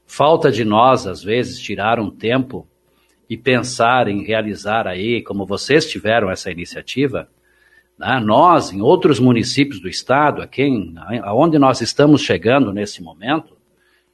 Falta 0.05 0.51
de 0.51 0.63
nós, 0.63 1.07
às 1.07 1.23
vezes, 1.23 1.59
tirar 1.59 1.99
um 1.99 2.09
tempo 2.09 2.67
e 3.29 3.37
pensar 3.37 4.07
em 4.07 4.23
realizar 4.23 4.87
aí, 4.87 5.21
como 5.21 5.45
vocês 5.45 5.85
tiveram 5.85 6.31
essa 6.31 6.49
iniciativa, 6.49 7.29
né, 7.97 8.19
nós, 8.23 8.71
em 8.71 8.81
outros 8.81 9.19
municípios 9.19 9.79
do 9.79 9.87
estado, 9.87 10.41
a 10.41 10.47
quem, 10.47 10.95
aonde 11.21 11.59
nós 11.59 11.81
estamos 11.81 12.21
chegando 12.21 12.73
nesse 12.73 13.03
momento, 13.03 13.55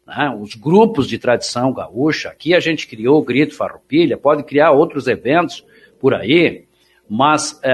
né, 0.05 0.35
os 0.37 0.55
grupos 0.55 1.07
de 1.07 1.17
tradição 1.17 1.71
gaúcha, 1.71 2.29
aqui 2.29 2.53
a 2.53 2.59
gente 2.59 2.87
criou 2.87 3.19
o 3.19 3.23
Grito 3.23 3.55
Farroupilha, 3.55 4.17
pode 4.17 4.43
criar 4.43 4.71
outros 4.71 5.07
eventos 5.07 5.63
por 5.99 6.13
aí, 6.13 6.65
mas 7.09 7.57
é, 7.63 7.73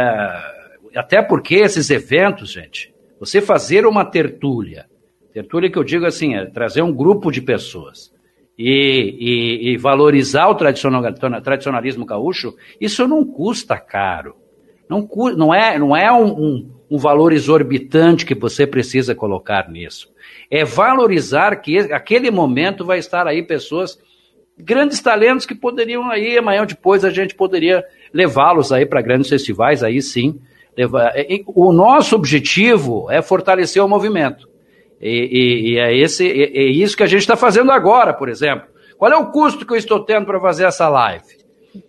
até 0.96 1.22
porque 1.22 1.56
esses 1.56 1.90
eventos, 1.90 2.52
gente, 2.52 2.94
você 3.20 3.42
fazer 3.42 3.86
uma 3.86 4.06
tertúlia, 4.06 4.86
tertúlia 5.34 5.72
que 5.72 5.78
eu 5.78 5.84
digo 5.84 6.06
assim, 6.06 6.36
é 6.36 6.46
trazer 6.46 6.82
um 6.82 6.94
grupo 6.94 7.32
de 7.32 7.42
pessoas, 7.42 8.11
e, 8.64 9.16
e, 9.20 9.72
e 9.72 9.78
valorizar 9.78 10.48
o 10.48 10.56
tradicional, 10.56 11.02
tradicionalismo 11.42 12.06
gaúcho, 12.06 12.56
isso 12.80 13.08
não 13.08 13.26
custa 13.26 13.76
caro. 13.78 14.36
Não, 14.88 15.08
não 15.36 15.54
é, 15.54 15.80
não 15.80 15.96
é 15.96 16.12
um, 16.12 16.28
um, 16.28 16.72
um, 16.92 16.98
valor 16.98 17.34
exorbitante 17.34 18.26
que 18.26 18.36
você 18.36 18.68
precisa 18.68 19.16
colocar 19.16 19.68
nisso. 19.68 20.10
É 20.50 20.64
valorizar 20.64 21.56
que 21.56 21.80
aquele 21.80 22.30
momento 22.30 22.86
vai 22.86 23.00
estar 23.00 23.26
aí 23.26 23.42
pessoas, 23.42 23.98
grandes 24.56 25.00
talentos 25.00 25.46
que 25.46 25.56
poderiam 25.56 26.12
aí, 26.12 26.38
amanhã 26.38 26.62
ou 26.62 26.68
depois 26.68 27.04
a 27.04 27.10
gente 27.10 27.34
poderia 27.34 27.84
levá-los 28.14 28.72
aí 28.72 28.86
para 28.86 29.02
grandes 29.02 29.30
festivais, 29.30 29.82
aí 29.82 30.02
sim. 30.02 30.40
Levar. 30.78 31.14
O 31.48 31.74
nosso 31.74 32.16
objetivo 32.16 33.10
é 33.10 33.22
fortalecer 33.22 33.84
o 33.84 33.90
movimento. 33.90 34.48
E, 35.02 35.10
e, 35.10 35.72
e 35.72 35.80
é, 35.80 35.98
esse, 35.98 36.28
é, 36.28 36.58
é 36.58 36.64
isso 36.64 36.96
que 36.96 37.04
a 37.04 37.08
gente 37.08 37.22
está 37.22 37.36
fazendo 37.36 37.72
agora, 37.72 38.14
por 38.14 38.30
exemplo. 38.30 38.68
Qual 38.98 39.12
é 39.12 39.18
o 39.18 39.32
custo 39.32 39.66
que 39.66 39.74
eu 39.74 39.78
estou 39.78 40.00
tendo 40.02 40.28
para 40.28 40.40
fazer 40.40 40.66
essa 40.66 40.88
live? 40.88 41.26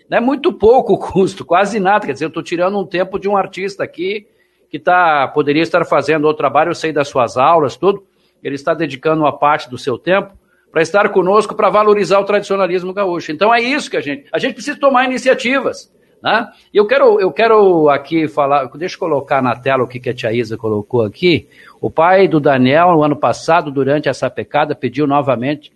Não 0.08 0.18
é 0.18 0.20
muito 0.20 0.52
pouco 0.52 0.94
o 0.94 0.98
custo, 0.98 1.44
quase 1.44 1.78
nada. 1.78 2.06
Quer 2.06 2.14
dizer, 2.14 2.24
eu 2.24 2.28
estou 2.28 2.42
tirando 2.42 2.78
um 2.78 2.86
tempo 2.86 3.18
de 3.18 3.28
um 3.28 3.36
artista 3.36 3.84
aqui 3.84 4.26
que 4.70 4.78
tá, 4.78 5.28
poderia 5.28 5.62
estar 5.62 5.84
fazendo 5.84 6.24
outro 6.24 6.38
trabalho, 6.38 6.70
eu 6.70 6.74
sei 6.74 6.92
das 6.92 7.08
suas 7.08 7.36
aulas, 7.36 7.76
tudo. 7.76 8.02
Ele 8.42 8.54
está 8.54 8.72
dedicando 8.72 9.22
uma 9.22 9.36
parte 9.36 9.68
do 9.68 9.76
seu 9.76 9.98
tempo 9.98 10.32
para 10.70 10.80
estar 10.80 11.10
conosco, 11.10 11.54
para 11.54 11.68
valorizar 11.68 12.18
o 12.18 12.24
tradicionalismo 12.24 12.94
gaúcho. 12.94 13.30
Então 13.30 13.54
é 13.54 13.60
isso 13.60 13.90
que 13.90 13.96
a 13.98 14.00
gente. 14.00 14.24
A 14.32 14.38
gente 14.38 14.54
precisa 14.54 14.80
tomar 14.80 15.04
iniciativas. 15.04 15.92
Né? 16.22 16.48
E 16.72 16.78
eu 16.78 16.86
quero, 16.86 17.20
eu 17.20 17.30
quero 17.30 17.90
aqui 17.90 18.26
falar, 18.28 18.64
deixa 18.76 18.94
eu 18.94 19.00
colocar 19.00 19.42
na 19.42 19.54
tela 19.56 19.82
o 19.82 19.88
que, 19.88 20.00
que 20.00 20.08
a 20.08 20.14
tia 20.14 20.32
Isa 20.32 20.56
colocou 20.56 21.02
aqui. 21.02 21.48
O 21.82 21.90
pai 21.90 22.28
do 22.28 22.38
Daniel, 22.38 22.92
no 22.92 23.02
ano 23.02 23.16
passado, 23.16 23.68
durante 23.68 24.08
essa 24.08 24.30
pecada, 24.30 24.72
pediu 24.72 25.04
novamente 25.04 25.72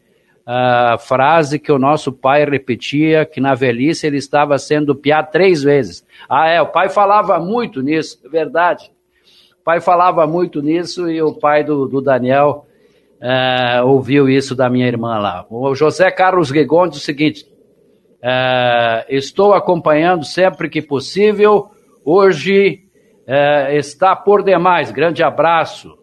a 0.47 0.97
frase 0.97 1.59
que 1.59 1.73
o 1.73 1.81
nosso 1.81 2.13
pai 2.13 2.45
repetia, 2.45 3.27
que 3.27 3.41
na 3.41 3.55
velhice 3.55 4.07
ele 4.07 4.19
estava 4.19 4.57
sendo 4.57 4.95
piado 4.95 5.33
três 5.33 5.65
vezes. 5.65 6.07
Ah, 6.29 6.49
é, 6.49 6.63
o 6.63 6.69
pai 6.69 6.89
falava 6.89 7.41
muito 7.41 7.83
nisso, 7.83 8.21
é 8.25 8.29
verdade. 8.29 8.89
O 9.61 9.65
pai 9.65 9.81
falava 9.81 10.25
muito 10.29 10.63
nisso 10.63 11.11
e 11.11 11.21
o 11.21 11.35
pai 11.35 11.65
do, 11.65 11.89
do 11.89 12.01
Daniel 12.01 12.65
é, 13.21 13.83
ouviu 13.83 14.29
isso 14.29 14.55
da 14.55 14.71
minha 14.71 14.87
irmã 14.87 15.19
lá. 15.19 15.45
O 15.51 15.75
José 15.75 16.09
Carlos 16.13 16.53
Guegon 16.53 16.87
diz 16.87 16.99
o 16.99 17.05
seguinte, 17.05 17.45
é, 18.23 19.07
estou 19.09 19.55
acompanhando 19.55 20.25
sempre 20.25 20.69
que 20.69 20.81
possível. 20.81 21.67
Hoje 22.05 22.86
é, 23.27 23.77
está 23.77 24.15
por 24.15 24.43
demais. 24.43 24.91
Grande 24.91 25.23
abraço. 25.23 25.99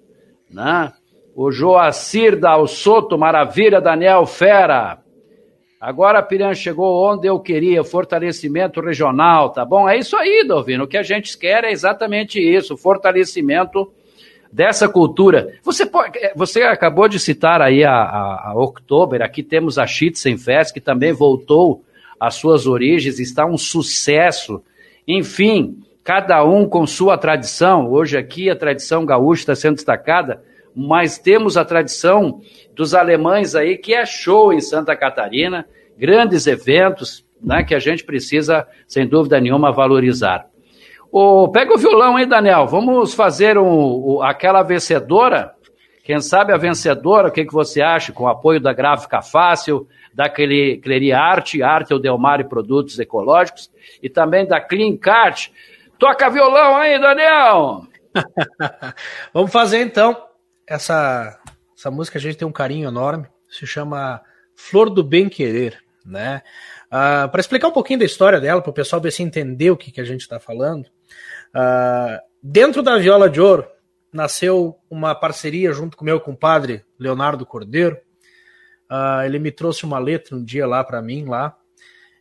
Né? 0.50 0.92
O 1.36 1.52
Joacir 1.52 2.38
Dal 2.38 2.68
Soto, 2.68 3.18
maravilha, 3.18 3.80
Daniel 3.80 4.26
Fera. 4.26 5.00
Agora 5.80 6.20
a 6.20 6.24
Piranha 6.24 6.54
chegou 6.54 7.12
onde 7.12 7.28
eu 7.28 7.40
queria, 7.40 7.84
fortalecimento 7.84 8.80
regional, 8.80 9.50
tá 9.50 9.66
bom? 9.66 9.90
É 9.90 9.98
isso 9.98 10.16
aí, 10.16 10.46
Dovino. 10.48 10.86
O 10.86 10.88
que 10.88 10.98
a 10.98 11.04
gente 11.04 11.38
quer 11.38 11.66
é 11.66 11.72
exatamente 11.72 12.40
isso, 12.40 12.78
fortalecimento 12.78 13.92
dessa 14.50 14.88
cultura. 14.88 15.48
Você, 15.64 15.86
pode, 15.86 16.18
é, 16.20 16.32
você 16.36 16.62
acabou 16.62 17.10
de 17.10 17.20
citar 17.20 17.62
aí 17.62 17.84
a, 17.84 17.92
a, 17.92 18.52
a 18.52 18.54
Oktober, 18.56 19.22
aqui 19.22 19.44
temos 19.44 19.78
a 19.78 19.86
Schützenfest, 19.86 20.72
que 20.74 20.80
também 20.80 21.12
voltou 21.12 21.84
as 22.20 22.36
suas 22.36 22.66
origens, 22.66 23.20
está 23.20 23.46
um 23.46 23.58
sucesso. 23.58 24.64
Enfim, 25.06 25.84
cada 26.04 26.44
um 26.44 26.68
com 26.68 26.86
sua 26.86 27.18
tradição. 27.18 27.90
Hoje 27.90 28.18
aqui 28.18 28.50
a 28.50 28.56
tradição 28.56 29.06
gaúcha 29.06 29.44
está 29.44 29.56
sendo 29.56 29.76
destacada, 29.76 30.44
mas 30.76 31.18
temos 31.18 31.56
a 31.56 31.64
tradição 31.64 32.42
dos 32.76 32.94
alemães 32.94 33.56
aí, 33.56 33.78
que 33.78 33.94
é 33.94 34.06
show 34.06 34.52
em 34.52 34.60
Santa 34.60 34.96
Catarina, 34.96 35.66
grandes 35.98 36.48
eventos, 36.48 37.24
né, 37.42 37.64
que 37.64 37.76
a 37.76 37.80
gente 37.80 38.04
precisa, 38.04 38.68
sem 38.88 39.08
dúvida 39.08 39.40
nenhuma, 39.40 39.72
valorizar. 39.72 40.46
Oh, 41.12 41.48
pega 41.50 41.74
o 41.74 41.78
violão 41.78 42.16
aí, 42.16 42.26
Daniel. 42.26 42.66
Vamos 42.66 43.14
fazer 43.14 43.58
um, 43.58 44.22
aquela 44.24 44.64
vencedora. 44.64 45.52
Quem 46.04 46.20
sabe 46.20 46.52
a 46.52 46.58
vencedora, 46.58 47.28
o 47.28 47.32
que, 47.32 47.46
que 47.46 47.54
você 47.54 47.82
acha? 47.82 48.12
Com 48.12 48.24
o 48.24 48.28
apoio 48.28 48.60
da 48.60 48.74
Gráfica 48.74 49.22
Fácil, 49.22 49.88
da 50.14 50.28
Cleria 50.28 51.20
Arte, 51.20 51.62
Arte 51.62 51.98
Delmar 52.00 52.40
e 52.40 52.46
Produtos 52.46 52.98
Ecológicos, 52.98 53.70
e 54.02 54.10
também 54.10 54.46
da 54.48 54.60
Clean 54.60 54.98
Cart. 54.98 55.50
Toca 56.04 56.30
violão 56.30 56.76
aí, 56.76 57.00
Daniel! 57.00 57.88
Vamos 59.34 59.54
fazer 59.54 59.80
então. 59.80 60.22
Essa, 60.68 61.40
essa 61.74 61.90
música 61.90 62.18
a 62.18 62.22
gente 62.22 62.36
tem 62.36 62.46
um 62.46 62.52
carinho 62.52 62.90
enorme. 62.90 63.26
Se 63.50 63.66
chama 63.66 64.22
Flor 64.54 64.90
do 64.90 65.02
Bem 65.02 65.30
Querer, 65.30 65.82
né? 66.06 66.42
Uh, 66.92 67.24
ah, 67.24 67.28
para 67.32 67.40
explicar 67.40 67.70
um 67.70 67.72
pouquinho 67.72 68.00
da 68.00 68.06
história 68.06 68.42
dela, 68.42 68.62
para 68.62 68.70
o 68.70 68.74
pessoal 68.74 69.02
ver 69.02 69.12
se 69.12 69.24
entender 69.24 69.72
o 69.72 69.78
que, 69.78 69.94
que 69.94 70.02
a 70.02 70.04
gente 70.04 70.20
está 70.20 70.42
falando, 70.42 70.88
uh, 71.56 72.20
dentro 72.42 72.84
da 72.84 72.98
Viola 72.98 73.30
de 73.30 73.40
Ouro 73.40 73.66
nasceu 74.12 74.78
uma 74.90 75.16
parceria 75.16 75.72
junto 75.72 75.96
com 75.96 76.04
meu 76.04 76.20
compadre 76.20 76.84
Leonardo 77.00 77.46
Cordeiro. 77.46 77.96
Uh, 78.92 79.24
ele 79.24 79.40
me 79.40 79.54
trouxe 79.54 79.86
uma 79.86 80.00
letra 80.00 80.36
um 80.36 80.44
dia 80.44 80.68
lá 80.68 80.84
para 80.84 81.02
mim 81.02 81.24
lá 81.24 81.56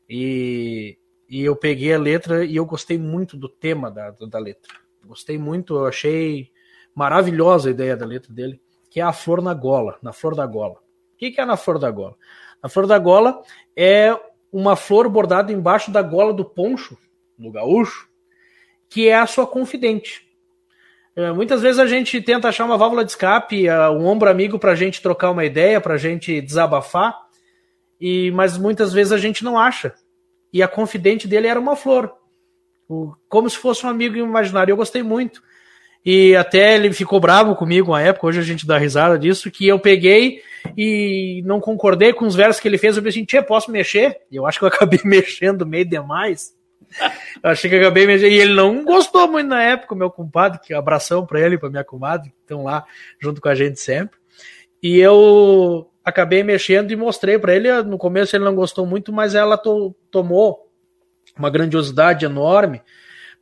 e, 0.09 0.97
e 1.33 1.43
eu 1.43 1.57
peguei 1.57 1.95
a 1.95 1.99
letra 1.99 2.45
e 2.45 2.57
eu 2.57 2.66
gostei 2.66 2.99
muito 2.99 3.39
do 3.39 3.49
tema 3.49 3.91
da, 3.91 4.11
da 4.11 4.39
letra. 4.39 4.70
Gostei 5.03 5.39
muito, 5.39 5.74
eu 5.74 5.87
achei 5.87 6.51
maravilhosa 6.95 7.70
a 7.70 7.72
ideia 7.72 7.97
da 7.97 8.05
letra 8.05 8.30
dele, 8.30 8.61
que 8.91 9.01
é 9.01 9.03
a 9.03 9.14
flor 9.14 9.41
na 9.41 9.55
gola, 9.55 9.97
na 10.03 10.12
flor 10.12 10.35
da 10.35 10.45
gola. 10.45 10.74
O 10.74 11.16
que, 11.16 11.30
que 11.30 11.41
é 11.41 11.47
na 11.47 11.57
flor 11.57 11.78
da 11.78 11.91
gola? 11.91 12.16
A 12.62 12.68
flor 12.68 12.87
da 12.87 12.99
gola 12.99 13.41
é 13.74 14.14
uma 14.53 14.76
flor 14.76 15.09
bordada 15.09 15.51
embaixo 15.51 15.91
da 15.91 16.03
gola 16.03 16.35
do 16.35 16.45
poncho, 16.45 16.99
no 17.39 17.51
gaúcho, 17.51 18.11
que 18.91 19.09
é 19.09 19.14
a 19.14 19.26
sua 19.26 19.47
confidente. 19.47 20.28
É, 21.16 21.33
muitas 21.33 21.62
vezes 21.62 21.78
a 21.78 21.87
gente 21.87 22.20
tenta 22.20 22.51
achar 22.51 22.66
uma 22.66 22.76
válvula 22.76 23.07
de 23.07 23.11
escape, 23.12 23.70
um 23.70 24.05
ombro 24.05 24.28
amigo 24.28 24.59
para 24.59 24.72
a 24.72 24.76
gente 24.76 25.01
trocar 25.01 25.30
uma 25.30 25.47
ideia, 25.47 25.80
para 25.80 25.95
a 25.95 25.99
gente 25.99 26.43
desabafar, 26.43 27.18
e 27.99 28.30
mas 28.33 28.59
muitas 28.59 28.93
vezes 28.93 29.14
a 29.14 29.18
gente 29.18 29.43
não 29.43 29.59
acha. 29.59 29.95
E 30.53 30.63
a 30.63 30.69
confidente 30.69 31.27
dele 31.27 31.47
era 31.47 31.59
uma 31.59 31.75
flor, 31.75 32.13
como 33.29 33.49
se 33.49 33.57
fosse 33.57 33.87
um 33.87 33.89
amigo 33.89 34.17
imaginário. 34.17 34.73
Eu 34.73 34.77
gostei 34.77 35.03
muito. 35.03 35.43
E 36.05 36.35
até 36.35 36.75
ele 36.75 36.93
ficou 36.93 37.21
bravo 37.21 37.55
comigo 37.55 37.93
na 37.93 38.03
época, 38.03 38.27
hoje 38.27 38.41
a 38.41 38.43
gente 38.43 38.67
dá 38.67 38.77
risada 38.77 39.19
disso, 39.19 39.51
que 39.51 39.69
eu 39.69 39.79
peguei 39.79 40.43
e 40.77 41.43
não 41.45 41.61
concordei 41.61 42.13
com 42.13 42.27
os 42.27 42.35
versos 42.35 42.61
que 42.61 42.67
ele 42.67 42.79
fez. 42.79 42.97
Eu 42.97 43.03
pensei, 43.03 43.25
tia, 43.25 43.43
posso 43.43 43.71
mexer? 43.71 44.21
E 44.31 44.37
eu 44.37 44.45
acho 44.45 44.59
que 44.59 44.65
eu 44.65 44.69
acabei 44.69 45.01
mexendo 45.05 45.65
meio 45.65 45.85
demais. 45.85 46.55
Eu 47.43 47.51
achei 47.51 47.71
que 47.71 47.77
eu 47.77 47.81
acabei 47.81 48.07
mexendo. 48.07 48.33
E 48.33 48.41
ele 48.41 48.55
não 48.55 48.85
gostou 48.85 49.29
muito 49.29 49.47
na 49.47 49.63
época, 49.63 49.95
meu 49.95 50.11
compadre, 50.11 50.59
que 50.61 50.75
abração 50.75 51.25
para 51.25 51.41
ele, 51.41 51.57
para 51.57 51.71
minha 51.71 51.85
comadre, 51.85 52.31
que 52.31 52.41
estão 52.41 52.65
lá 52.65 52.85
junto 53.21 53.41
com 53.41 53.49
a 53.49 53.55
gente 53.55 53.79
sempre. 53.79 54.19
E 54.83 54.99
eu 54.99 55.89
acabei 56.05 56.43
mexendo 56.43 56.91
e 56.91 56.97
mostrei 56.97 57.39
para 57.39 57.55
ele. 57.55 57.71
No 57.83 57.99
começo 57.99 58.37
ele 58.37 58.45
não 58.45 58.55
gostou 58.55 58.87
muito, 58.87 59.13
mas 59.13 59.35
ela 59.35 59.57
to 59.57 59.95
tomou 60.11 60.71
uma 61.37 61.51
grandiosidade 61.51 62.25
enorme, 62.25 62.83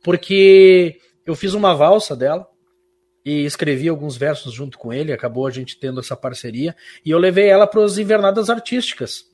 porque 0.03 0.97
eu 1.25 1.35
fiz 1.35 1.53
uma 1.53 1.75
valsa 1.75 2.15
dela 2.15 2.47
e 3.23 3.45
escrevi 3.45 3.87
alguns 3.87 4.17
versos 4.17 4.53
junto 4.53 4.77
com 4.77 4.91
ele, 4.91 5.13
acabou 5.13 5.45
a 5.45 5.51
gente 5.51 5.79
tendo 5.79 5.99
essa 5.99 6.15
parceria, 6.15 6.75
e 7.05 7.11
eu 7.11 7.19
levei 7.19 7.47
ela 7.47 7.67
para 7.67 7.83
as 7.83 7.97
invernadas 7.97 8.49
artísticas. 8.49 9.29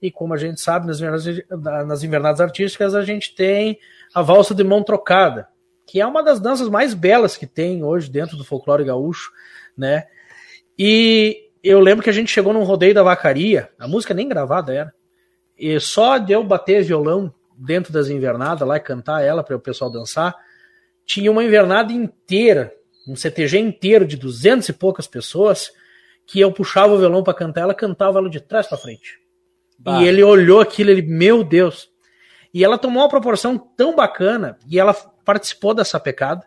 E 0.00 0.10
como 0.10 0.34
a 0.34 0.36
gente 0.36 0.60
sabe, 0.60 0.86
nas 0.86 1.00
invernadas, 1.00 1.86
nas 1.86 2.02
invernadas 2.02 2.40
artísticas 2.40 2.94
a 2.94 3.02
gente 3.02 3.34
tem 3.34 3.78
a 4.14 4.22
valsa 4.22 4.54
de 4.54 4.62
mão 4.62 4.82
trocada, 4.82 5.48
que 5.86 6.00
é 6.00 6.06
uma 6.06 6.22
das 6.22 6.38
danças 6.38 6.68
mais 6.68 6.94
belas 6.94 7.36
que 7.36 7.46
tem 7.46 7.82
hoje 7.82 8.10
dentro 8.10 8.36
do 8.36 8.44
folclore 8.44 8.84
gaúcho, 8.84 9.32
né? 9.76 10.06
E 10.78 11.43
eu 11.64 11.80
lembro 11.80 12.04
que 12.04 12.10
a 12.10 12.12
gente 12.12 12.30
chegou 12.30 12.52
num 12.52 12.62
rodeio 12.62 12.94
da 12.94 13.02
vacaria, 13.02 13.70
a 13.78 13.88
música 13.88 14.14
nem 14.14 14.28
gravada 14.28 14.72
era, 14.72 14.94
e 15.56 15.80
só 15.80 16.18
de 16.18 16.32
eu 16.32 16.44
bater 16.44 16.82
violão 16.82 17.32
dentro 17.56 17.92
das 17.92 18.08
invernadas 18.08 18.66
lá 18.66 18.76
e 18.76 18.80
cantar 18.80 19.22
ela 19.22 19.42
para 19.42 19.56
o 19.56 19.60
pessoal 19.60 19.90
dançar, 19.90 20.34
tinha 21.06 21.30
uma 21.30 21.42
invernada 21.42 21.92
inteira 21.92 22.72
um 23.06 23.14
CTG 23.14 23.58
inteiro 23.58 24.06
de 24.06 24.16
duzentos 24.16 24.68
e 24.68 24.72
poucas 24.72 25.06
pessoas, 25.06 25.70
que 26.26 26.40
eu 26.40 26.50
puxava 26.50 26.94
o 26.94 26.98
violão 26.98 27.22
para 27.22 27.34
cantar, 27.34 27.62
ela 27.62 27.74
cantava 27.74 28.18
ela 28.18 28.30
de 28.30 28.40
trás 28.40 28.66
para 28.66 28.78
frente. 28.78 29.20
Bah. 29.78 30.00
E 30.00 30.08
ele 30.08 30.22
olhou 30.22 30.60
aquilo, 30.60 30.90
ele, 30.90 31.02
meu 31.02 31.44
Deus. 31.44 31.90
E 32.52 32.64
ela 32.64 32.78
tomou 32.78 33.02
uma 33.02 33.08
proporção 33.08 33.58
tão 33.58 33.94
bacana 33.94 34.58
e 34.66 34.78
ela 34.78 34.94
participou 35.24 35.74
dessa 35.74 36.00
pecada. 36.00 36.46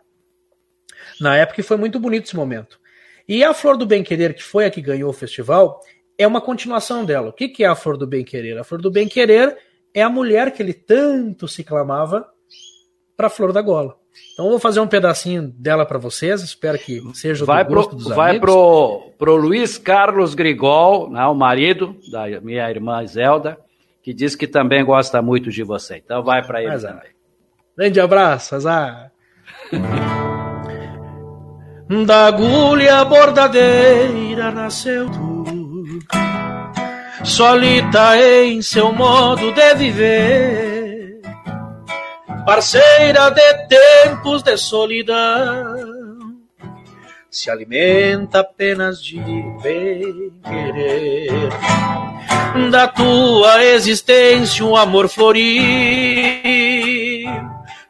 Na 1.20 1.36
época 1.36 1.62
foi 1.62 1.76
muito 1.76 2.00
bonito 2.00 2.26
esse 2.26 2.36
momento. 2.36 2.80
E 3.28 3.44
a 3.44 3.52
Flor 3.52 3.76
do 3.76 3.84
Bem 3.84 4.02
Querer, 4.02 4.32
que 4.32 4.42
foi 4.42 4.64
a 4.64 4.70
que 4.70 4.80
ganhou 4.80 5.10
o 5.10 5.12
festival, 5.12 5.80
é 6.16 6.26
uma 6.26 6.40
continuação 6.40 7.04
dela. 7.04 7.28
O 7.28 7.32
que, 7.32 7.48
que 7.48 7.62
é 7.62 7.66
a 7.66 7.74
Flor 7.74 7.98
do 7.98 8.06
Bem 8.06 8.24
Querer? 8.24 8.58
A 8.58 8.64
Flor 8.64 8.80
do 8.80 8.90
Bem 8.90 9.06
Querer 9.06 9.56
é 9.92 10.02
a 10.02 10.08
mulher 10.08 10.50
que 10.52 10.62
ele 10.62 10.72
tanto 10.72 11.46
se 11.46 11.62
clamava 11.62 12.26
para 13.16 13.26
a 13.26 13.30
Flor 13.30 13.52
da 13.52 13.60
Gola. 13.60 13.96
Então 14.32 14.46
eu 14.46 14.52
vou 14.52 14.58
fazer 14.58 14.80
um 14.80 14.86
pedacinho 14.86 15.42
dela 15.42 15.84
para 15.84 15.98
vocês, 15.98 16.42
espero 16.42 16.78
que 16.78 17.02
seja 17.14 17.44
vai 17.44 17.64
do 17.64 17.74
gosto 17.74 17.90
pro, 17.90 17.98
dos 17.98 18.08
vai 18.08 18.30
amigos. 18.30 18.48
Vai 18.48 18.56
pro, 18.56 19.12
pro 19.18 19.36
Luiz 19.36 19.76
Carlos 19.76 20.34
Grigol, 20.34 21.10
né, 21.10 21.24
o 21.26 21.34
marido 21.34 21.96
da 22.10 22.40
minha 22.40 22.68
irmã 22.70 23.04
Zelda, 23.06 23.58
que 24.02 24.14
diz 24.14 24.34
que 24.34 24.46
também 24.46 24.84
gosta 24.84 25.20
muito 25.20 25.50
de 25.50 25.62
você. 25.62 25.96
Então 25.96 26.22
vai 26.22 26.44
para 26.44 26.62
ele 26.62 26.72
Azar. 26.72 26.94
também. 26.94 27.10
Grande 27.76 28.00
abraço, 28.00 28.54
Azar. 28.54 29.12
da 31.88 32.26
agulha 32.26 33.02
bordadeira 33.04 34.50
nasceu 34.50 35.08
tu, 35.08 35.44
solita 37.24 38.18
em 38.18 38.60
seu 38.60 38.92
modo 38.92 39.52
de 39.52 39.74
viver. 39.74 41.22
Parceira 42.44 43.30
de 43.30 43.54
tempos 43.68 44.42
de 44.42 44.56
solidão, 44.56 46.38
se 47.30 47.50
alimenta 47.50 48.40
apenas 48.40 49.02
de 49.02 49.20
bem 49.62 50.32
querer. 50.42 51.30
Da 52.70 52.88
tua 52.88 53.64
existência 53.64 54.64
um 54.64 54.74
amor 54.74 55.08
florir, 55.08 55.48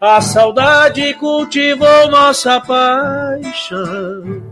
a 0.00 0.20
saudade 0.20 1.14
cultivou 1.14 2.08
nossa 2.10 2.60
paixão, 2.60 4.42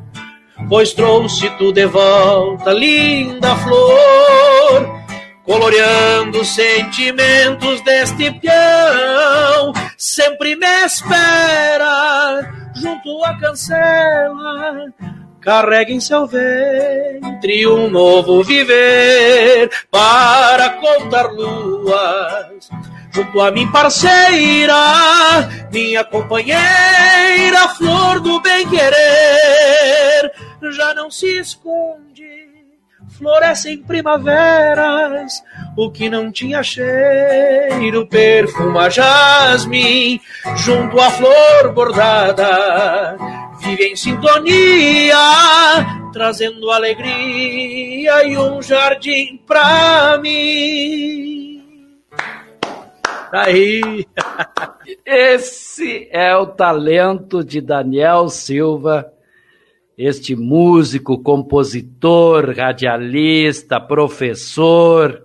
pois 0.68 0.92
trouxe 0.92 1.48
tu 1.50 1.72
de 1.72 1.86
volta, 1.86 2.72
linda 2.72 3.54
flor 3.56 5.06
coloreando 5.46 6.40
os 6.40 6.48
sentimentos 6.48 7.80
deste 7.82 8.30
peão. 8.40 9.72
Sempre 9.96 10.56
me 10.56 10.84
espera 10.84 12.42
junto 12.74 13.24
à 13.24 13.38
cancela. 13.38 14.92
Carrega 15.40 15.92
em 15.92 16.00
seu 16.00 16.26
ventre 16.26 17.66
um 17.68 17.88
novo 17.88 18.42
viver 18.42 19.70
para 19.90 20.70
contar 20.70 21.30
luas. 21.30 22.68
Junto 23.16 23.40
a 23.40 23.50
mim, 23.50 23.66
parceira, 23.72 25.48
minha 25.72 26.04
companheira, 26.04 27.66
flor 27.78 28.20
do 28.20 28.38
bem-querer, 28.42 28.92
já 30.70 30.92
não 30.92 31.10
se 31.10 31.38
esconde 31.38 32.26
florescem 33.16 33.78
primaveras, 33.78 35.42
o 35.78 35.90
que 35.90 36.10
não 36.10 36.30
tinha 36.30 36.62
cheiro 36.62 38.06
perfuma 38.06 38.90
jasmim, 38.90 40.20
junto 40.56 41.00
à 41.00 41.10
flor 41.10 41.72
bordada, 41.72 43.16
vive 43.60 43.92
em 43.92 43.96
sintonia, 43.96 45.16
trazendo 46.12 46.70
alegria 46.70 48.24
e 48.26 48.36
um 48.36 48.60
jardim 48.60 49.40
pra 49.46 50.18
mim. 50.22 51.35
Tá 53.30 53.44
aí. 53.44 54.06
Esse 55.04 56.08
é 56.10 56.36
o 56.36 56.46
talento 56.46 57.44
de 57.44 57.60
Daniel 57.60 58.28
Silva 58.28 59.12
este 59.96 60.36
músico, 60.36 61.22
compositor, 61.22 62.54
radialista, 62.54 63.80
professor 63.80 65.22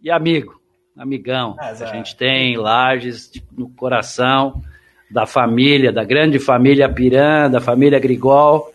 e 0.00 0.10
amigo. 0.10 0.60
amigão. 0.96 1.56
Ah, 1.58 1.70
a 1.70 1.86
gente 1.86 2.14
tem 2.14 2.56
Lages 2.56 3.32
no 3.56 3.68
coração 3.70 4.62
da 5.10 5.26
família, 5.26 5.92
da 5.92 6.04
grande 6.04 6.38
família 6.38 6.88
Piran, 6.88 7.50
da 7.50 7.60
família 7.60 7.98
Grigol, 7.98 8.72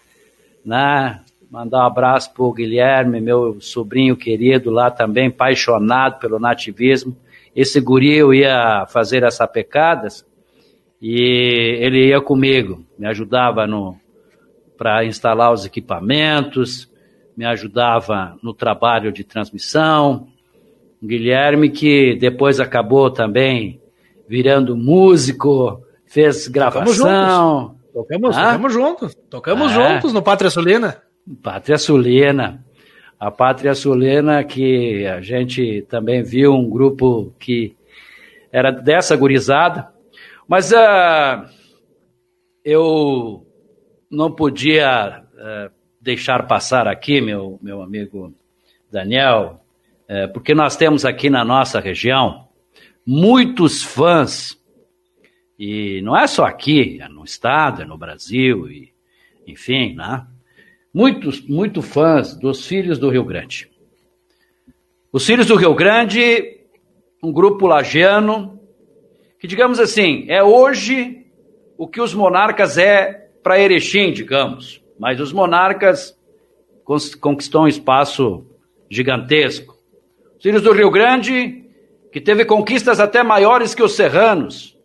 né? 0.65 1.21
Mandar 1.49 1.83
um 1.83 1.87
abraço 1.87 2.33
pro 2.33 2.51
Guilherme, 2.51 3.21
meu 3.21 3.61
sobrinho 3.61 4.17
querido 4.17 4.69
lá 4.69 4.91
também, 4.91 5.29
apaixonado 5.29 6.19
pelo 6.19 6.37
nativismo. 6.37 7.15
Esse 7.57 7.81
guri 7.81 8.15
eu 8.15 8.31
ia 8.35 8.85
fazer 8.85 9.25
as 9.25 9.33
sapecadas 9.33 10.23
e 11.01 11.79
ele 11.81 12.09
ia 12.09 12.21
comigo, 12.21 12.85
me 12.99 13.07
ajudava 13.07 13.65
no 13.65 13.97
para 14.77 15.03
instalar 15.03 15.51
os 15.51 15.65
equipamentos, 15.65 16.87
me 17.35 17.43
ajudava 17.45 18.37
no 18.43 18.53
trabalho 18.53 19.11
de 19.11 19.23
transmissão. 19.23 20.27
Guilherme 21.03 21.71
que 21.71 22.15
depois 22.15 22.59
acabou 22.59 23.09
também 23.09 23.81
virando 24.27 24.77
músico, 24.77 25.81
fez 26.05 26.47
gravação. 26.47 27.75
Tocamos, 27.91 28.35
tocamos 28.35 28.73
juntos. 28.73 29.15
Tocamos 29.31 29.71
é. 29.71 29.73
juntos 29.73 30.13
no 30.13 30.21
Pátria 30.21 30.51
Sulina. 30.51 31.01
Pátria 31.41 31.79
Sulina. 31.79 32.63
A 33.19 33.31
Pátria 33.31 33.73
Sulina, 33.73 34.43
que 34.43 35.05
a 35.07 35.21
gente 35.21 35.85
também 35.89 36.21
viu 36.21 36.53
um 36.53 36.69
grupo 36.69 37.33
que 37.39 37.75
era 38.51 38.71
dessa 38.71 39.15
gurizada. 39.15 39.91
Mas 40.47 40.71
uh, 40.71 41.49
eu 42.63 43.45
não 44.09 44.31
podia 44.31 45.23
uh, 45.33 45.73
deixar 45.99 46.47
passar 46.47 46.87
aqui, 46.87 47.19
meu, 47.19 47.59
meu 47.61 47.81
amigo 47.81 48.33
Daniel, 48.91 49.59
uh, 50.09 50.31
porque 50.31 50.53
nós 50.53 50.77
temos 50.77 51.03
aqui 51.03 51.29
na 51.29 51.43
nossa 51.43 51.79
região 51.79 52.47
muitos 53.05 53.81
fãs 53.81 54.57
e 55.57 56.01
não 56.01 56.15
é 56.15 56.27
só 56.27 56.45
aqui, 56.45 56.99
é 57.01 57.07
no 57.09 57.23
estado, 57.23 57.81
é 57.81 57.85
no 57.85 57.97
Brasil, 57.97 58.69
e, 58.69 58.93
enfim, 59.47 59.95
né? 59.95 60.25
Muitos, 60.97 61.41
muito 61.41 61.83
fãs 61.83 62.35
dos 62.35 62.65
Filhos 62.65 62.97
do 62.97 63.07
Rio 63.07 63.23
Grande. 63.23 63.69
Os 65.13 65.23
Filhos 65.23 65.45
do 65.45 65.55
Rio 65.55 65.75
Grande, 65.75 66.57
um 67.21 67.31
grupo 67.31 67.67
lagiano, 67.67 68.59
que, 69.39 69.45
digamos 69.45 69.79
assim, 69.79 70.25
é 70.27 70.41
hoje 70.41 71.23
o 71.77 71.87
que 71.87 72.01
os 72.01 72.15
monarcas 72.15 72.79
é 72.79 73.29
para 73.43 73.59
Erechim, 73.59 74.11
digamos. 74.11 74.81
Mas 74.97 75.19
os 75.19 75.31
monarcas 75.31 76.17
conquistou 77.21 77.65
um 77.65 77.67
espaço 77.67 78.43
gigantesco. 78.89 79.77
Os 80.35 80.41
Filhos 80.41 80.63
do 80.63 80.71
Rio 80.71 80.89
Grande, 80.89 81.63
que 82.11 82.19
teve 82.19 82.43
conquistas 82.43 82.99
até 82.99 83.21
maiores 83.21 83.75
que 83.75 83.83
os 83.83 83.95
serranos, 83.95 84.75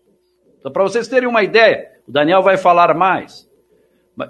então, 0.60 0.70
para 0.70 0.82
vocês 0.82 1.08
terem 1.08 1.26
uma 1.26 1.42
ideia, 1.42 1.88
o 2.06 2.12
Daniel 2.12 2.42
vai 2.42 2.58
falar 2.58 2.94
mais. 2.94 3.50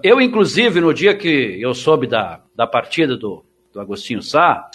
Eu, 0.03 0.21
inclusive, 0.21 0.81
no 0.81 0.95
dia 0.95 1.17
que 1.17 1.61
eu 1.61 1.75
soube 1.75 2.07
da, 2.07 2.41
da 2.55 2.67
partida 2.67 3.17
do, 3.17 3.45
do 3.73 3.81
Agostinho 3.81 4.23
Sá, 4.23 4.71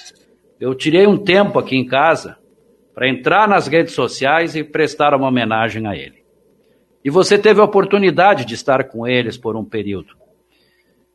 eu 0.59 0.75
tirei 0.75 1.07
um 1.07 1.17
tempo 1.17 1.59
aqui 1.59 1.75
em 1.75 1.85
casa 1.85 2.37
para 2.93 3.07
entrar 3.07 3.47
nas 3.47 3.67
redes 3.67 3.93
sociais 3.93 4.55
e 4.55 4.63
prestar 4.63 5.13
uma 5.13 5.27
homenagem 5.27 5.87
a 5.87 5.95
ele. 5.95 6.23
E 7.05 7.09
você 7.09 7.37
teve 7.37 7.61
a 7.61 7.63
oportunidade 7.63 8.43
de 8.43 8.55
estar 8.55 8.83
com 8.85 9.07
eles 9.07 9.37
por 9.37 9.55
um 9.55 9.63
período. 9.63 10.15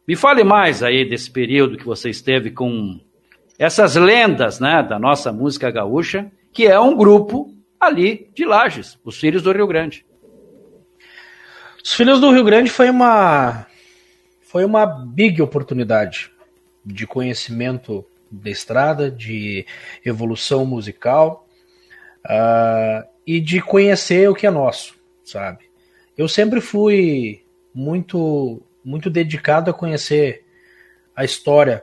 Me 0.07 0.17
fale 0.17 0.43
mais 0.43 0.83
aí 0.83 1.05
desse 1.05 1.31
período 1.31 1.77
que 1.77 1.85
você 1.85 2.09
esteve 2.09 2.51
com 2.51 2.99
essas 3.59 3.95
lendas 3.97 4.59
né, 4.59 4.83
da 4.83 4.99
nossa 4.99 5.33
música 5.33 5.71
gaúcha, 5.71 6.31
que 6.53 6.67
é 6.67 6.79
um 6.79 6.97
grupo 6.97 7.53
ali 7.81 8.29
de 8.35 8.45
Lages, 8.45 8.99
os 9.05 9.19
Filhos 9.19 9.43
do 9.43 9.53
Rio 9.53 9.67
Grande. 9.67 10.05
Os 11.85 11.93
Filhos 11.93 12.21
do 12.21 12.31
Rio 12.31 12.45
Grande 12.45 12.71
foi 12.71 12.89
uma 12.89 13.67
foi 14.53 14.67
uma 14.67 14.85
big 14.85 15.41
oportunidade 15.41 16.31
de 16.85 17.07
conhecimento 17.07 18.05
da 18.31 18.51
estrada, 18.51 19.11
de 19.11 19.65
evolução 20.05 20.67
musical 20.67 21.49
uh, 22.27 23.09
e 23.27 23.41
de 23.41 23.63
conhecer 23.63 24.29
o 24.29 24.35
que 24.35 24.47
é 24.47 24.51
nosso, 24.51 24.95
sabe? 25.25 25.65
Eu 26.19 26.29
sempre 26.29 26.61
fui 26.61 27.43
muito 27.75 28.61
muito 28.85 29.09
dedicado 29.09 29.71
a 29.71 29.75
conhecer 29.75 30.45
a 31.17 31.25
história 31.25 31.83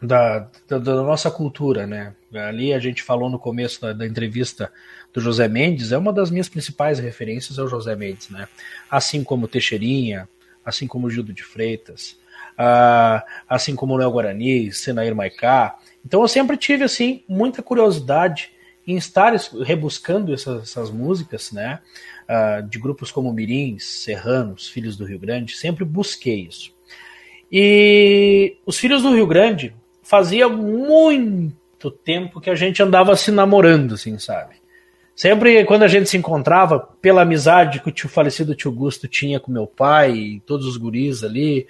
da, 0.00 0.48
da, 0.66 0.78
da, 0.78 0.94
nossa 1.02 1.30
cultura, 1.30 1.86
né? 1.86 2.14
Ali 2.32 2.72
a 2.72 2.78
gente 2.78 3.02
falou 3.02 3.28
no 3.28 3.38
começo 3.38 3.82
da, 3.82 3.92
da, 3.92 4.06
entrevista 4.06 4.72
do 5.12 5.20
José 5.20 5.48
Mendes, 5.48 5.92
é 5.92 5.98
uma 5.98 6.14
das 6.14 6.30
minhas 6.30 6.48
principais 6.48 6.98
referências 6.98 7.58
é 7.58 7.62
o 7.62 7.68
José 7.68 7.94
Mendes, 7.94 8.30
né? 8.30 8.48
Assim 8.88 9.22
como 9.22 9.48
Teixeirinha, 9.48 10.26
assim 10.64 10.86
como 10.86 11.10
Gildo 11.10 11.32
de 11.32 11.42
Freitas, 11.42 12.18
uh, 12.58 13.22
assim 13.48 13.74
como 13.74 13.96
Léo 13.96 14.10
Guarani, 14.10 14.72
Senair 14.72 15.14
Maicá. 15.14 15.78
Então 16.04 16.22
eu 16.22 16.28
sempre 16.28 16.56
tive 16.56 16.84
assim 16.84 17.22
muita 17.28 17.62
curiosidade 17.62 18.50
em 18.86 18.96
estar 18.96 19.34
rebuscando 19.64 20.32
essas, 20.32 20.62
essas 20.62 20.90
músicas, 20.90 21.52
né? 21.52 21.80
Uh, 22.24 22.66
de 22.68 22.78
grupos 22.78 23.10
como 23.10 23.32
Mirins, 23.32 23.84
Serranos, 23.84 24.68
Filhos 24.68 24.96
do 24.96 25.04
Rio 25.04 25.18
Grande, 25.18 25.56
sempre 25.56 25.84
busquei 25.84 26.40
isso. 26.40 26.72
E 27.50 28.56
os 28.66 28.78
Filhos 28.78 29.02
do 29.02 29.14
Rio 29.14 29.26
Grande 29.26 29.74
fazia 30.02 30.48
muito 30.48 31.90
tempo 31.90 32.40
que 32.40 32.50
a 32.50 32.54
gente 32.54 32.82
andava 32.82 33.14
se 33.16 33.30
namorando, 33.30 33.94
assim, 33.94 34.18
sabe? 34.18 34.57
Sempre 35.18 35.64
quando 35.64 35.82
a 35.82 35.88
gente 35.88 36.08
se 36.08 36.16
encontrava, 36.16 36.78
pela 37.02 37.22
amizade 37.22 37.80
que 37.80 37.88
o 37.88 37.92
tio 37.92 38.08
falecido 38.08 38.54
tio 38.54 38.70
Gusto 38.70 39.08
tinha 39.08 39.40
com 39.40 39.50
meu 39.50 39.66
pai 39.66 40.12
e 40.12 40.40
todos 40.46 40.64
os 40.64 40.76
guris 40.76 41.24
ali, 41.24 41.66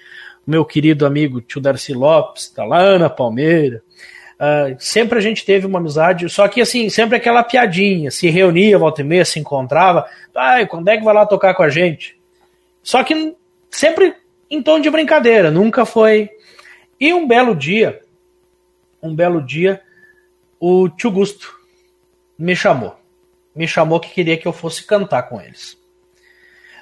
meu 0.47 0.67
querido 0.67 1.07
amigo 1.07 1.41
tio 1.41 1.59
Darcy 1.59 1.95
Lopes, 1.95 2.53
da 2.55 2.67
lá 2.67 2.79
Ana 2.79 3.09
Palmeira, 3.09 3.83
uh, 4.35 4.77
sempre 4.79 5.17
a 5.17 5.23
gente 5.23 5.47
teve 5.47 5.65
uma 5.65 5.79
amizade, 5.79 6.29
só 6.29 6.47
que 6.47 6.61
assim, 6.61 6.91
sempre 6.91 7.17
aquela 7.17 7.43
piadinha, 7.43 8.11
se 8.11 8.29
reunia, 8.29 8.77
volta 8.77 9.01
e 9.01 9.05
meia, 9.05 9.25
se 9.25 9.41
encontrava, 9.41 10.07
ai, 10.35 10.67
quando 10.67 10.89
é 10.89 10.99
que 10.99 11.05
vai 11.05 11.15
lá 11.15 11.25
tocar 11.25 11.55
com 11.55 11.63
a 11.63 11.71
gente? 11.71 12.21
Só 12.83 13.03
que 13.03 13.35
sempre 13.71 14.15
em 14.51 14.63
tom 14.63 14.79
de 14.79 14.91
brincadeira, 14.91 15.51
nunca 15.51 15.87
foi. 15.87 16.29
E 17.01 17.15
um 17.15 17.27
belo 17.27 17.57
dia, 17.57 17.99
um 19.03 19.15
belo 19.15 19.41
dia, 19.41 19.81
o 20.61 20.87
tio 20.91 21.11
Gusto 21.11 21.51
me 22.39 22.55
chamou. 22.55 22.99
Me 23.59 23.67
chamou 23.67 23.99
que 23.99 24.11
queria 24.11 24.37
que 24.37 24.47
eu 24.47 24.53
fosse 24.53 24.85
cantar 24.85 25.25
com 25.25 25.41
eles. 25.41 25.77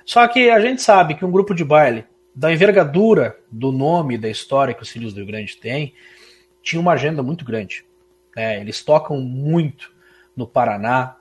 Só 0.04 0.28
que 0.28 0.50
a 0.50 0.60
gente 0.60 0.82
sabe 0.82 1.14
que 1.14 1.24
um 1.24 1.30
grupo 1.30 1.54
de 1.54 1.64
baile, 1.64 2.04
da 2.34 2.52
envergadura 2.52 3.34
do 3.50 3.72
nome 3.72 4.18
da 4.18 4.28
história 4.28 4.74
que 4.74 4.82
os 4.82 4.90
Filhos 4.90 5.14
do 5.14 5.16
Rio 5.16 5.26
Grande 5.26 5.56
têm, 5.56 5.94
tinha 6.62 6.78
uma 6.78 6.92
agenda 6.92 7.22
muito 7.22 7.46
grande. 7.46 7.82
É, 8.36 8.60
eles 8.60 8.82
tocam 8.84 9.18
muito 9.18 9.90
no 10.36 10.46
Paraná, 10.46 11.16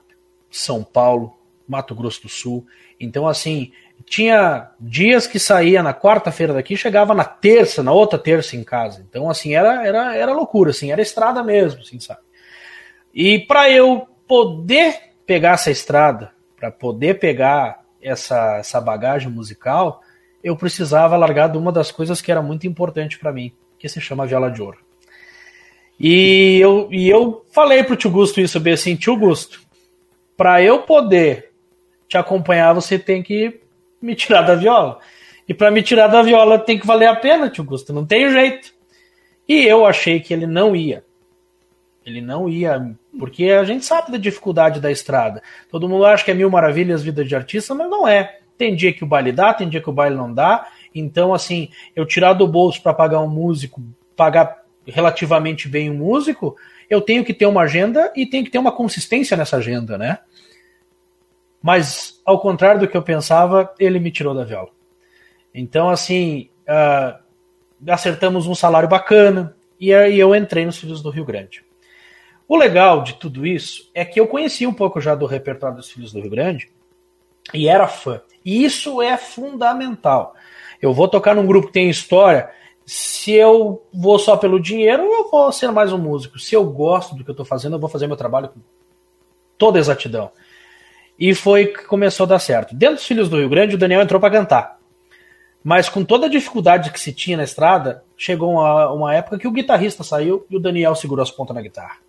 São 0.50 0.84
Paulo, 0.84 1.34
Mato 1.66 1.94
Grosso 1.94 2.24
do 2.24 2.28
Sul. 2.28 2.66
Então, 3.00 3.26
assim, 3.26 3.72
tinha 4.04 4.70
dias 4.78 5.26
que 5.26 5.38
saía 5.38 5.82
na 5.82 5.94
quarta-feira 5.94 6.52
daqui, 6.52 6.76
chegava 6.76 7.14
na 7.14 7.24
terça, 7.24 7.82
na 7.82 7.92
outra 7.92 8.18
terça 8.18 8.56
em 8.56 8.62
casa. 8.62 9.02
Então, 9.08 9.30
assim, 9.30 9.54
era, 9.54 9.86
era, 9.86 10.14
era 10.14 10.34
loucura, 10.34 10.70
assim, 10.70 10.92
era 10.92 11.00
estrada 11.00 11.42
mesmo, 11.42 11.80
assim, 11.80 11.98
sabe? 11.98 12.20
E 13.14 13.38
para 13.38 13.70
eu 13.70 14.06
poder 14.28 15.05
pegar 15.26 15.52
essa 15.52 15.70
estrada, 15.70 16.32
para 16.56 16.70
poder 16.70 17.18
pegar 17.18 17.82
essa, 18.00 18.58
essa 18.58 18.80
bagagem 18.80 19.30
musical, 19.30 20.00
eu 20.42 20.56
precisava 20.56 21.16
largar 21.16 21.48
de 21.48 21.58
uma 21.58 21.72
das 21.72 21.90
coisas 21.90 22.20
que 22.20 22.30
era 22.30 22.40
muito 22.40 22.66
importante 22.66 23.18
para 23.18 23.32
mim, 23.32 23.52
que 23.78 23.88
se 23.88 24.00
chama 24.00 24.26
viola 24.26 24.50
de 24.50 24.62
ouro. 24.62 24.78
E 25.98 26.58
eu, 26.60 26.88
e 26.90 27.08
eu 27.08 27.44
falei 27.52 27.82
pro 27.82 27.96
tio 27.96 28.10
Gusto 28.10 28.40
isso 28.40 28.60
bem 28.60 28.74
assim, 28.74 28.96
tio 28.96 29.16
Gusto, 29.16 29.60
para 30.36 30.62
eu 30.62 30.82
poder 30.82 31.50
te 32.08 32.16
acompanhar, 32.16 32.74
você 32.74 32.98
tem 32.98 33.22
que 33.22 33.60
me 34.00 34.14
tirar 34.14 34.42
da 34.42 34.54
viola. 34.54 35.00
E 35.48 35.54
para 35.54 35.70
me 35.70 35.82
tirar 35.82 36.08
da 36.08 36.22
viola 36.22 36.58
tem 36.58 36.78
que 36.78 36.86
valer 36.86 37.08
a 37.08 37.16
pena, 37.16 37.50
tio 37.50 37.64
Gusto, 37.64 37.92
não 37.92 38.04
tem 38.04 38.30
jeito. 38.30 38.72
E 39.48 39.64
eu 39.64 39.86
achei 39.86 40.20
que 40.20 40.34
ele 40.34 40.46
não 40.46 40.76
ia. 40.76 41.04
Ele 42.04 42.20
não 42.20 42.48
ia, 42.48 42.94
porque 43.18 43.50
a 43.50 43.64
gente 43.64 43.84
sabe 43.84 44.12
da 44.12 44.18
dificuldade 44.18 44.80
da 44.80 44.90
estrada. 44.90 45.42
Todo 45.70 45.88
mundo 45.88 46.04
acha 46.04 46.24
que 46.24 46.30
é 46.30 46.34
mil 46.34 46.50
maravilhas 46.50 47.02
vida 47.02 47.24
de 47.24 47.34
artista, 47.34 47.74
mas 47.74 47.88
não 47.88 48.06
é. 48.06 48.38
Tem 48.56 48.74
dia 48.74 48.92
que 48.92 49.04
o 49.04 49.06
baile 49.06 49.32
dá, 49.32 49.52
tem 49.52 49.68
dia 49.68 49.80
que 49.80 49.90
o 49.90 49.92
baile 49.92 50.16
não 50.16 50.32
dá. 50.32 50.66
Então, 50.94 51.34
assim, 51.34 51.68
eu 51.94 52.06
tirar 52.06 52.32
do 52.32 52.46
bolso 52.46 52.82
para 52.82 52.94
pagar 52.94 53.20
um 53.20 53.28
músico, 53.28 53.82
pagar 54.16 54.62
relativamente 54.86 55.68
bem 55.68 55.90
um 55.90 55.94
músico, 55.94 56.56
eu 56.88 57.00
tenho 57.00 57.24
que 57.24 57.34
ter 57.34 57.46
uma 57.46 57.62
agenda 57.62 58.12
e 58.14 58.24
tenho 58.24 58.44
que 58.44 58.50
ter 58.50 58.58
uma 58.58 58.72
consistência 58.72 59.36
nessa 59.36 59.56
agenda, 59.56 59.98
né? 59.98 60.18
Mas, 61.62 62.20
ao 62.24 62.40
contrário 62.40 62.80
do 62.80 62.88
que 62.88 62.96
eu 62.96 63.02
pensava, 63.02 63.74
ele 63.78 63.98
me 63.98 64.10
tirou 64.10 64.34
da 64.34 64.44
viola. 64.44 64.70
Então, 65.52 65.88
assim, 65.88 66.48
uh, 66.68 67.18
acertamos 67.90 68.46
um 68.46 68.54
salário 68.54 68.88
bacana 68.88 69.54
e 69.78 69.92
aí 69.92 70.18
eu 70.18 70.34
entrei 70.34 70.64
nos 70.64 70.78
Filhos 70.78 71.02
do 71.02 71.10
Rio 71.10 71.24
Grande. 71.24 71.65
O 72.48 72.56
legal 72.56 73.02
de 73.02 73.14
tudo 73.14 73.44
isso 73.44 73.90
é 73.92 74.04
que 74.04 74.20
eu 74.20 74.26
conhecia 74.26 74.68
um 74.68 74.74
pouco 74.74 75.00
já 75.00 75.14
do 75.14 75.26
repertório 75.26 75.76
dos 75.76 75.90
Filhos 75.90 76.12
do 76.12 76.20
Rio 76.20 76.30
Grande 76.30 76.68
e 77.52 77.68
era 77.68 77.88
fã. 77.88 78.20
E 78.44 78.64
isso 78.64 79.02
é 79.02 79.16
fundamental. 79.16 80.34
Eu 80.80 80.94
vou 80.94 81.08
tocar 81.08 81.34
num 81.34 81.46
grupo 81.46 81.66
que 81.66 81.72
tem 81.72 81.90
história. 81.90 82.48
Se 82.84 83.32
eu 83.32 83.84
vou 83.92 84.18
só 84.18 84.36
pelo 84.36 84.60
dinheiro, 84.60 85.02
eu 85.02 85.28
vou 85.28 85.50
ser 85.50 85.72
mais 85.72 85.92
um 85.92 85.98
músico. 85.98 86.38
Se 86.38 86.54
eu 86.54 86.64
gosto 86.64 87.16
do 87.16 87.24
que 87.24 87.30
eu 87.30 87.32
estou 87.32 87.46
fazendo, 87.46 87.74
eu 87.74 87.80
vou 87.80 87.88
fazer 87.90 88.06
meu 88.06 88.16
trabalho 88.16 88.48
com 88.48 88.60
toda 89.58 89.80
exatidão. 89.80 90.30
E 91.18 91.34
foi 91.34 91.66
que 91.66 91.84
começou 91.84 92.24
a 92.24 92.28
dar 92.28 92.38
certo. 92.38 92.76
Dentro 92.76 92.96
dos 92.96 93.06
Filhos 93.06 93.28
do 93.28 93.38
Rio 93.38 93.48
Grande, 93.48 93.74
o 93.74 93.78
Daniel 93.78 94.02
entrou 94.02 94.20
para 94.20 94.30
cantar. 94.30 94.78
Mas 95.64 95.88
com 95.88 96.04
toda 96.04 96.26
a 96.26 96.30
dificuldade 96.30 96.92
que 96.92 97.00
se 97.00 97.12
tinha 97.12 97.36
na 97.36 97.42
estrada, 97.42 98.04
chegou 98.16 98.52
uma, 98.52 98.92
uma 98.92 99.14
época 99.14 99.38
que 99.38 99.48
o 99.48 99.50
guitarrista 99.50 100.04
saiu 100.04 100.46
e 100.48 100.56
o 100.56 100.60
Daniel 100.60 100.94
segurou 100.94 101.24
as 101.24 101.30
pontas 101.32 101.56
na 101.56 101.62
guitarra. 101.62 102.05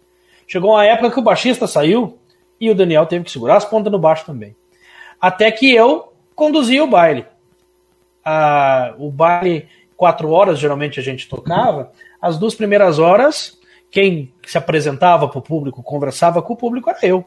Chegou 0.48 0.72
uma 0.72 0.86
época 0.86 1.12
que 1.12 1.20
o 1.20 1.24
baixista 1.24 1.68
saiu 1.68 2.18
e 2.60 2.70
o 2.70 2.76
Daniel 2.76 3.06
teve 3.06 3.26
que 3.26 3.32
segurar 3.32 3.58
as 3.58 3.66
pontas 3.66 3.92
no 3.92 4.00
baixo 4.00 4.26
também. 4.26 4.56
Até 5.20 5.52
que 5.52 5.74
eu 5.74 6.14
conduzia 6.34 6.84
o 6.84 6.88
baile. 6.88 7.26
Ah, 8.24 8.94
o 8.98 9.12
baile, 9.12 9.68
quatro 9.96 10.32
horas 10.32 10.58
geralmente 10.58 11.00
a 11.00 11.04
gente 11.04 11.28
tocava. 11.28 11.92
As 12.22 12.38
duas 12.38 12.56
primeiras 12.56 12.98
horas, 12.98 13.58
quem 13.92 14.32
se 14.46 14.58
apresentava 14.58 15.28
para 15.28 15.40
o 15.40 15.42
público, 15.42 15.84
conversava 15.84 16.42
com 16.42 16.54
o 16.54 16.58
público, 16.58 16.90
era 16.90 17.00
eu. 17.04 17.26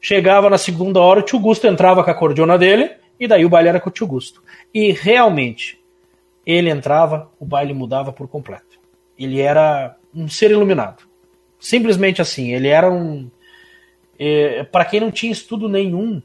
Chegava 0.00 0.48
na 0.48 0.58
segunda 0.58 1.00
hora, 1.00 1.20
o 1.20 1.22
tio 1.22 1.38
Gusto 1.38 1.66
entrava 1.66 2.04
com 2.04 2.10
a 2.10 2.14
cordiona 2.14 2.56
dele, 2.56 2.92
e 3.18 3.26
daí 3.26 3.44
o 3.44 3.48
baile 3.48 3.68
era 3.68 3.80
com 3.80 3.88
o 3.88 3.92
tio 3.92 4.06
Gusto. 4.06 4.42
E 4.72 4.92
realmente, 4.92 5.78
ele 6.46 6.70
entrava, 6.70 7.30
o 7.40 7.44
baile 7.44 7.74
mudava 7.74 8.12
por 8.12 8.28
completo. 8.28 8.78
Ele 9.18 9.40
era 9.40 9.96
um 10.14 10.28
ser 10.28 10.50
iluminado. 10.50 11.02
Simplesmente 11.58 12.20
assim, 12.20 12.52
ele 12.52 12.68
era 12.68 12.90
um. 12.90 13.30
É, 14.18 14.64
para 14.64 14.84
quem 14.84 15.00
não 15.00 15.10
tinha 15.10 15.32
estudo 15.32 15.68
nenhum, 15.68 16.22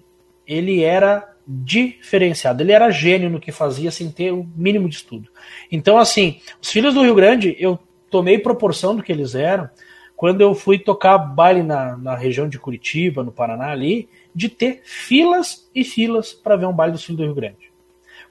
ele 0.47 0.83
era 0.83 1.27
diferenciado. 1.47 2.61
Ele 2.63 2.71
era 2.71 2.89
gênio 2.89 3.29
no 3.29 3.39
que 3.39 3.51
fazia 3.51 3.91
sem 3.91 4.09
ter 4.09 4.31
o 4.31 4.47
mínimo 4.55 4.87
de 4.87 4.95
estudo. 4.95 5.29
Então, 5.71 5.97
assim, 5.97 6.39
os 6.61 6.69
filhos 6.69 6.93
do 6.93 7.03
Rio 7.03 7.15
Grande, 7.15 7.55
eu 7.59 7.79
tomei 8.09 8.37
proporção 8.37 8.95
do 8.95 9.03
que 9.03 9.11
eles 9.11 9.35
eram 9.35 9.69
quando 10.15 10.41
eu 10.41 10.53
fui 10.53 10.77
tocar 10.77 11.17
baile 11.17 11.63
na, 11.63 11.97
na 11.97 12.15
região 12.15 12.47
de 12.47 12.59
Curitiba, 12.59 13.23
no 13.23 13.31
Paraná 13.31 13.71
ali, 13.71 14.07
de 14.35 14.49
ter 14.49 14.81
filas 14.83 15.67
e 15.73 15.83
filas 15.83 16.31
para 16.31 16.55
ver 16.55 16.67
um 16.67 16.73
baile 16.73 16.93
dos 16.93 17.03
filhos 17.03 17.17
do 17.17 17.25
Rio 17.25 17.33
Grande. 17.33 17.70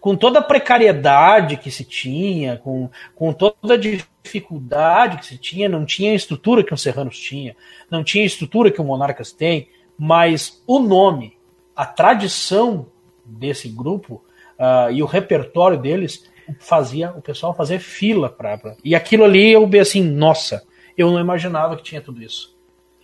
Com 0.00 0.16
toda 0.16 0.38
a 0.38 0.42
precariedade 0.42 1.56
que 1.56 1.70
se 1.70 1.84
tinha, 1.84 2.56
com, 2.56 2.88
com 3.14 3.32
toda 3.32 3.74
a 3.74 3.76
dificuldade 3.76 5.18
que 5.18 5.26
se 5.26 5.36
tinha, 5.36 5.68
não 5.68 5.84
tinha 5.84 6.12
a 6.12 6.14
estrutura 6.14 6.64
que 6.64 6.72
um 6.72 6.76
Serranos 6.76 7.18
tinha, 7.18 7.54
não 7.90 8.02
tinha 8.02 8.24
a 8.24 8.26
estrutura 8.26 8.70
que 8.70 8.80
o 8.80 8.84
Monarcas 8.84 9.32
tem, 9.32 9.68
mas 9.98 10.62
o 10.66 10.78
nome, 10.78 11.36
a 11.76 11.84
tradição 11.84 12.86
desse 13.24 13.68
grupo 13.68 14.24
uh, 14.58 14.90
e 14.90 15.02
o 15.02 15.06
repertório 15.06 15.76
deles 15.76 16.24
fazia 16.58 17.10
o 17.12 17.22
pessoal 17.22 17.54
fazer 17.54 17.78
fila 17.78 18.28
para 18.28 18.58
e 18.82 18.94
aquilo 18.94 19.24
ali 19.24 19.52
eu 19.52 19.64
vi 19.68 19.78
assim 19.78 20.02
nossa 20.02 20.64
eu 20.96 21.10
não 21.10 21.20
imaginava 21.20 21.76
que 21.76 21.82
tinha 21.82 22.00
tudo 22.00 22.22
isso. 22.22 22.54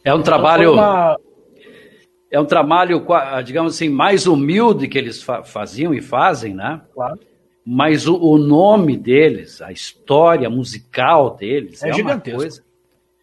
É 0.05 0.13
um 0.13 0.17
então, 0.17 0.25
trabalho 0.25 0.75
uma... 0.75 1.19
é 2.37 2.41
um 2.41 2.45
trabalho 2.45 3.05
digamos 3.45 3.75
assim 3.75 3.89
mais 3.89 4.27
humilde 4.27 4.89
que 4.89 4.99
eles 4.99 5.23
fa 5.23 5.43
faziam 5.43 5.95
e 5.95 6.01
fazem 6.01 6.55
né 6.55 6.81
claro 6.95 7.19
mas 7.65 8.07
o, 8.07 8.17
o, 8.17 8.39
nome 8.39 8.97
deles 8.97 9.61
a 9.61 9.73
história 9.73 10.49
musical 10.49 11.37
deles 11.37 11.83
é, 11.83 11.91
é 11.91 11.95
uma 11.95 12.21
coisa 12.21 12.63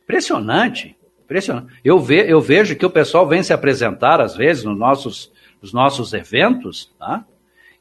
impressionante 0.04 0.96
impressionante 1.24 1.74
eu, 1.84 2.00
ve, 2.00 2.30
eu 2.30 2.42
vejo 2.42 2.76
que 2.76 2.86
o 2.86 2.90
pessoal 2.90 3.28
vem 3.28 3.42
se 3.42 3.54
apresentar 3.54 4.20
às 4.20 4.36
vezes 4.36 4.64
nos 4.64 4.78
nossos 4.78 5.32
os 5.64 5.72
nossos 5.72 6.14
eventos, 6.14 6.92
tá? 7.00 7.26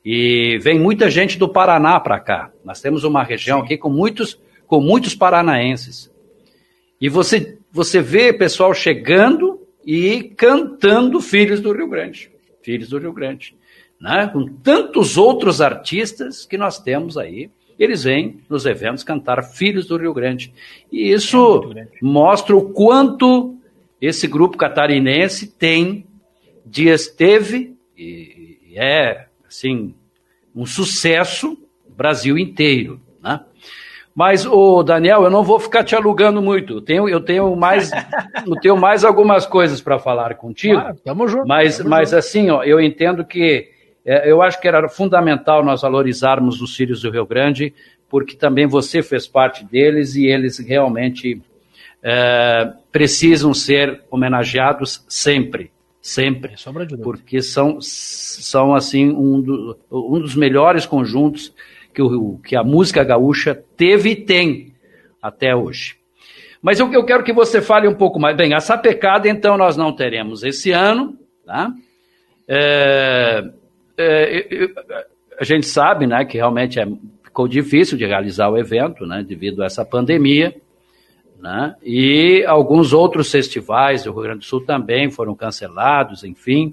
E 0.05 0.59
vem 0.62 0.78
muita 0.78 1.11
gente 1.11 1.37
do 1.37 1.49
Paraná 1.49 1.99
para 1.99 2.20
cá. 2.20 2.51
Nós 2.64 2.80
temos 2.80 3.03
uma 3.03 3.24
região 3.24 3.61
aqui 3.61 3.76
com 3.76 3.91
muitos, 3.91 4.39
com 4.68 4.80
muitos 4.80 5.16
paranaenses. 5.16 6.09
E 7.01 7.09
você, 7.09 7.59
você 7.72 8.01
vê 8.01 8.33
pessoal 8.33 8.72
chegando 8.72 9.51
e 9.85 10.24
cantando 10.37 11.20
Filhos 11.20 11.61
do 11.61 11.72
Rio 11.72 11.89
Grande. 11.89 12.30
Filhos 12.62 12.89
do 12.89 12.99
Rio 12.99 13.12
Grande. 13.12 13.55
Né? 14.01 14.28
Com 14.33 14.47
tantos 14.47 15.16
outros 15.16 15.61
artistas 15.61 16.45
que 16.45 16.57
nós 16.57 16.78
temos 16.78 17.16
aí. 17.16 17.51
Eles 17.78 18.05
vêm 18.05 18.41
nos 18.49 18.66
eventos 18.66 19.03
cantar 19.03 19.43
Filhos 19.43 19.87
do 19.87 19.97
Rio 19.97 20.14
Grande. 20.14 20.53
E 20.91 21.11
isso 21.11 21.72
é 21.76 21.89
mostra 22.01 22.57
o 22.57 22.70
quanto 22.70 23.57
esse 24.01 24.26
grupo 24.26 24.57
catarinense 24.57 25.47
tem 25.47 26.05
Dias 26.64 27.09
teve 27.09 27.76
e, 27.97 28.59
e 28.68 28.78
é 28.78 29.26
assim 29.47 29.95
um 30.55 30.64
sucesso 30.64 31.59
Brasil 31.89 32.39
inteiro, 32.39 33.01
né? 33.22 33.41
Mas 34.14 34.44
o 34.44 34.82
Daniel, 34.82 35.24
eu 35.24 35.30
não 35.30 35.42
vou 35.42 35.58
ficar 35.58 35.84
te 35.84 35.96
alugando 35.96 36.42
muito. 36.42 36.74
Eu 36.74 36.80
tenho, 36.82 37.08
eu 37.08 37.20
tenho 37.20 37.56
mais, 37.56 37.90
eu 38.46 38.56
tenho 38.60 38.76
mais 38.76 39.04
algumas 39.04 39.46
coisas 39.46 39.80
para 39.80 39.98
falar 39.98 40.34
contigo. 40.34 40.80
Claro, 40.80 40.96
tamo 41.04 41.28
junto. 41.28 41.46
Mas, 41.46 41.78
tamo 41.78 41.90
mas 41.90 42.10
junto. 42.10 42.18
assim, 42.18 42.50
ó, 42.50 42.62
eu 42.62 42.80
entendo 42.80 43.24
que 43.24 43.70
é, 44.04 44.30
eu 44.30 44.42
acho 44.42 44.60
que 44.60 44.68
era 44.68 44.88
fundamental 44.88 45.64
nós 45.64 45.82
valorizarmos 45.82 46.60
os 46.60 46.76
filhos 46.76 47.00
do 47.00 47.10
Rio 47.10 47.24
Grande, 47.24 47.72
porque 48.08 48.36
também 48.36 48.66
você 48.66 49.02
fez 49.02 49.26
parte 49.26 49.64
deles 49.64 50.14
e 50.14 50.26
eles 50.26 50.58
realmente 50.58 51.40
é, 52.02 52.70
precisam 52.90 53.54
ser 53.54 54.02
homenageados 54.10 55.04
sempre 55.08 55.70
sempre, 56.02 56.56
porque 57.00 57.40
são, 57.40 57.78
são 57.80 58.74
assim 58.74 59.08
um, 59.10 59.40
do, 59.40 59.78
um 59.88 60.18
dos 60.18 60.34
melhores 60.34 60.84
conjuntos 60.84 61.52
que, 61.93 62.03
o, 62.03 62.38
que 62.45 62.57
a 62.57 62.62
música 62.62 63.05
gaúcha 63.05 63.55
teve 63.76 64.11
e 64.11 64.16
tem 64.16 64.72
até 65.20 65.55
hoje. 65.55 65.97
Mas 66.61 66.78
eu, 66.78 66.93
eu 66.93 67.05
quero 67.05 67.24
que 67.24 67.32
você 67.32 67.61
fale 67.61 67.88
um 67.88 67.95
pouco 67.95 68.20
mais. 68.20 68.36
Bem, 68.36 68.55
essa 68.55 68.78
pecada 68.78 69.28
então 69.28 69.57
nós 69.57 69.76
não 69.76 69.93
teremos 69.93 70.43
esse 70.45 70.70
ano, 70.70 71.16
tá? 71.45 71.72
É, 72.47 73.45
é, 73.99 74.70
a 75.38 75.45
gente 75.45 75.66
sabe, 75.66 76.07
né, 76.07 76.24
que 76.24 76.36
realmente 76.36 76.78
é, 76.78 76.86
ficou 77.24 77.49
difícil 77.49 77.99
de 77.99 78.07
realizar 78.07 78.49
o 78.49 78.59
evento, 78.59 79.07
né, 79.07 79.24
devido 79.26 79.62
a 79.62 79.66
essa 79.66 79.84
pandemia. 79.84 80.55
Né? 81.40 81.74
E 81.82 82.45
alguns 82.47 82.93
outros 82.93 83.30
festivais 83.30 84.05
do 84.05 84.12
Rio 84.12 84.22
Grande 84.22 84.38
do 84.40 84.45
Sul 84.45 84.64
também 84.64 85.11
foram 85.11 85.34
cancelados, 85.34 86.22
enfim. 86.22 86.72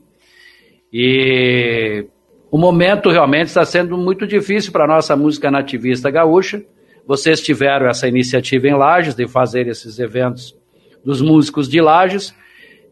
E 0.93 2.05
o 2.51 2.57
momento 2.57 3.09
realmente 3.09 3.47
está 3.47 3.65
sendo 3.65 3.97
muito 3.97 4.25
difícil 4.25 4.71
para 4.71 4.85
a 4.85 4.87
nossa 4.87 5.15
música 5.15 5.51
nativista 5.51 6.09
gaúcha. 6.09 6.63
Vocês 7.05 7.41
tiveram 7.41 7.87
essa 7.87 8.07
iniciativa 8.07 8.67
em 8.67 8.75
Lages 8.75 9.15
de 9.15 9.27
fazer 9.27 9.67
esses 9.67 9.99
eventos 9.99 10.55
dos 11.03 11.21
músicos 11.21 11.67
de 11.69 11.81
Lages. 11.81 12.33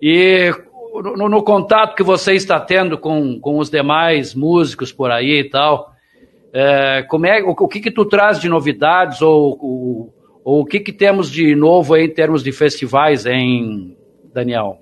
E 0.01 0.51
no, 1.15 1.29
no, 1.29 1.43
contato 1.43 1.95
que 1.95 2.03
você 2.03 2.33
está 2.33 2.59
tendo 2.59 2.97
com, 2.97 3.39
com 3.39 3.57
os 3.57 3.69
demais 3.69 4.33
músicos 4.33 4.91
por 4.91 5.11
aí 5.11 5.41
e 5.41 5.49
tal, 5.49 5.91
é, 6.53 7.03
como 7.03 7.25
é, 7.25 7.41
o, 7.43 7.49
o 7.51 7.67
que, 7.67 7.79
que 7.79 7.91
tu 7.91 8.05
traz 8.05 8.39
de 8.39 8.47
novidades 8.47 9.21
ou, 9.21 9.57
ou 9.61 10.17
ou 10.47 10.61
o 10.61 10.65
que, 10.65 10.79
que 10.79 10.93
temos 10.93 11.29
de 11.29 11.53
novo 11.53 11.97
em 11.97 12.09
termos 12.09 12.41
de 12.41 12.53
festivais, 12.53 13.25
em 13.25 13.97
Daniel? 14.33 14.77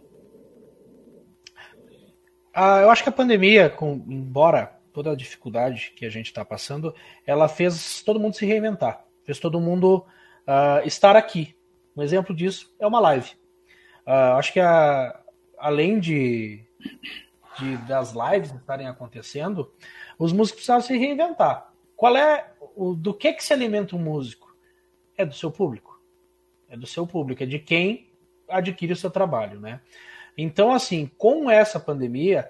Ah, 2.56 2.80
eu 2.80 2.89
acho 2.89 3.03
que 3.03 3.10
a 3.10 3.12
pandemia, 3.12 3.70
com, 3.70 4.03
embora 4.08 4.80
toda 4.93 5.12
a 5.12 5.16
dificuldade 5.16 5.91
que 5.95 6.06
a 6.06 6.10
gente 6.10 6.28
está 6.28 6.45
passando, 6.45 6.95
ela 7.28 7.49
fez 7.49 8.01
todo 8.01 8.20
mundo 8.20 8.36
se 8.36 8.45
reinventar, 8.45 9.06
fez 9.26 9.39
todo 9.39 9.60
mundo 9.60 10.06
uh, 10.47 10.88
estar 10.88 11.18
aqui. 11.18 11.53
Um 11.95 12.01
exemplo 12.01 12.34
disso 12.34 12.74
é 12.80 12.88
uma 12.88 12.99
live. 13.01 13.32
Uh, 14.08 14.38
acho 14.38 14.53
que 14.53 14.60
a, 14.62 15.20
além 15.58 15.99
de, 15.99 16.64
de, 17.60 17.78
das 17.88 18.14
lives 18.14 18.53
estarem 18.53 18.88
acontecendo, 18.88 19.70
os 20.18 20.32
músicos 20.32 20.62
precisavam 20.62 20.82
se 20.82 20.97
reinventar. 20.97 21.70
Qual 21.95 22.16
é 22.16 22.51
o, 22.76 22.93
do 22.93 23.14
que 23.14 23.34
que 23.34 23.43
se 23.43 23.51
alimenta 23.51 23.97
um 23.97 23.99
músico? 23.99 24.45
é 25.18 25.26
do 25.26 25.34
seu 25.34 25.51
público. 25.51 25.99
É 26.68 26.76
do 26.76 26.88
seu 26.88 27.06
público, 27.06 27.43
é 27.43 27.45
de 27.45 27.60
quem 27.60 28.10
adquire 28.47 28.93
o 28.93 28.95
seu 28.95 29.10
trabalho, 29.10 29.60
né? 29.60 29.82
Então, 30.38 30.72
assim, 30.72 31.10
com 31.18 31.50
essa 31.50 31.80
pandemia, 31.80 32.50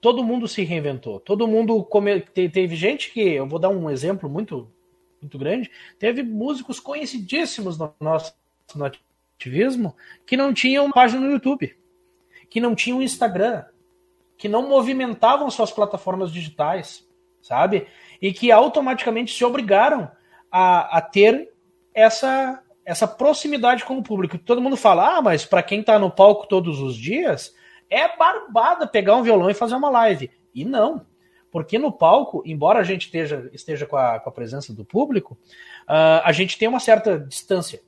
todo 0.00 0.24
mundo 0.24 0.48
se 0.48 0.62
reinventou. 0.62 1.20
Todo 1.20 1.46
mundo 1.46 1.82
come... 1.84 2.20
teve 2.20 2.74
gente 2.74 3.12
que, 3.12 3.20
eu 3.20 3.46
vou 3.46 3.58
dar 3.58 3.68
um 3.68 3.90
exemplo 3.90 4.28
muito 4.28 4.70
muito 5.22 5.38
grande, 5.38 5.70
teve 6.00 6.22
músicos 6.24 6.80
conhecidíssimos 6.80 7.78
no 7.78 7.94
nosso 8.00 8.34
no 8.74 8.84
ativismo 8.84 9.94
que 10.26 10.36
não 10.36 10.52
tinham 10.52 10.90
página 10.90 11.20
no 11.20 11.30
YouTube, 11.30 11.76
que 12.50 12.60
não 12.60 12.74
tinham 12.74 13.02
Instagram, 13.02 13.64
que 14.36 14.48
não 14.48 14.68
movimentavam 14.68 15.50
suas 15.50 15.70
plataformas 15.70 16.32
digitais, 16.32 17.06
sabe? 17.40 17.86
E 18.20 18.32
que 18.32 18.50
automaticamente 18.50 19.32
se 19.32 19.44
obrigaram 19.44 20.10
a, 20.50 20.98
a 20.98 21.00
ter 21.00 21.52
essa 21.94 22.61
essa 22.84 23.06
proximidade 23.06 23.84
com 23.84 23.98
o 23.98 24.02
público. 24.02 24.38
Todo 24.38 24.60
mundo 24.60 24.76
fala, 24.76 25.16
ah, 25.16 25.22
mas 25.22 25.44
para 25.44 25.62
quem 25.62 25.80
está 25.80 25.98
no 25.98 26.10
palco 26.10 26.46
todos 26.46 26.80
os 26.80 26.96
dias, 26.96 27.54
é 27.88 28.16
barbada 28.16 28.86
pegar 28.86 29.16
um 29.16 29.22
violão 29.22 29.50
e 29.50 29.54
fazer 29.54 29.74
uma 29.74 29.90
live. 29.90 30.30
E 30.54 30.64
não. 30.64 31.06
Porque 31.50 31.78
no 31.78 31.92
palco, 31.92 32.42
embora 32.46 32.80
a 32.80 32.82
gente 32.82 33.06
esteja, 33.06 33.50
esteja 33.52 33.86
com, 33.86 33.96
a, 33.96 34.18
com 34.18 34.30
a 34.30 34.32
presença 34.32 34.72
do 34.72 34.84
público, 34.84 35.36
uh, 35.82 36.24
a 36.24 36.32
gente 36.32 36.58
tem 36.58 36.66
uma 36.66 36.80
certa 36.80 37.18
distância. 37.18 37.82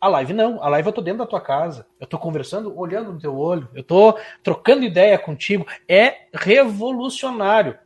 A 0.00 0.08
live 0.08 0.32
não. 0.32 0.62
A 0.62 0.68
live 0.68 0.88
eu 0.88 0.92
tô 0.92 1.02
dentro 1.02 1.18
da 1.18 1.26
tua 1.26 1.40
casa. 1.40 1.86
Eu 1.98 2.06
tô 2.06 2.16
conversando, 2.16 2.78
olhando 2.78 3.12
no 3.12 3.18
teu 3.18 3.36
olho. 3.36 3.68
Eu 3.74 3.82
tô 3.82 4.16
trocando 4.42 4.84
ideia 4.84 5.18
contigo. 5.18 5.66
É 5.86 6.28
revolucionário. 6.32 7.76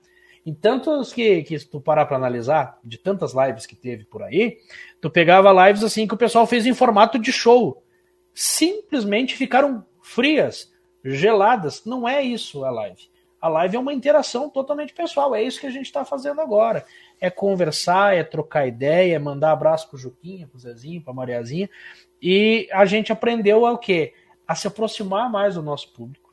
Em 0.46 0.52
tantos 0.52 1.12
que, 1.12 1.42
que 1.42 1.58
tu 1.64 1.80
parar 1.80 2.04
para 2.04 2.16
analisar, 2.16 2.78
de 2.84 2.98
tantas 2.98 3.32
lives 3.32 3.64
que 3.64 3.74
teve 3.74 4.04
por 4.04 4.22
aí, 4.22 4.58
tu 5.04 5.10
pegava 5.10 5.66
lives 5.66 5.84
assim 5.84 6.06
que 6.08 6.14
o 6.14 6.16
pessoal 6.16 6.46
fez 6.46 6.64
em 6.64 6.72
formato 6.72 7.18
de 7.18 7.30
show. 7.30 7.84
Simplesmente 8.32 9.36
ficaram 9.36 9.84
frias, 10.00 10.72
geladas. 11.04 11.84
Não 11.84 12.08
é 12.08 12.22
isso 12.22 12.64
a 12.64 12.70
live. 12.70 13.10
A 13.38 13.46
live 13.48 13.76
é 13.76 13.78
uma 13.78 13.92
interação 13.92 14.48
totalmente 14.48 14.94
pessoal. 14.94 15.34
É 15.34 15.42
isso 15.42 15.60
que 15.60 15.66
a 15.66 15.70
gente 15.70 15.84
está 15.84 16.06
fazendo 16.06 16.40
agora. 16.40 16.86
É 17.20 17.28
conversar, 17.28 18.16
é 18.16 18.24
trocar 18.24 18.66
ideia, 18.66 19.16
é 19.16 19.18
mandar 19.18 19.52
abraço 19.52 19.90
pro 19.90 19.98
Juquinha, 19.98 20.48
pro 20.48 20.58
Zezinho, 20.58 21.02
pra 21.02 21.12
Mariazinha. 21.12 21.68
E 22.22 22.66
a 22.72 22.86
gente 22.86 23.12
aprendeu 23.12 23.66
a 23.66 23.72
o 23.72 23.78
quê? 23.78 24.14
A 24.48 24.54
se 24.54 24.66
aproximar 24.66 25.30
mais 25.30 25.56
do 25.56 25.62
nosso 25.62 25.92
público. 25.92 26.32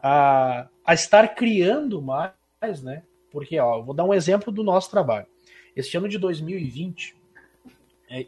A, 0.00 0.68
a 0.86 0.94
estar 0.94 1.34
criando 1.34 2.00
mais, 2.00 2.80
né? 2.80 3.02
Porque, 3.32 3.58
ó, 3.58 3.82
vou 3.82 3.92
dar 3.92 4.04
um 4.04 4.14
exemplo 4.14 4.52
do 4.52 4.62
nosso 4.62 4.88
trabalho. 4.88 5.26
Este 5.74 5.96
ano 5.96 6.08
de 6.08 6.16
2020, 6.16 7.16
é, 7.16 7.23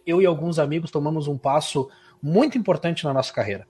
eu 0.07 0.21
e 0.21 0.27
alguns 0.27 0.59
amigos 0.59 0.91
tomamos 0.91 1.29
um 1.29 1.37
passo 1.37 1.89
muito 2.23 2.57
importante 2.57 3.05
na 3.05 3.13
nossa 3.13 3.33
carreira. 3.33 3.67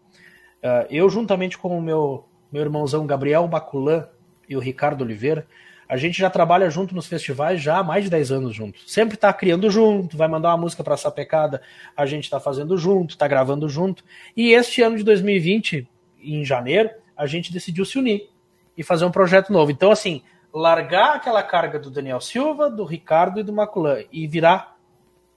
É, 0.62 0.86
eu, 0.90 1.08
juntamente 1.10 1.58
com 1.58 1.76
o 1.76 1.82
meu, 1.82 2.24
meu 2.50 2.62
irmãozão 2.62 3.06
Gabriel 3.06 3.46
Baculan 3.46 4.06
e 4.48 4.56
o 4.56 4.60
Ricardo 4.60 5.02
Oliveira, 5.02 5.46
a 5.88 5.96
gente 5.96 6.18
já 6.18 6.28
trabalha 6.28 6.68
junto 6.68 6.94
nos 6.94 7.06
festivais 7.06 7.60
já 7.60 7.78
há 7.78 7.82
mais 7.82 8.04
de 8.04 8.10
10 8.10 8.32
anos 8.32 8.54
juntos. 8.54 8.82
Sempre 8.86 9.14
está 9.14 9.32
criando 9.32 9.70
junto, 9.70 10.16
vai 10.16 10.26
mandar 10.26 10.50
uma 10.50 10.56
música 10.56 10.82
para 10.82 10.94
essa 10.94 11.10
pecada, 11.10 11.62
a 11.96 12.04
gente 12.06 12.24
está 12.24 12.40
fazendo 12.40 12.76
junto, 12.76 13.10
está 13.10 13.28
gravando 13.28 13.68
junto. 13.68 14.02
E 14.36 14.52
este 14.52 14.82
ano 14.82 14.96
de 14.96 15.04
2020, 15.04 15.88
em 16.22 16.44
janeiro, 16.44 16.90
a 17.16 17.26
gente 17.26 17.52
decidiu 17.52 17.84
se 17.84 17.98
unir 17.98 18.28
e 18.76 18.82
fazer 18.82 19.04
um 19.04 19.10
projeto 19.10 19.52
novo. 19.52 19.70
Então, 19.70 19.92
assim, 19.92 20.22
largar 20.52 21.16
aquela 21.16 21.42
carga 21.42 21.78
do 21.78 21.90
Daniel 21.90 22.20
Silva, 22.20 22.68
do 22.68 22.84
Ricardo 22.84 23.38
e 23.38 23.42
do 23.44 23.52
Maculan 23.52 24.02
e 24.10 24.26
virar 24.26 24.76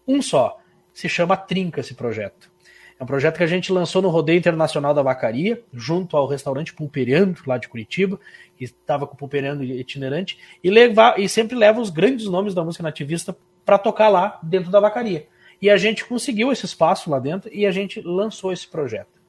um 0.07 0.21
só. 0.21 0.58
Se 0.99 1.07
chama 1.07 1.37
Trinca 1.37 1.79
esse 1.79 1.93
projeto. 1.93 2.51
É 2.99 3.01
um 3.01 3.07
projeto 3.07 3.37
que 3.37 3.43
a 3.43 3.47
gente 3.47 3.71
lançou 3.71 4.01
no 4.01 4.09
Rodeio 4.09 4.37
Internacional 4.37 4.93
da 4.93 5.01
Vacaria, 5.01 5.63
junto 5.73 6.17
ao 6.17 6.27
restaurante 6.27 6.73
Pulperiano, 6.73 7.37
lá 7.47 7.57
de 7.57 7.69
Curitiba, 7.69 8.19
que 8.57 8.65
estava 8.65 9.07
com 9.07 9.15
o 9.25 9.29
itinerante, 9.63 10.37
e, 10.61 10.69
levar, 10.69 11.17
e 11.17 11.29
sempre 11.29 11.55
leva 11.55 11.79
os 11.79 11.89
grandes 11.89 12.25
nomes 12.25 12.53
da 12.53 12.65
música 12.65 12.83
nativista 12.83 13.33
para 13.65 13.77
tocar 13.77 14.09
lá 14.09 14.41
dentro 14.43 14.69
da 14.69 14.81
Vacaria. 14.81 15.25
E 15.61 15.69
a 15.69 15.77
gente 15.77 16.03
conseguiu 16.03 16.51
esse 16.51 16.65
espaço 16.65 17.09
lá 17.09 17.17
dentro 17.17 17.49
e 17.53 17.65
a 17.65 17.71
gente 17.71 18.01
lançou 18.01 18.51
esse 18.51 18.67
projeto. 18.67 19.21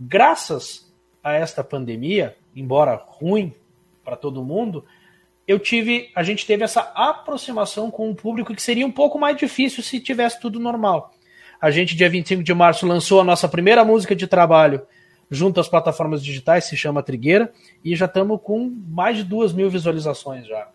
Graças 0.00 0.92
a 1.22 1.34
esta 1.34 1.62
pandemia, 1.62 2.36
embora 2.52 3.00
ruim 3.00 3.54
para 4.04 4.16
todo 4.16 4.42
mundo, 4.42 4.84
eu 5.52 5.58
tive, 5.58 6.10
a 6.14 6.22
gente 6.22 6.46
teve 6.46 6.64
essa 6.64 6.80
aproximação 6.94 7.90
com 7.90 8.10
o 8.10 8.14
público 8.14 8.54
que 8.54 8.62
seria 8.62 8.86
um 8.86 8.90
pouco 8.90 9.18
mais 9.18 9.36
difícil 9.36 9.82
se 9.82 10.00
tivesse 10.00 10.40
tudo 10.40 10.58
normal. 10.58 11.14
A 11.60 11.70
gente, 11.70 11.94
dia 11.94 12.08
25 12.08 12.42
de 12.42 12.54
março, 12.54 12.86
lançou 12.86 13.20
a 13.20 13.24
nossa 13.24 13.48
primeira 13.48 13.84
música 13.84 14.16
de 14.16 14.26
trabalho 14.26 14.82
junto 15.30 15.60
às 15.60 15.68
plataformas 15.68 16.22
digitais, 16.22 16.64
se 16.64 16.76
chama 16.76 17.02
Trigueira, 17.02 17.52
e 17.82 17.96
já 17.96 18.04
estamos 18.04 18.40
com 18.42 18.70
mais 18.88 19.16
de 19.16 19.24
duas 19.24 19.52
mil 19.52 19.70
visualizações 19.70 20.46
já. 20.46 20.68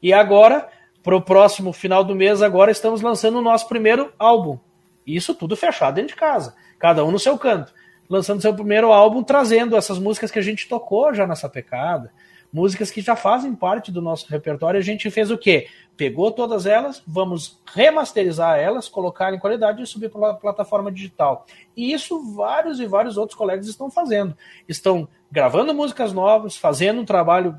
E 0.00 0.12
agora, 0.12 0.68
para 1.02 1.16
o 1.16 1.20
próximo 1.20 1.72
final 1.72 2.04
do 2.04 2.14
mês, 2.14 2.40
agora 2.40 2.70
estamos 2.70 3.02
lançando 3.02 3.38
o 3.38 3.42
nosso 3.42 3.68
primeiro 3.68 4.12
álbum. 4.18 4.58
Isso 5.06 5.34
tudo 5.34 5.56
fechado 5.56 5.94
dentro 5.94 6.14
de 6.14 6.20
casa, 6.20 6.54
cada 6.78 7.04
um 7.04 7.10
no 7.10 7.18
seu 7.18 7.36
canto. 7.36 7.72
Lançando 8.08 8.40
seu 8.40 8.54
primeiro 8.54 8.92
álbum, 8.92 9.22
trazendo 9.22 9.76
essas 9.76 9.98
músicas 9.98 10.30
que 10.30 10.38
a 10.38 10.42
gente 10.42 10.68
tocou 10.68 11.12
já 11.14 11.26
nessa 11.26 11.48
pecada, 11.48 12.12
músicas 12.54 12.88
que 12.88 13.00
já 13.00 13.16
fazem 13.16 13.52
parte 13.52 13.90
do 13.90 14.00
nosso 14.00 14.30
repertório. 14.30 14.78
A 14.78 14.82
gente 14.82 15.10
fez 15.10 15.28
o 15.28 15.36
quê? 15.36 15.66
Pegou 15.96 16.30
todas 16.30 16.66
elas, 16.66 17.02
vamos 17.04 17.60
remasterizar 17.74 18.60
elas, 18.60 18.88
colocar 18.88 19.34
em 19.34 19.40
qualidade 19.40 19.82
e 19.82 19.86
subir 19.86 20.08
para 20.08 20.30
a 20.30 20.34
plataforma 20.34 20.92
digital. 20.92 21.46
E 21.76 21.92
isso 21.92 22.32
vários 22.32 22.78
e 22.78 22.86
vários 22.86 23.16
outros 23.16 23.36
colegas 23.36 23.66
estão 23.66 23.90
fazendo. 23.90 24.36
Estão 24.68 25.08
gravando 25.32 25.74
músicas 25.74 26.12
novas, 26.12 26.56
fazendo 26.56 27.00
um 27.00 27.04
trabalho 27.04 27.58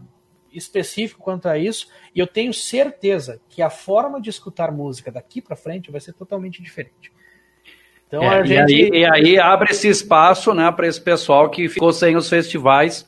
específico 0.53 1.21
quanto 1.21 1.49
a 1.49 1.57
isso, 1.57 1.89
e 2.15 2.19
eu 2.21 2.25
tenho 2.25 2.53
certeza 2.53 3.41
que 3.49 3.61
a 3.61 3.69
forma 3.69 4.21
de 4.21 4.29
escutar 4.29 4.71
música 4.71 5.11
daqui 5.11 5.41
para 5.41 5.57
frente 5.57 5.91
vai 5.91 5.99
ser 5.99 6.13
totalmente 6.13 6.63
diferente. 6.63 7.11
Então 8.07 8.23
é, 8.23 8.39
a 8.39 8.45
gente... 8.45 8.71
e, 8.71 8.85
aí, 8.85 9.01
e 9.01 9.05
aí 9.05 9.39
abre 9.39 9.71
esse 9.71 9.89
espaço 9.89 10.53
né, 10.53 10.71
para 10.71 10.87
esse 10.87 11.01
pessoal 11.01 11.49
que 11.49 11.67
ficou 11.67 11.91
sem 11.91 12.15
os 12.15 12.29
festivais 12.29 13.05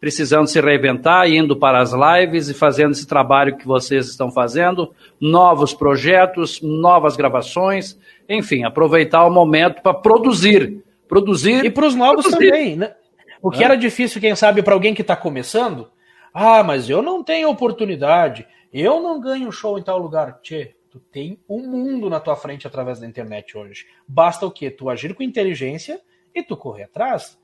precisando 0.00 0.46
se 0.46 0.58
reinventar, 0.60 1.28
indo 1.28 1.54
para 1.54 1.78
as 1.78 1.92
lives 1.92 2.48
e 2.48 2.54
fazendo 2.54 2.92
esse 2.92 3.06
trabalho 3.06 3.58
que 3.58 3.66
vocês 3.66 4.08
estão 4.08 4.32
fazendo, 4.32 4.94
novos 5.20 5.74
projetos, 5.74 6.60
novas 6.62 7.16
gravações, 7.16 7.98
enfim, 8.26 8.64
aproveitar 8.64 9.26
o 9.26 9.30
momento 9.30 9.82
para 9.82 9.92
produzir. 9.92 10.82
Produzir. 11.06 11.64
E 11.64 11.70
para 11.70 11.86
os 11.86 11.94
novos 11.94 12.24
produzir. 12.26 12.50
também, 12.50 12.76
né? 12.76 12.94
O 13.42 13.50
que 13.50 13.62
é. 13.62 13.66
era 13.66 13.76
difícil, 13.76 14.20
quem 14.20 14.34
sabe, 14.34 14.62
para 14.62 14.72
alguém 14.72 14.94
que 14.94 15.02
está 15.02 15.14
começando, 15.14 15.90
ah, 16.32 16.62
mas 16.62 16.88
eu 16.88 17.02
não 17.02 17.22
tenho 17.22 17.50
oportunidade, 17.50 18.46
eu 18.72 19.00
não 19.02 19.20
ganho 19.20 19.52
show 19.52 19.78
em 19.78 19.82
tal 19.82 19.98
lugar. 19.98 20.40
Tchê, 20.40 20.74
tu 20.90 20.98
tem 20.98 21.38
um 21.48 21.66
mundo 21.66 22.08
na 22.08 22.20
tua 22.20 22.36
frente 22.36 22.66
através 22.66 23.00
da 23.00 23.06
internet 23.06 23.56
hoje. 23.56 23.86
Basta 24.06 24.46
o 24.46 24.50
quê? 24.50 24.70
Tu 24.70 24.88
agir 24.88 25.14
com 25.14 25.22
inteligência 25.22 26.00
e 26.34 26.42
tu 26.42 26.56
correr 26.56 26.84
atrás. 26.84 27.38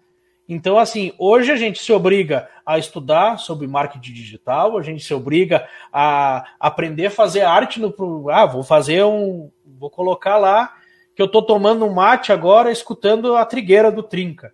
Então, 0.49 0.79
assim, 0.79 1.13
hoje 1.19 1.51
a 1.51 1.57
gente 1.57 1.83
se 1.83 1.93
obriga 1.93 2.49
a 2.65 2.79
estudar 2.79 3.39
sobre 3.39 3.67
marketing 3.67 4.13
digital, 4.13 4.79
a 4.79 4.83
gente 4.83 5.03
se 5.03 5.13
obriga 5.13 5.69
a 5.93 6.45
aprender 6.61 7.07
a 7.07 7.11
fazer 7.11 7.43
arte 7.43 7.81
no. 7.81 7.93
Ah, 8.31 8.47
vou 8.47 8.63
fazer 8.63 9.05
um. 9.05 9.51
Vou 9.65 9.91
colocar 9.91 10.37
lá 10.37 10.73
que 11.15 11.23
eu 11.23 11.29
tô 11.29 11.43
tomando 11.43 11.85
um 11.85 11.93
mate 11.93 12.33
agora 12.33 12.71
escutando 12.71 13.35
a 13.37 13.45
trigueira 13.45 13.91
do 13.91 14.03
Trinca. 14.03 14.53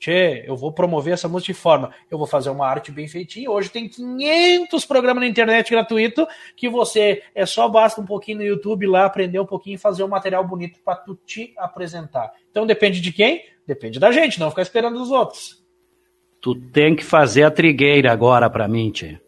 Tchê, 0.00 0.44
eu 0.46 0.56
vou 0.56 0.72
promover 0.72 1.12
essa 1.12 1.28
música 1.28 1.52
de 1.52 1.58
forma. 1.58 1.92
Eu 2.10 2.16
vou 2.16 2.26
fazer 2.26 2.48
uma 2.48 2.66
arte 2.66 2.90
bem 2.90 3.06
feitinha. 3.06 3.50
Hoje 3.50 3.68
tem 3.68 3.86
500 3.86 4.86
programas 4.86 5.20
na 5.20 5.28
internet 5.28 5.70
gratuito 5.70 6.26
que 6.56 6.70
você 6.70 7.22
é 7.34 7.44
só 7.44 7.68
basta 7.68 8.00
um 8.00 8.06
pouquinho 8.06 8.38
no 8.38 8.44
YouTube 8.44 8.86
lá, 8.86 9.04
aprender 9.04 9.38
um 9.38 9.44
pouquinho 9.44 9.74
e 9.74 9.78
fazer 9.78 10.02
um 10.02 10.08
material 10.08 10.42
bonito 10.42 10.80
para 10.82 10.96
tu 10.96 11.14
te 11.26 11.52
apresentar. 11.58 12.32
Então 12.50 12.66
depende 12.66 12.98
de 12.98 13.12
quem? 13.12 13.44
Depende 13.66 14.00
da 14.00 14.10
gente, 14.10 14.40
não 14.40 14.48
ficar 14.48 14.62
esperando 14.62 14.98
os 15.02 15.10
outros. 15.10 15.62
Tu 16.40 16.54
tem 16.54 16.96
que 16.96 17.04
fazer 17.04 17.42
a 17.42 17.50
trigueira 17.50 18.10
agora 18.10 18.48
para 18.48 18.66
mim, 18.66 18.90
tia. 18.90 19.20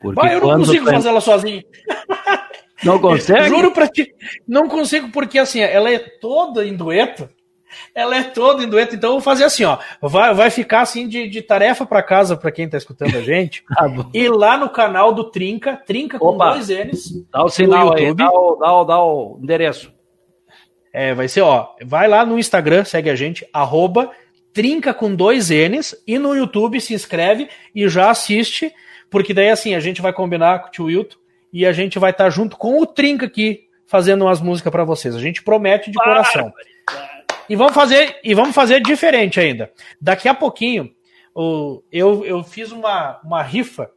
Porque 0.00 0.20
Bah, 0.20 0.32
eu 0.32 0.40
não 0.40 0.58
consigo 0.58 0.84
tu... 0.84 0.92
fazer 0.92 1.08
ela 1.08 1.20
sozinho. 1.20 1.64
Não 2.84 3.00
consegue? 3.02 3.48
Juro 3.48 3.72
pra 3.72 3.88
ti. 3.88 4.14
Não 4.46 4.68
consigo, 4.68 5.10
porque 5.10 5.36
assim, 5.36 5.58
ela 5.58 5.90
é 5.90 5.98
toda 5.98 6.64
em 6.64 6.76
dueto. 6.76 7.28
Ela 7.94 8.16
é 8.16 8.22
toda 8.24 8.62
em 8.62 8.68
dueto, 8.68 8.94
então 8.94 9.10
eu 9.10 9.14
vou 9.14 9.22
fazer 9.22 9.44
assim, 9.44 9.64
ó. 9.64 9.78
Vai, 10.00 10.34
vai 10.34 10.50
ficar 10.50 10.82
assim 10.82 11.08
de, 11.08 11.28
de 11.28 11.42
tarefa 11.42 11.86
para 11.86 12.02
casa 12.02 12.36
para 12.36 12.50
quem 12.50 12.68
tá 12.68 12.76
escutando 12.76 13.16
a 13.16 13.22
gente. 13.22 13.64
tá 13.74 13.88
e 14.12 14.28
lá 14.28 14.56
no 14.56 14.68
canal 14.68 15.12
do 15.12 15.24
Trinca, 15.24 15.76
Trinca 15.76 16.18
com 16.18 16.26
Opa, 16.26 16.52
dois 16.52 16.68
N's. 16.68 17.26
Dá 17.30 17.44
o 17.44 17.48
sinal 17.48 17.94
aí, 17.94 18.14
dá 18.14 18.30
o, 18.30 18.56
dá, 18.56 18.72
o, 18.72 18.84
dá 18.84 19.04
o 19.04 19.38
endereço. 19.42 19.92
É, 20.92 21.14
vai 21.14 21.28
ser, 21.28 21.42
ó, 21.42 21.68
vai 21.84 22.08
lá 22.08 22.24
no 22.24 22.38
Instagram, 22.38 22.84
segue 22.84 23.10
a 23.10 23.14
gente, 23.14 23.46
arroba 23.52 24.10
trinca 24.56 24.94
com 24.94 25.14
dois 25.14 25.50
N's, 25.50 25.94
e 26.06 26.18
no 26.18 26.34
YouTube 26.34 26.80
se 26.80 26.94
inscreve 26.94 27.50
e 27.74 27.86
já 27.90 28.08
assiste, 28.08 28.72
porque 29.10 29.34
daí 29.34 29.50
assim, 29.50 29.74
a 29.74 29.80
gente 29.80 30.00
vai 30.00 30.14
combinar 30.14 30.60
com 30.60 30.68
o 30.68 30.70
tio 30.70 30.84
Wilton 30.86 31.16
e 31.52 31.66
a 31.66 31.72
gente 31.72 31.98
vai 31.98 32.10
estar 32.10 32.24
tá 32.24 32.30
junto 32.30 32.56
com 32.56 32.80
o 32.80 32.86
Trinca 32.86 33.26
aqui, 33.26 33.64
fazendo 33.86 34.24
umas 34.24 34.40
músicas 34.40 34.70
para 34.70 34.84
vocês. 34.84 35.14
A 35.14 35.20
gente 35.20 35.42
promete 35.42 35.90
de 35.90 35.98
coração. 35.98 36.52
E 37.48 37.56
vamos 37.56 37.74
fazer, 37.74 38.18
e 38.22 38.34
vamos 38.34 38.54
fazer 38.54 38.80
diferente 38.80 39.40
ainda. 39.40 39.70
Daqui 40.00 40.28
a 40.28 40.34
pouquinho, 40.34 40.90
o, 41.34 41.82
eu, 41.90 42.24
eu 42.24 42.42
fiz 42.42 42.72
uma, 42.72 43.20
uma 43.24 43.42
rifa 43.42 43.90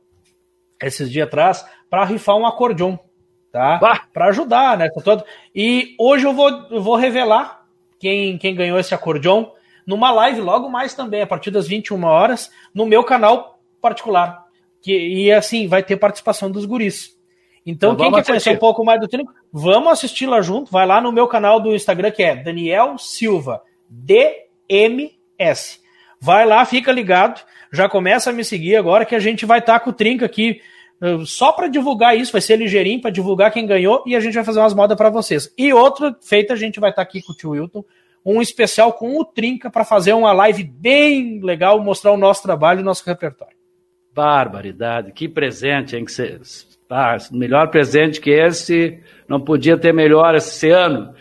esses 0.81 1.11
dias 1.11 1.27
atrás 1.27 1.65
para 1.89 2.05
rifar 2.05 2.35
um 2.35 2.45
acordeon 2.45 2.97
tá? 3.51 4.05
Para 4.13 4.27
ajudar, 4.27 4.77
né? 4.77 4.89
Todo. 5.03 5.23
E 5.53 5.95
hoje 5.99 6.25
eu 6.25 6.33
vou, 6.33 6.49
eu 6.69 6.81
vou 6.81 6.95
revelar 6.95 7.65
quem, 7.99 8.37
quem 8.37 8.55
ganhou 8.55 8.79
esse 8.79 8.93
acordeon 8.93 9.45
numa 9.85 10.11
live 10.11 10.41
logo 10.41 10.69
mais 10.69 10.93
também, 10.93 11.21
a 11.21 11.27
partir 11.27 11.51
das 11.51 11.67
21 11.67 12.03
horas, 12.03 12.51
no 12.73 12.85
meu 12.85 13.03
canal 13.03 13.59
particular. 13.81 14.45
Que, 14.81 14.91
e 14.95 15.31
assim, 15.31 15.67
vai 15.67 15.83
ter 15.83 15.97
participação 15.97 16.49
dos 16.49 16.65
guris. 16.65 17.17
Então, 17.65 17.93
então 17.93 18.05
quem 18.05 18.13
quer 18.13 18.25
conhecer 18.25 18.51
um 18.51 18.57
pouco 18.57 18.85
mais 18.85 18.99
do 18.99 19.07
Trinca, 19.07 19.33
vamos 19.51 19.91
assistir 19.91 20.25
lá 20.25 20.41
junto. 20.41 20.71
Vai 20.71 20.85
lá 20.85 21.01
no 21.01 21.11
meu 21.11 21.27
canal 21.27 21.59
do 21.59 21.75
Instagram, 21.75 22.11
que 22.11 22.23
é 22.23 22.35
Daniel 22.35 22.97
Silva, 22.97 23.61
DMS. 23.89 25.79
Vai 26.19 26.45
lá, 26.45 26.65
fica 26.65 26.91
ligado. 26.91 27.41
Já 27.71 27.87
começa 27.87 28.29
a 28.29 28.33
me 28.33 28.43
seguir 28.43 28.75
agora 28.75 29.05
que 29.05 29.15
a 29.15 29.19
gente 29.19 29.45
vai 29.45 29.59
estar 29.59 29.79
tá 29.79 29.79
com 29.79 29.91
o 29.91 29.93
Trinca 29.93 30.25
aqui 30.25 30.61
eh, 31.01 31.19
só 31.25 31.51
para 31.51 31.67
divulgar 31.67 32.17
isso, 32.17 32.31
vai 32.31 32.41
ser 32.41 32.57
ligeirinho 32.57 33.01
para 33.01 33.11
divulgar 33.11 33.51
quem 33.51 33.65
ganhou 33.65 34.03
e 34.05 34.15
a 34.15 34.19
gente 34.19 34.33
vai 34.33 34.43
fazer 34.43 34.59
umas 34.59 34.73
modas 34.73 34.97
para 34.97 35.09
vocês. 35.09 35.53
E 35.57 35.71
outro 35.73 36.15
feito, 36.21 36.51
a 36.51 36.55
gente 36.55 36.79
vai 36.79 36.89
estar 36.89 37.03
tá 37.03 37.07
aqui 37.07 37.21
com 37.21 37.31
o 37.31 37.35
tio 37.35 37.51
Wilton, 37.51 37.83
um 38.25 38.41
especial 38.41 38.93
com 38.93 39.17
o 39.17 39.25
Trinca 39.25 39.69
para 39.69 39.85
fazer 39.85 40.13
uma 40.13 40.33
live 40.33 40.63
bem 40.63 41.39
legal, 41.41 41.81
mostrar 41.81 42.11
o 42.11 42.17
nosso 42.17 42.43
trabalho 42.43 42.79
e 42.79 42.81
o 42.81 42.85
nosso 42.85 43.05
repertório. 43.05 43.55
Barbaridade, 44.13 45.13
que 45.13 45.29
presente, 45.29 45.95
hein? 45.95 46.03
Que 46.03 46.11
cê, 46.11 46.39
ah, 46.89 47.15
melhor 47.31 47.69
presente 47.69 48.19
que 48.19 48.31
esse, 48.31 48.99
não 49.29 49.39
podia 49.39 49.77
ter 49.77 49.93
melhor 49.93 50.35
esse 50.35 50.69
ano. 50.69 51.13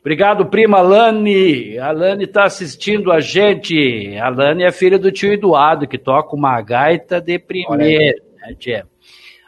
Obrigado, 0.00 0.46
prima 0.46 0.78
Alane. 0.78 1.76
A 1.78 1.88
Alane 1.88 2.24
está 2.24 2.44
assistindo 2.44 3.10
a 3.10 3.18
gente. 3.18 4.16
A 4.16 4.26
Alane 4.26 4.62
é 4.62 4.70
filha 4.70 4.98
do 4.98 5.10
tio 5.10 5.32
Eduardo, 5.32 5.88
que 5.88 5.98
toca 5.98 6.36
uma 6.36 6.60
gaita 6.62 7.20
de 7.20 7.40
primeira. 7.40 8.14
Né, 8.40 8.54
tia? 8.56 8.86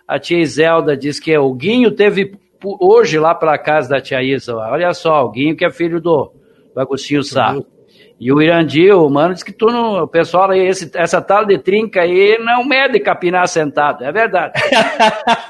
A 0.07 0.19
tia 0.19 0.41
Iselda 0.41 0.97
diz 0.97 1.21
que 1.21 1.37
o 1.39 1.55
Guinho 1.55 1.93
teve 1.93 2.33
hoje 2.81 3.21
lá 3.21 3.37
pela 3.37 3.57
casa 3.57 3.89
da 3.89 4.01
tia 4.01 4.21
Isa. 4.21 4.57
Olha 4.57 4.93
só, 4.93 5.25
o 5.25 5.31
Guinho 5.31 5.57
que 5.57 5.65
é 5.65 5.71
filho 5.71 6.01
do, 6.01 6.33
do 6.75 6.81
Agostinho 6.81 7.23
Sá. 7.23 7.57
E 8.19 8.33
o 8.33 8.43
Irandil, 8.43 9.07
o 9.07 9.09
mano, 9.09 9.35
diz 9.35 9.45
que 9.45 9.53
tu 9.53 9.67
não, 9.67 10.03
o 10.03 10.09
pessoal 10.09 10.51
aí, 10.51 10.67
esse, 10.67 10.91
essa 10.95 11.23
tal 11.23 11.45
de 11.45 11.57
trinca 11.57 12.01
aí 12.01 12.37
não 12.41 12.65
mede 12.65 12.99
capinar 12.99 13.47
sentado. 13.47 14.03
É 14.03 14.11
verdade. 14.11 14.55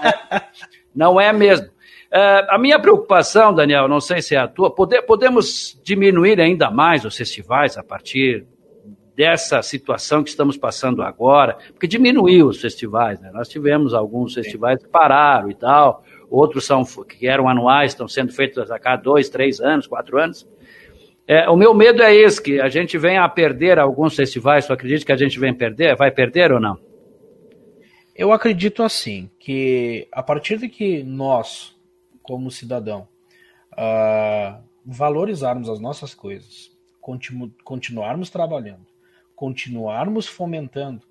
não 0.95 1.19
é 1.19 1.33
mesmo. 1.33 1.67
Uh, 2.11 2.49
a 2.49 2.59
minha 2.59 2.81
preocupação, 2.81 3.55
Daniel, 3.55 3.87
não 3.87 4.01
sei 4.01 4.23
se 4.23 4.35
é 4.35 4.39
a 4.39 4.49
tua, 4.49 4.75
pode, 4.75 5.01
podemos 5.03 5.79
diminuir 5.85 6.41
ainda 6.41 6.71
mais 6.71 7.05
os 7.05 7.17
festivais 7.17 7.77
a 7.77 7.83
partir 7.83 8.47
dessa 9.15 9.61
situação 9.63 10.23
que 10.23 10.31
estamos 10.31 10.57
passando 10.57 11.03
agora, 11.03 11.59
porque 11.71 11.87
diminuiu 11.87 12.47
os 12.47 12.61
festivais, 12.61 13.21
né? 13.21 13.31
Nós 13.35 13.49
tivemos 13.49 13.93
alguns 13.93 14.33
festivais 14.33 14.81
que 14.81 14.89
pararam 14.89 15.51
e 15.51 15.55
tal, 15.55 16.05
outros 16.31 16.65
são 16.65 16.85
que 16.85 17.27
eram 17.27 17.49
anuais, 17.49 17.91
estão 17.91 18.07
sendo 18.07 18.33
feitos 18.33 18.71
a 18.71 18.79
cada 18.79 19.03
dois, 19.03 19.29
três 19.29 19.61
anos, 19.61 19.87
quatro 19.87 20.19
anos. 20.19 20.47
É, 21.27 21.47
o 21.51 21.57
meu 21.57 21.75
medo 21.75 22.03
é 22.03 22.15
esse, 22.15 22.41
que 22.41 22.59
a 22.59 22.69
gente 22.69 22.97
venha 22.97 23.23
a 23.23 23.29
perder 23.29 23.79
alguns 23.79 24.17
festivais. 24.17 24.67
Tu 24.67 24.73
acredita 24.73 25.05
que 25.05 25.13
a 25.13 25.17
gente 25.17 25.39
vem 25.39 25.53
perder? 25.53 25.95
Vai 25.95 26.11
perder 26.11 26.53
ou 26.53 26.59
não? 26.59 26.79
Eu 28.17 28.33
acredito 28.33 28.83
assim, 28.83 29.29
que 29.39 30.09
a 30.11 30.23
partir 30.23 30.59
de 30.59 30.69
que 30.69 31.03
nós, 31.03 31.77
como 32.29 32.51
cidadão, 32.51 33.09
uh, 33.73 34.63
valorizarmos 34.85 35.67
as 35.71 35.81
nossas 35.81 36.13
coisas, 36.13 36.71
continu 37.01 37.51
continuarmos 37.65 38.29
trabalhando, 38.29 38.87
continuarmos 39.35 40.27
fomentando, 40.27 41.03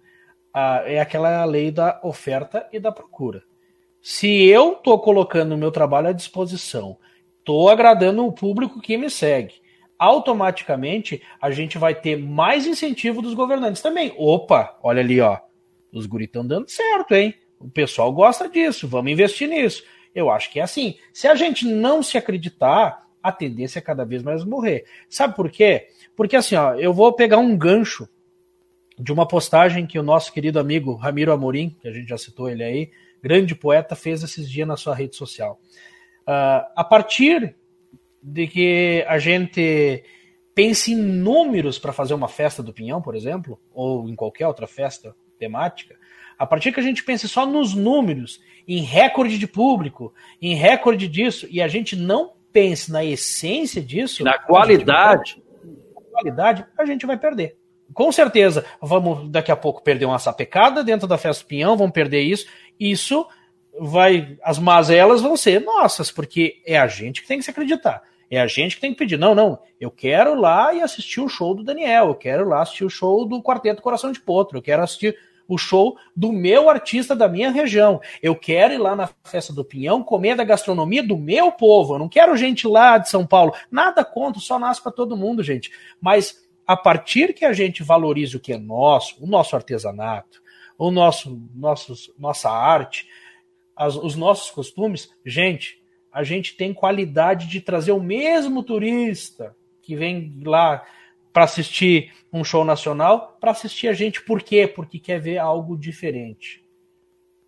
uh, 0.56 0.86
é 0.86 1.00
aquela 1.00 1.44
lei 1.44 1.72
da 1.72 2.00
oferta 2.04 2.70
e 2.72 2.80
da 2.80 2.92
procura. 2.92 3.42
Se 4.00 4.46
eu 4.46 4.74
estou 4.74 5.00
colocando 5.00 5.54
o 5.54 5.58
meu 5.58 5.72
trabalho 5.72 6.10
à 6.10 6.12
disposição, 6.12 7.00
estou 7.40 7.68
agradando 7.68 8.24
o 8.24 8.32
público 8.32 8.80
que 8.80 8.96
me 8.96 9.10
segue, 9.10 9.56
automaticamente 9.98 11.24
a 11.42 11.50
gente 11.50 11.80
vai 11.80 11.96
ter 11.96 12.16
mais 12.16 12.68
incentivo 12.68 13.24
dos 13.24 13.34
governantes 13.34 13.82
também. 13.82 14.14
Opa, 14.16 14.78
olha 14.84 15.02
ali, 15.02 15.20
ó. 15.20 15.40
Os 15.92 16.06
guris 16.06 16.28
estão 16.28 16.46
dando 16.46 16.70
certo, 16.70 17.16
hein? 17.16 17.34
O 17.60 17.68
pessoal 17.68 18.14
gosta 18.14 18.48
disso, 18.48 18.88
vamos 18.88 19.12
investir 19.12 19.50
nisso. 19.50 19.84
Eu 20.18 20.32
acho 20.32 20.52
que 20.52 20.60
é 20.60 20.64
assim. 20.64 20.96
Se 21.14 21.28
a 21.28 21.36
gente 21.36 21.64
não 21.64 22.02
se 22.02 22.18
acreditar, 22.18 23.08
a 23.22 23.32
tendência 23.32 23.78
é 23.78 23.82
cada 23.84 24.04
vez 24.04 24.24
mais 24.24 24.44
morrer. 24.44 24.84
Sabe 25.08 25.36
por 25.36 25.48
quê? 25.52 25.90
Porque 26.16 26.36
assim, 26.36 26.56
ó, 26.56 26.74
eu 26.74 26.92
vou 26.92 27.14
pegar 27.14 27.38
um 27.38 27.56
gancho 27.56 28.10
de 28.98 29.14
uma 29.14 29.28
postagem 29.28 29.86
que 29.86 30.00
o 30.00 30.02
nosso 30.02 30.34
querido 30.34 30.60
amigo 30.60 30.96
Ramiro 30.96 31.32
Amorim, 31.32 31.70
que 31.80 31.88
a 31.88 31.92
gente 31.92 32.10
já 32.10 32.18
citou 32.18 32.50
ele 32.50 32.64
aí, 32.64 32.90
grande 33.22 33.54
poeta, 33.54 33.96
fez 33.96 34.24
esses 34.24 34.50
dias 34.50 34.68
na 34.68 34.76
sua 34.76 34.96
rede 34.96 35.16
social. 35.16 35.60
Uh, 36.24 36.66
a 36.76 36.84
partir 36.84 37.56
de 38.20 38.48
que 38.48 39.06
a 39.08 39.20
gente 39.20 40.04
pense 40.56 40.94
em 40.94 40.98
números 40.98 41.78
para 41.78 41.94
fazer 41.94 42.16
uma 42.16 42.28
festa 42.28 42.64
do 42.64 42.74
Pinhão, 42.74 43.04
por 43.04 43.16
exemplo, 43.16 43.62
ou 43.72 44.10
em 44.10 44.16
qualquer 44.16 44.48
outra 44.48 44.66
festa 44.66 45.16
temática, 45.38 45.96
a 46.40 46.46
partir 46.48 46.72
que 46.72 46.80
a 46.80 46.84
gente 46.84 47.04
pense 47.04 47.28
só 47.28 47.46
nos 47.46 47.76
números, 47.76 48.40
em 48.68 48.82
recorde 48.82 49.38
de 49.38 49.48
público, 49.48 50.14
em 50.42 50.56
recorde 50.56 51.08
disso, 51.08 51.48
e 51.50 51.62
a 51.62 51.68
gente 51.68 51.96
não 51.96 52.34
pense 52.52 52.92
na 52.92 53.04
essência 53.04 53.82
disso, 53.82 54.24
na 54.24 54.38
qualidade, 54.38 55.42
na 55.64 56.02
qualidade, 56.12 56.66
a 56.78 56.86
gente 56.86 57.06
vai 57.06 57.18
perder. 57.18 57.56
Com 57.94 58.12
certeza, 58.12 58.66
vamos 58.82 59.30
daqui 59.30 59.52
a 59.52 59.56
pouco 59.56 59.82
perder 59.82 60.06
uma 60.06 60.20
sapecada 60.20 60.84
dentro 60.84 61.08
da 61.08 61.18
festa 61.18 61.44
do 61.44 61.48
Pinhão, 61.48 61.78
vamos 61.78 61.94
perder 61.94 62.22
isso. 62.22 62.46
Isso 62.80 63.26
vai, 63.80 64.38
as 64.44 64.60
mazelas 64.60 65.22
vão 65.22 65.38
ser 65.38 65.62
nossas, 65.62 66.12
porque 66.12 66.62
é 66.66 66.78
a 66.78 66.88
gente 66.88 67.22
que 67.22 67.28
tem 67.28 67.38
que 67.38 67.46
se 67.46 67.52
acreditar. 67.52 68.04
É 68.30 68.42
a 68.42 68.48
gente 68.48 68.76
que 68.76 68.82
tem 68.82 68.92
que 68.92 68.98
pedir. 68.98 69.18
Não, 69.18 69.34
não. 69.34 69.60
Eu 69.80 69.90
quero 69.90 70.36
lá 70.36 70.74
e 70.74 70.82
assistir 70.82 71.22
o 71.22 71.30
show 71.30 71.56
do 71.56 71.64
Daniel. 71.64 72.08
Eu 72.08 72.16
quero 72.16 72.48
lá 72.48 72.62
assistir 72.62 72.84
o 72.84 72.90
show 72.90 73.26
do 73.26 73.42
Quarteto 73.42 73.82
Coração 73.82 74.12
de 74.12 74.20
Potro. 74.20 74.58
Eu 74.58 74.62
quero 74.62 74.84
assistir 74.84 75.18
o 75.48 75.58
show 75.58 75.98
do 76.16 76.32
meu 76.32 76.70
artista 76.70 77.16
da 77.16 77.28
minha 77.28 77.50
região. 77.50 78.02
Eu 78.22 78.36
quero 78.36 78.74
ir 78.74 78.78
lá 78.78 78.96
na 78.96 79.10
festa 79.24 79.54
do 79.54 79.64
Pinhão 79.64 80.04
comer 80.04 80.36
da 80.36 80.44
gastronomia 80.44 81.02
do 81.02 81.18
meu 81.18 81.52
povo. 81.52 81.96
Eu 81.96 82.00
não 82.00 82.10
quero 82.10 82.36
gente 82.36 82.68
lá 82.68 82.98
de 82.98 83.10
São 83.10 83.26
Paulo. 83.26 83.54
Nada 83.72 84.04
contra, 84.04 84.42
só 84.42 84.60
nasce 84.60 84.82
para 84.82 84.92
todo 84.92 85.18
mundo, 85.18 85.42
gente. 85.42 85.72
Mas 86.02 86.46
a 86.66 86.76
partir 86.76 87.34
que 87.34 87.46
a 87.46 87.54
gente 87.54 87.82
valorize 87.82 88.36
o 88.36 88.40
que 88.40 88.54
é 88.54 88.58
nosso, 88.58 89.16
o 89.24 89.28
nosso 89.28 89.56
artesanato, 89.56 90.42
o 90.78 90.92
nosso, 90.92 91.42
nossos, 91.56 92.12
nossa 92.20 92.50
arte, 92.50 93.08
as, 93.76 93.96
os 93.96 94.16
nossos 94.16 94.52
costumes, 94.52 95.10
gente, 95.26 95.82
a 96.12 96.24
gente 96.24 96.56
tem 96.56 96.74
qualidade 96.74 97.48
de 97.48 97.62
trazer 97.62 97.94
o 97.94 98.02
mesmo 98.02 98.64
turista 98.64 99.56
que 99.82 99.96
vem 99.96 100.42
lá 100.44 100.84
para 101.38 101.44
assistir 101.44 102.12
um 102.34 102.44
show 102.44 102.66
nacional, 102.66 103.38
para 103.40 103.52
assistir 103.52 103.88
a 103.88 103.94
gente. 103.94 104.24
Por 104.24 104.42
quê? 104.42 104.66
Porque 104.66 104.98
quer 104.98 105.20
ver 105.20 105.38
algo 105.38 105.78
diferente. 105.78 106.66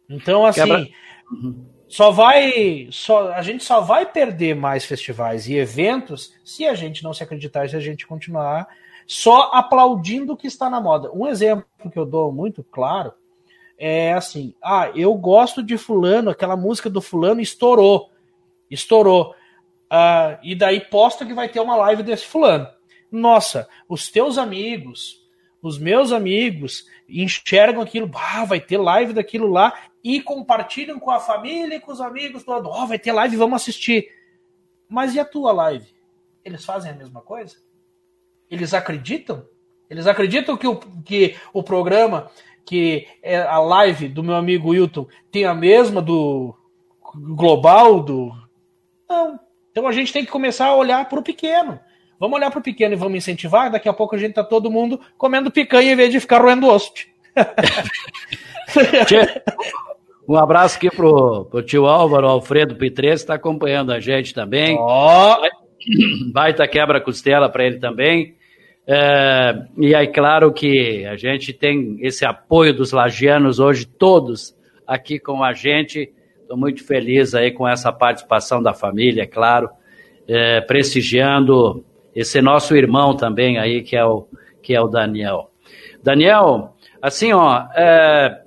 Então, 0.07 0.45
assim, 0.45 0.61
Quebra... 0.61 0.87
só 1.87 2.11
vai. 2.11 2.87
Só, 2.91 3.31
a 3.31 3.41
gente 3.41 3.63
só 3.63 3.81
vai 3.81 4.05
perder 4.05 4.55
mais 4.55 4.85
festivais 4.85 5.47
e 5.47 5.55
eventos 5.55 6.35
se 6.45 6.67
a 6.67 6.75
gente 6.75 7.03
não 7.03 7.15
se 7.15 7.23
acreditar 7.23 7.65
e 7.65 7.69
se 7.69 7.75
a 7.75 7.79
gente 7.79 8.05
continuar 8.05 8.67
só 9.07 9.49
aplaudindo 9.53 10.33
o 10.33 10.37
que 10.37 10.45
está 10.45 10.69
na 10.69 10.79
moda. 10.79 11.11
Um 11.11 11.25
exemplo 11.25 11.65
que 11.91 11.97
eu 11.97 12.05
dou 12.05 12.31
muito 12.31 12.63
claro 12.63 13.11
é 13.75 14.13
assim: 14.13 14.53
ah, 14.63 14.91
eu 14.93 15.15
gosto 15.15 15.63
de 15.63 15.79
Fulano, 15.79 16.29
aquela 16.29 16.55
música 16.55 16.91
do 16.91 17.01
Fulano 17.01 17.41
estourou 17.41 18.11
estourou. 18.69 19.31
Uh, 19.91 20.37
e 20.43 20.53
daí 20.53 20.79
posta 20.79 21.25
que 21.25 21.33
vai 21.33 21.49
ter 21.49 21.59
uma 21.59 21.75
live 21.75 22.03
desse 22.03 22.27
fulano. 22.27 22.67
Nossa, 23.11 23.67
os 23.87 24.09
teus 24.09 24.37
amigos, 24.37 25.25
os 25.61 25.77
meus 25.77 26.11
amigos 26.11 26.85
enxergam 27.07 27.81
aquilo, 27.81 28.09
ah, 28.13 28.45
vai 28.45 28.59
ter 28.59 28.77
live 28.77 29.13
daquilo 29.13 29.47
lá 29.47 29.73
e 30.03 30.21
compartilham 30.21 30.99
com 30.99 31.11
a 31.11 31.19
família 31.19 31.75
e 31.75 31.79
com 31.79 31.91
os 31.91 31.99
amigos, 31.99 32.43
todo, 32.43 32.69
oh, 32.69 32.87
vai 32.87 32.99
ter 32.99 33.11
live, 33.11 33.35
vamos 33.35 33.61
assistir. 33.61 34.09
Mas 34.87 35.15
e 35.15 35.19
a 35.19 35.25
tua 35.25 35.51
live? 35.51 35.87
Eles 36.43 36.63
fazem 36.63 36.91
a 36.91 36.95
mesma 36.95 37.21
coisa? 37.21 37.57
Eles 38.49 38.73
acreditam? 38.73 39.45
Eles 39.89 40.07
acreditam 40.07 40.55
que 40.55 40.67
o, 40.67 40.77
que 40.77 41.35
o 41.51 41.63
programa, 41.63 42.29
que 42.65 43.07
é 43.21 43.41
a 43.41 43.59
live 43.59 44.07
do 44.07 44.23
meu 44.23 44.35
amigo 44.35 44.69
Wilton, 44.69 45.07
tem 45.31 45.45
a 45.45 45.53
mesma 45.53 46.01
do 46.01 46.55
global, 47.13 48.01
do 48.01 48.31
não. 49.09 49.39
Então 49.71 49.87
a 49.87 49.91
gente 49.91 50.13
tem 50.13 50.23
que 50.23 50.31
começar 50.31 50.67
a 50.67 50.75
olhar 50.75 51.07
para 51.09 51.19
o 51.19 51.23
pequeno. 51.23 51.79
Vamos 52.19 52.37
olhar 52.37 52.51
para 52.51 52.59
o 52.59 52.63
pequeno 52.63 52.93
e 52.93 52.97
vamos 52.97 53.17
incentivar. 53.17 53.71
Daqui 53.71 53.87
a 53.87 53.93
pouco 53.93 54.15
a 54.15 54.17
gente 54.19 54.33
tá 54.33 54.43
todo 54.43 54.69
mundo 54.69 54.99
comendo 55.17 55.49
picanha 55.49 55.93
em 55.93 55.95
vez 55.95 56.11
de 56.11 56.19
ficar 56.19 56.41
roendo 56.41 56.67
osso. 56.67 56.91
um 60.27 60.35
abraço 60.35 60.77
aqui 60.77 60.89
pro, 60.89 61.45
pro 61.45 61.63
tio 61.63 61.85
Álvaro, 61.85 62.27
Alfredo 62.27 62.75
Pitres, 62.75 63.21
está 63.21 63.35
acompanhando 63.35 63.93
a 63.93 63.99
gente 63.99 64.33
também. 64.33 64.77
Oh. 64.77 65.37
Baita 66.33 66.67
quebra-costela 66.67 67.47
para 67.47 67.65
ele 67.65 67.77
também. 67.79 68.35
É, 68.85 69.67
e 69.77 69.95
aí, 69.95 70.07
claro 70.07 70.51
que 70.51 71.05
a 71.05 71.15
gente 71.15 71.53
tem 71.53 71.99
esse 72.01 72.25
apoio 72.25 72.73
dos 72.73 72.91
lagianos 72.91 73.59
hoje, 73.59 73.85
todos 73.85 74.53
aqui 74.85 75.19
com 75.19 75.43
a 75.43 75.53
gente. 75.53 76.11
Estou 76.41 76.57
muito 76.57 76.83
feliz 76.83 77.35
aí 77.35 77.51
com 77.51 77.67
essa 77.67 77.91
participação 77.91 78.61
da 78.61 78.73
família, 78.73 79.21
é 79.23 79.27
claro, 79.27 79.69
é, 80.27 80.61
prestigiando 80.61 81.85
esse 82.15 82.41
nosso 82.41 82.75
irmão 82.75 83.15
também 83.15 83.57
aí, 83.57 83.81
que 83.81 83.95
é 83.95 84.05
o, 84.05 84.27
que 84.61 84.75
é 84.75 84.81
o 84.81 84.87
Daniel. 84.87 85.49
Daniel, 86.03 86.73
assim, 87.01 87.33
ó, 87.33 87.65
é, 87.75 88.41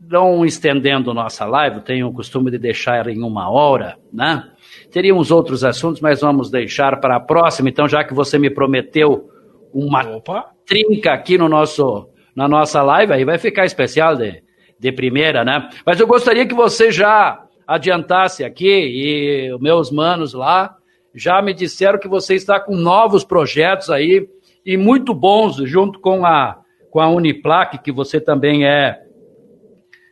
não 0.00 0.44
estendendo 0.44 1.12
nossa 1.12 1.44
live, 1.44 1.80
tenho 1.80 2.08
o 2.08 2.12
costume 2.12 2.50
de 2.50 2.58
deixar 2.58 3.08
em 3.08 3.22
uma 3.22 3.50
hora, 3.50 3.96
né? 4.12 4.44
Teríamos 4.90 5.30
outros 5.30 5.64
assuntos, 5.64 6.00
mas 6.00 6.20
vamos 6.20 6.50
deixar 6.50 6.98
para 7.00 7.16
a 7.16 7.20
próxima. 7.20 7.68
Então, 7.68 7.86
já 7.86 8.02
que 8.02 8.14
você 8.14 8.38
me 8.38 8.48
prometeu 8.48 9.28
uma 9.72 10.02
Opa. 10.16 10.46
trinca 10.66 11.12
aqui 11.12 11.36
no 11.36 11.48
nosso, 11.48 12.08
na 12.34 12.48
nossa 12.48 12.82
live, 12.82 13.12
aí 13.12 13.24
vai 13.24 13.38
ficar 13.38 13.66
especial 13.66 14.16
de, 14.16 14.42
de 14.78 14.92
primeira, 14.92 15.44
né? 15.44 15.68
Mas 15.84 16.00
eu 16.00 16.06
gostaria 16.06 16.46
que 16.46 16.54
você 16.54 16.90
já 16.90 17.44
adiantasse 17.66 18.44
aqui, 18.44 18.66
e 18.66 19.52
os 19.52 19.60
meus 19.60 19.90
manos 19.90 20.32
lá 20.32 20.77
já 21.14 21.40
me 21.42 21.52
disseram 21.52 21.98
que 21.98 22.08
você 22.08 22.34
está 22.34 22.60
com 22.60 22.76
novos 22.76 23.24
projetos 23.24 23.90
aí, 23.90 24.28
e 24.64 24.76
muito 24.76 25.14
bons, 25.14 25.56
junto 25.68 25.98
com 26.00 26.26
a, 26.26 26.60
com 26.90 27.00
a 27.00 27.08
Uniplac, 27.08 27.78
que 27.78 27.90
você 27.90 28.20
também 28.20 28.66
é 28.66 29.00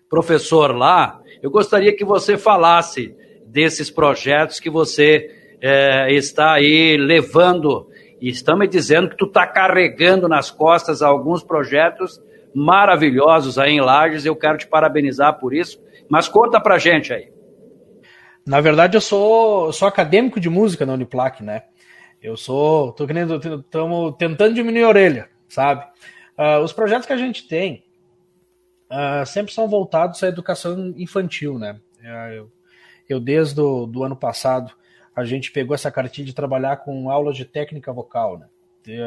professor 0.08 0.74
lá. 0.74 1.20
Eu 1.42 1.50
gostaria 1.50 1.94
que 1.94 2.04
você 2.04 2.36
falasse 2.36 3.14
desses 3.46 3.90
projetos 3.90 4.58
que 4.58 4.70
você 4.70 5.30
é, 5.60 6.12
está 6.12 6.54
aí 6.54 6.96
levando. 6.96 7.88
E 8.20 8.30
estão 8.30 8.56
me 8.56 8.66
dizendo 8.66 9.10
que 9.10 9.16
tu 9.16 9.26
está 9.26 9.46
carregando 9.46 10.26
nas 10.26 10.50
costas 10.50 11.02
alguns 11.02 11.42
projetos 11.42 12.20
maravilhosos 12.54 13.58
aí 13.58 13.72
em 13.72 13.80
Lages. 13.80 14.24
Eu 14.24 14.34
quero 14.34 14.56
te 14.56 14.66
parabenizar 14.66 15.38
por 15.38 15.54
isso. 15.54 15.78
Mas 16.08 16.28
conta 16.28 16.60
pra 16.60 16.78
gente 16.78 17.12
aí. 17.12 17.28
Na 18.46 18.60
verdade, 18.60 18.96
eu 18.96 19.00
sou, 19.00 19.72
sou 19.72 19.88
acadêmico 19.88 20.38
de 20.38 20.48
música 20.48 20.86
na 20.86 20.92
Uniplac, 20.92 21.42
né? 21.42 21.64
Eu 22.22 22.36
sou. 22.36 22.92
tô 22.92 23.04
querendo. 23.04 23.36
Estamos 23.36 24.14
tentando 24.16 24.54
diminuir 24.54 24.84
a 24.84 24.88
orelha, 24.88 25.30
sabe? 25.48 25.84
Uh, 26.38 26.62
os 26.62 26.72
projetos 26.72 27.06
que 27.06 27.12
a 27.12 27.16
gente 27.16 27.48
tem 27.48 27.84
uh, 28.88 29.26
sempre 29.26 29.52
são 29.52 29.68
voltados 29.68 30.22
à 30.22 30.28
educação 30.28 30.94
infantil, 30.96 31.58
né? 31.58 31.80
Uh, 32.00 32.32
eu, 32.32 32.52
eu, 33.08 33.20
desde 33.20 33.60
o 33.60 33.84
do 33.84 34.04
ano 34.04 34.14
passado, 34.14 34.72
a 35.14 35.24
gente 35.24 35.50
pegou 35.50 35.74
essa 35.74 35.90
cartilha 35.90 36.26
de 36.26 36.34
trabalhar 36.34 36.76
com 36.76 37.10
aulas 37.10 37.36
de 37.36 37.44
técnica 37.44 37.92
vocal, 37.92 38.38
né? 38.38 38.46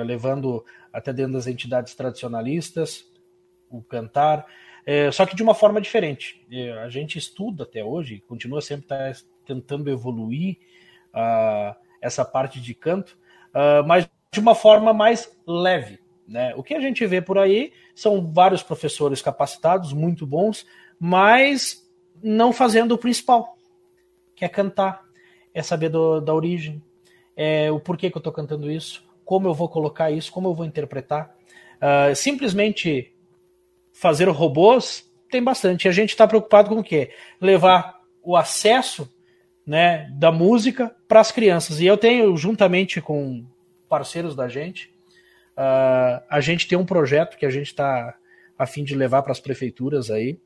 levando 0.03 0.65
até 0.91 1.13
dentro 1.13 1.31
das 1.31 1.47
entidades 1.47 1.95
tradicionalistas 1.95 3.05
o 3.69 3.81
cantar, 3.81 4.45
é, 4.85 5.11
só 5.11 5.25
que 5.25 5.35
de 5.35 5.43
uma 5.43 5.53
forma 5.53 5.79
diferente. 5.79 6.45
É, 6.51 6.71
a 6.73 6.89
gente 6.89 7.17
estuda 7.17 7.63
até 7.63 7.83
hoje, 7.83 8.23
continua 8.27 8.61
sempre 8.61 8.87
tá 8.87 9.11
tentando 9.45 9.89
evoluir 9.89 10.57
uh, 11.13 11.75
essa 12.01 12.23
parte 12.23 12.61
de 12.61 12.73
canto, 12.73 13.17
uh, 13.49 13.85
mas 13.85 14.09
de 14.31 14.39
uma 14.39 14.55
forma 14.55 14.93
mais 14.93 15.31
leve. 15.45 15.99
Né? 16.27 16.53
O 16.55 16.61
que 16.61 16.75
a 16.75 16.79
gente 16.79 17.05
vê 17.07 17.21
por 17.21 17.37
aí 17.37 17.73
são 17.95 18.31
vários 18.31 18.61
professores 18.61 19.21
capacitados, 19.21 19.91
muito 19.93 20.25
bons, 20.25 20.65
mas 20.99 21.83
não 22.21 22.53
fazendo 22.53 22.93
o 22.93 22.97
principal, 22.97 23.57
que 24.35 24.45
é 24.45 24.49
cantar, 24.49 25.03
é 25.53 25.63
saber 25.63 25.89
do, 25.89 26.19
da 26.19 26.33
origem, 26.33 26.81
é 27.35 27.71
o 27.71 27.79
porquê 27.79 28.09
que 28.11 28.17
eu 28.17 28.19
estou 28.19 28.33
cantando 28.33 28.69
isso, 28.69 29.03
como 29.25 29.47
eu 29.47 29.53
vou 29.53 29.67
colocar 29.67 30.11
isso, 30.11 30.31
como 30.31 30.47
eu 30.47 30.53
vou 30.53 30.65
interpretar. 30.65 31.35
Uh, 31.77 32.13
simplesmente 32.15 33.13
fazer 33.99 34.29
robôs 34.29 35.05
tem 35.29 35.43
bastante. 35.43 35.87
A 35.87 35.91
gente 35.91 36.11
está 36.11 36.25
preocupado 36.25 36.69
com 36.69 36.79
o 36.79 36.83
quê? 36.83 37.11
Levar 37.39 37.99
o 38.23 38.35
acesso 38.35 39.13
né, 39.67 40.09
da 40.13 40.31
música 40.31 40.95
para 41.07 41.19
as 41.19 41.31
crianças. 41.31 41.81
E 41.81 41.85
eu 41.85 41.97
tenho, 41.97 42.35
juntamente 42.37 43.01
com 43.01 43.45
parceiros 43.89 44.35
da 44.35 44.47
gente, 44.47 44.89
uh, 45.57 46.23
a 46.29 46.39
gente 46.39 46.65
tem 46.67 46.77
um 46.77 46.85
projeto 46.85 47.37
que 47.37 47.45
a 47.45 47.49
gente 47.49 47.67
está 47.67 48.15
a 48.57 48.65
fim 48.65 48.83
de 48.83 48.95
levar 48.95 49.21
para 49.21 49.33
as 49.33 49.39
prefeituras 49.39 50.09
aí, 50.09 50.33
uh, 50.33 50.37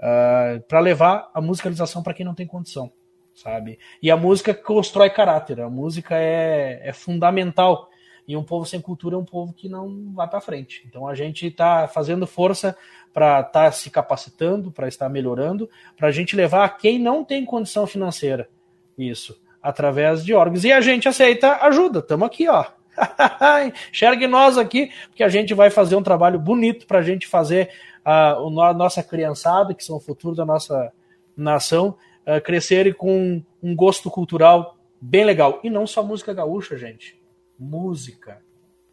ah, 0.00 0.60
para 0.68 0.80
levar 0.80 1.30
a 1.34 1.40
musicalização 1.40 2.02
para 2.02 2.14
quem 2.14 2.26
não 2.26 2.34
tem 2.34 2.46
condição, 2.46 2.92
sabe? 3.34 3.78
E 4.02 4.10
a 4.10 4.16
música 4.16 4.54
constrói 4.54 5.10
caráter, 5.10 5.60
a 5.60 5.70
música 5.70 6.16
é, 6.16 6.80
é 6.82 6.92
fundamental. 6.92 7.88
E 8.26 8.36
um 8.36 8.42
povo 8.42 8.64
sem 8.64 8.80
cultura 8.80 9.16
é 9.16 9.18
um 9.18 9.24
povo 9.24 9.52
que 9.52 9.68
não 9.68 10.12
vai 10.14 10.28
para 10.28 10.40
frente. 10.40 10.84
Então 10.88 11.06
a 11.06 11.14
gente 11.14 11.46
está 11.46 11.88
fazendo 11.88 12.26
força 12.26 12.76
para 13.12 13.40
estar 13.40 13.50
tá 13.50 13.72
se 13.72 13.90
capacitando, 13.90 14.70
para 14.70 14.88
estar 14.88 15.08
melhorando, 15.08 15.68
para 15.96 16.08
a 16.08 16.12
gente 16.12 16.36
levar 16.36 16.64
a 16.64 16.68
quem 16.68 16.98
não 16.98 17.24
tem 17.24 17.44
condição 17.44 17.86
financeira 17.86 18.48
isso, 18.96 19.40
através 19.62 20.24
de 20.24 20.34
órgãos. 20.34 20.64
E 20.64 20.72
a 20.72 20.80
gente 20.80 21.08
aceita 21.08 21.58
ajuda, 21.62 22.00
estamos 22.00 22.26
aqui, 22.26 22.48
ó. 22.48 22.64
Enxergue 23.90 24.26
nós 24.26 24.58
aqui, 24.58 24.90
porque 25.08 25.22
a 25.22 25.28
gente 25.28 25.54
vai 25.54 25.70
fazer 25.70 25.96
um 25.96 26.02
trabalho 26.02 26.38
bonito 26.38 26.86
para 26.86 26.98
a 26.98 27.02
gente 27.02 27.26
fazer 27.26 27.70
a, 28.04 28.32
a, 28.32 28.74
nossa 28.74 29.02
criançada, 29.02 29.74
que 29.74 29.84
são 29.84 29.96
o 29.96 30.00
futuro 30.00 30.34
da 30.34 30.44
nossa 30.44 30.92
nação, 31.36 31.96
uh, 32.26 32.40
crescerem 32.42 32.92
com 32.92 33.42
um 33.62 33.74
gosto 33.74 34.10
cultural 34.10 34.76
bem 35.00 35.24
legal. 35.24 35.60
E 35.62 35.70
não 35.70 35.86
só 35.86 36.02
música 36.02 36.34
gaúcha, 36.34 36.76
gente. 36.76 37.19
Música. 37.60 38.38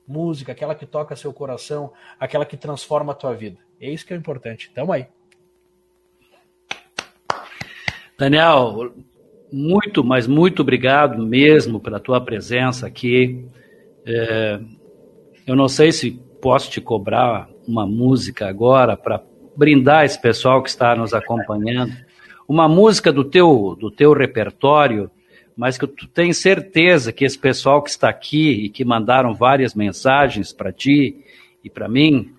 Música, 0.06 0.52
aquela 0.52 0.76
que 0.76 0.86
toca 0.86 1.16
seu 1.16 1.32
coração, 1.32 1.94
aquela 2.20 2.46
que 2.46 2.58
transforma 2.58 3.14
a 3.14 3.16
tua 3.16 3.34
vida. 3.34 3.58
É 3.80 3.90
isso 3.90 4.06
que 4.06 4.14
é 4.14 4.18
importante. 4.18 4.70
Tamo 4.76 4.92
aí. 4.92 5.08
Daniel, 8.18 8.92
muito, 9.52 10.04
mas 10.04 10.28
muito 10.28 10.62
obrigado 10.62 11.26
mesmo 11.26 11.80
pela 11.80 12.00
tua 12.00 12.20
presença 12.20 12.88
aqui. 12.88 13.48
É, 14.06 14.60
eu 15.46 15.56
não 15.56 15.70
sei 15.70 15.92
se 15.92 16.12
posso 16.42 16.70
te 16.70 16.82
cobrar 16.82 17.48
uma 17.68 17.86
música 17.86 18.48
agora 18.48 18.98
para 18.98 19.22
brindar 19.56 20.06
esse 20.06 20.20
pessoal 20.22 20.62
que 20.62 20.70
está 20.70 20.96
nos 20.96 21.14
acompanhando. 21.14 21.94
Uma 22.48 22.68
música 22.68 23.12
do 23.12 23.24
teu, 23.24 23.78
do 23.80 23.90
teu 23.92 24.14
repertório, 24.14 25.10
mas 25.58 25.76
que 25.76 25.88
tu 25.88 26.08
tens 26.08 26.38
certeza 26.38 27.12
que 27.12 27.26
esse 27.26 27.38
pessoal 27.38 27.82
que 27.82 27.90
está 27.90 28.08
aqui 28.08 28.52
e 28.52 28.70
que 28.70 28.86
mandaram 28.86 29.34
várias 29.34 29.74
mensagens 29.74 30.54
para 30.54 30.72
ti 30.72 31.26
e 31.64 31.70
para 31.70 31.90
mim 31.90 32.32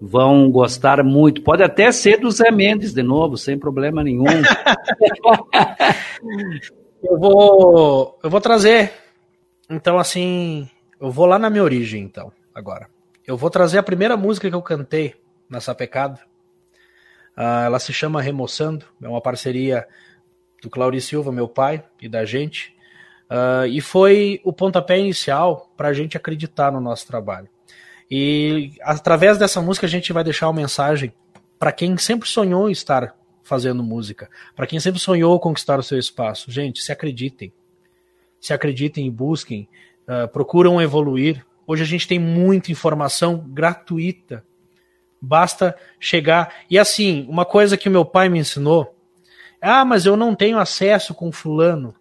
vão 0.00 0.50
gostar 0.50 1.04
muito. 1.04 1.42
Pode 1.42 1.62
até 1.62 1.92
ser 1.92 2.18
do 2.18 2.30
Zé 2.30 2.50
Mendes 2.50 2.94
de 2.94 3.02
novo, 3.02 3.36
sem 3.36 3.58
problema 3.58 4.02
nenhum. 4.02 4.24
eu 7.04 7.18
vou, 7.18 8.18
eu 8.22 8.30
vou 8.30 8.40
trazer. 8.40 8.92
Então 9.68 9.98
assim, 9.98 10.66
eu 10.98 11.10
vou 11.10 11.26
lá 11.26 11.38
na 11.38 11.50
minha 11.50 11.62
origem, 11.62 12.02
então, 12.02 12.32
agora. 12.54 12.88
Eu 13.26 13.36
vou 13.36 13.50
trazer 13.50 13.76
a 13.76 13.82
primeira 13.82 14.16
música 14.16 14.48
que 14.48 14.56
eu 14.56 14.62
cantei 14.62 15.14
nessa 15.50 15.74
pecada. 15.74 16.18
Uh, 17.36 17.66
ela 17.66 17.78
se 17.78 17.92
chama 17.92 18.22
Remoçando, 18.22 18.86
é 19.02 19.08
uma 19.08 19.20
parceria 19.20 19.86
do 20.64 20.70
Claudio 20.70 21.00
Silva, 21.00 21.30
meu 21.30 21.46
pai, 21.46 21.84
e 22.00 22.08
da 22.08 22.24
gente. 22.24 22.74
Uh, 23.30 23.66
e 23.68 23.80
foi 23.80 24.40
o 24.42 24.52
pontapé 24.52 24.98
inicial 24.98 25.72
para 25.76 25.88
a 25.88 25.92
gente 25.92 26.16
acreditar 26.16 26.72
no 26.72 26.80
nosso 26.80 27.06
trabalho. 27.06 27.48
E 28.10 28.72
através 28.82 29.38
dessa 29.38 29.60
música 29.60 29.86
a 29.86 29.90
gente 29.90 30.12
vai 30.12 30.24
deixar 30.24 30.48
uma 30.48 30.60
mensagem 30.60 31.12
para 31.58 31.70
quem 31.72 31.96
sempre 31.96 32.28
sonhou 32.28 32.70
estar 32.70 33.14
fazendo 33.42 33.82
música, 33.82 34.28
para 34.56 34.66
quem 34.66 34.80
sempre 34.80 35.00
sonhou 35.00 35.38
conquistar 35.38 35.78
o 35.78 35.82
seu 35.82 35.98
espaço. 35.98 36.50
Gente, 36.50 36.82
se 36.82 36.90
acreditem. 36.90 37.52
Se 38.40 38.52
acreditem 38.52 39.06
e 39.06 39.10
busquem 39.10 39.68
uh, 40.08 40.28
procuram 40.28 40.80
evoluir. 40.80 41.44
Hoje 41.66 41.82
a 41.82 41.86
gente 41.86 42.08
tem 42.08 42.18
muita 42.18 42.72
informação 42.72 43.38
gratuita. 43.48 44.44
Basta 45.20 45.76
chegar. 45.98 46.54
E 46.70 46.78
assim, 46.78 47.26
uma 47.28 47.44
coisa 47.44 47.76
que 47.76 47.88
meu 47.88 48.04
pai 48.04 48.28
me 48.28 48.38
ensinou: 48.38 48.93
ah, 49.64 49.84
mas 49.84 50.06
eu 50.06 50.16
não 50.16 50.34
tenho 50.34 50.58
acesso 50.58 51.14
com 51.14 51.32
Fulano. 51.32 51.94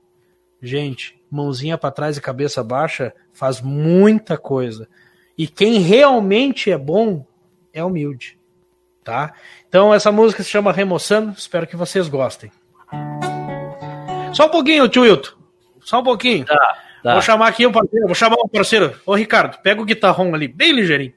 Gente, 0.62 1.20
mãozinha 1.30 1.78
para 1.78 1.92
trás 1.92 2.18
e 2.18 2.22
cabeça 2.22 2.64
baixa 2.64 3.14
faz 3.34 3.62
muita 3.62 4.38
coisa. 4.38 4.88
E 5.38 5.48
quem 5.48 5.80
realmente 5.80 6.72
é 6.72 6.78
bom 6.78 7.26
é 7.74 7.84
humilde. 7.84 8.38
Tá? 9.04 9.34
Então 9.68 9.94
essa 9.94 10.12
música 10.12 10.44
se 10.44 10.50
chama 10.50 10.72
Remoçando, 10.72 11.34
espero 11.38 11.68
que 11.68 11.76
vocês 11.76 12.08
gostem. 12.08 12.52
Só 14.34 14.46
um 14.46 14.50
pouquinho, 14.50 14.88
tio 14.88 15.04
Wilton. 15.04 15.32
Só 15.82 16.00
um 16.00 16.04
pouquinho. 16.04 16.46
Tá. 16.46 16.84
Tá. 17.04 17.14
Vou 17.14 17.22
chamar 17.22 17.48
aqui 17.48 17.68
um 17.68 17.72
parceiro, 17.72 18.06
vou 18.06 18.16
chamar 18.16 18.38
um 18.38 18.48
parceiro. 18.48 18.98
Ô, 19.06 19.14
Ricardo, 19.14 19.58
pega 19.62 19.82
o 19.82 19.86
guitarrão 19.86 20.34
ali, 20.34 20.48
bem 20.48 20.72
ligeirinho. 20.72 21.14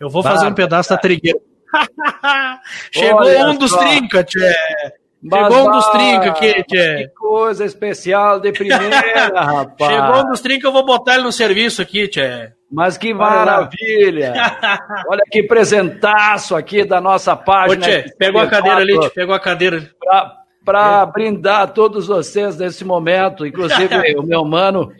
Eu 0.00 0.08
vou 0.08 0.22
fazer 0.22 0.46
um 0.46 0.54
pedaço 0.54 0.88
da 0.88 0.96
trigueira. 0.96 1.38
Chegou 2.90 3.20
Olha 3.20 3.50
um 3.50 3.58
dos 3.58 3.70
trinca, 3.70 4.24
tchê. 4.24 4.56
Chegou 5.22 5.68
um 5.68 5.72
dos 5.72 5.86
trinca 5.90 6.30
aqui, 6.30 6.64
tchê. 6.64 6.96
Que 6.96 7.08
coisa 7.08 7.64
especial 7.64 8.40
de 8.40 8.52
primeira, 8.52 9.28
rapaz. 9.36 9.92
Chegou 9.92 10.20
um 10.22 10.30
dos 10.30 10.40
trinca, 10.40 10.66
eu 10.66 10.72
vou 10.72 10.84
botar 10.84 11.14
ele 11.14 11.24
no 11.24 11.32
serviço 11.32 11.82
aqui, 11.82 12.08
tchê. 12.08 12.52
Mas 12.72 12.96
que 12.96 13.12
maravilha! 13.12 14.32
Olha 15.08 15.22
que 15.30 15.42
presentaço 15.42 16.56
aqui 16.56 16.84
da 16.84 17.00
nossa 17.00 17.36
página. 17.36 17.86
Ô, 17.86 17.88
tchê, 17.88 18.14
pegou 18.18 18.40
a 18.40 18.46
cadeira 18.46 18.78
ali, 18.78 18.98
tchê, 18.98 19.10
pegou 19.10 19.34
a 19.34 19.40
cadeira. 19.40 19.90
Para 20.64 21.04
brindar 21.06 21.62
a 21.62 21.66
todos 21.66 22.06
vocês 22.06 22.56
nesse 22.56 22.84
momento. 22.84 23.46
Inclusive, 23.46 23.94
o 24.16 24.22
meu 24.22 24.44
mano 24.44 24.90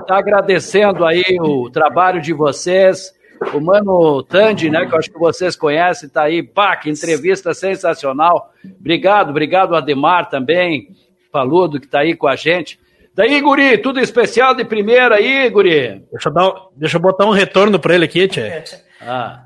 está 0.00 0.18
agradecendo 0.18 1.04
aí 1.04 1.36
o 1.40 1.68
trabalho 1.70 2.20
de 2.22 2.32
vocês. 2.32 3.12
O 3.52 3.60
Mano 3.60 4.22
Tandy, 4.22 4.70
né, 4.70 4.86
que 4.86 4.94
eu 4.94 4.98
acho 4.98 5.10
que 5.10 5.18
vocês 5.18 5.56
conhecem, 5.56 6.08
tá 6.08 6.22
aí, 6.22 6.42
pá, 6.42 6.76
que 6.76 6.90
entrevista 6.90 7.52
sensacional. 7.54 8.52
Obrigado, 8.78 9.30
obrigado 9.30 9.74
Ademar 9.74 10.28
também, 10.28 10.88
Paludo, 11.30 11.80
que 11.80 11.86
tá 11.86 12.00
aí 12.00 12.14
com 12.14 12.28
a 12.28 12.36
gente. 12.36 12.78
Daí, 13.14 13.40
Guri, 13.40 13.78
tudo 13.78 13.98
especial 13.98 14.54
de 14.54 14.62
primeira 14.62 15.16
aí, 15.16 15.48
Guri. 15.48 16.04
Deixa 16.12 16.28
eu, 16.28 16.32
dar, 16.32 16.52
deixa 16.76 16.96
eu 16.98 17.00
botar 17.00 17.24
um 17.24 17.30
retorno 17.30 17.78
para 17.78 17.94
ele 17.94 18.04
aqui, 18.04 18.28
Tchê. 18.28 18.62
Ah. 19.00 19.44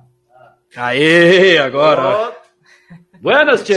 Aê, 0.77 1.59
agora. 1.59 2.33
Buenas, 3.21 3.63
Tchê. 3.63 3.77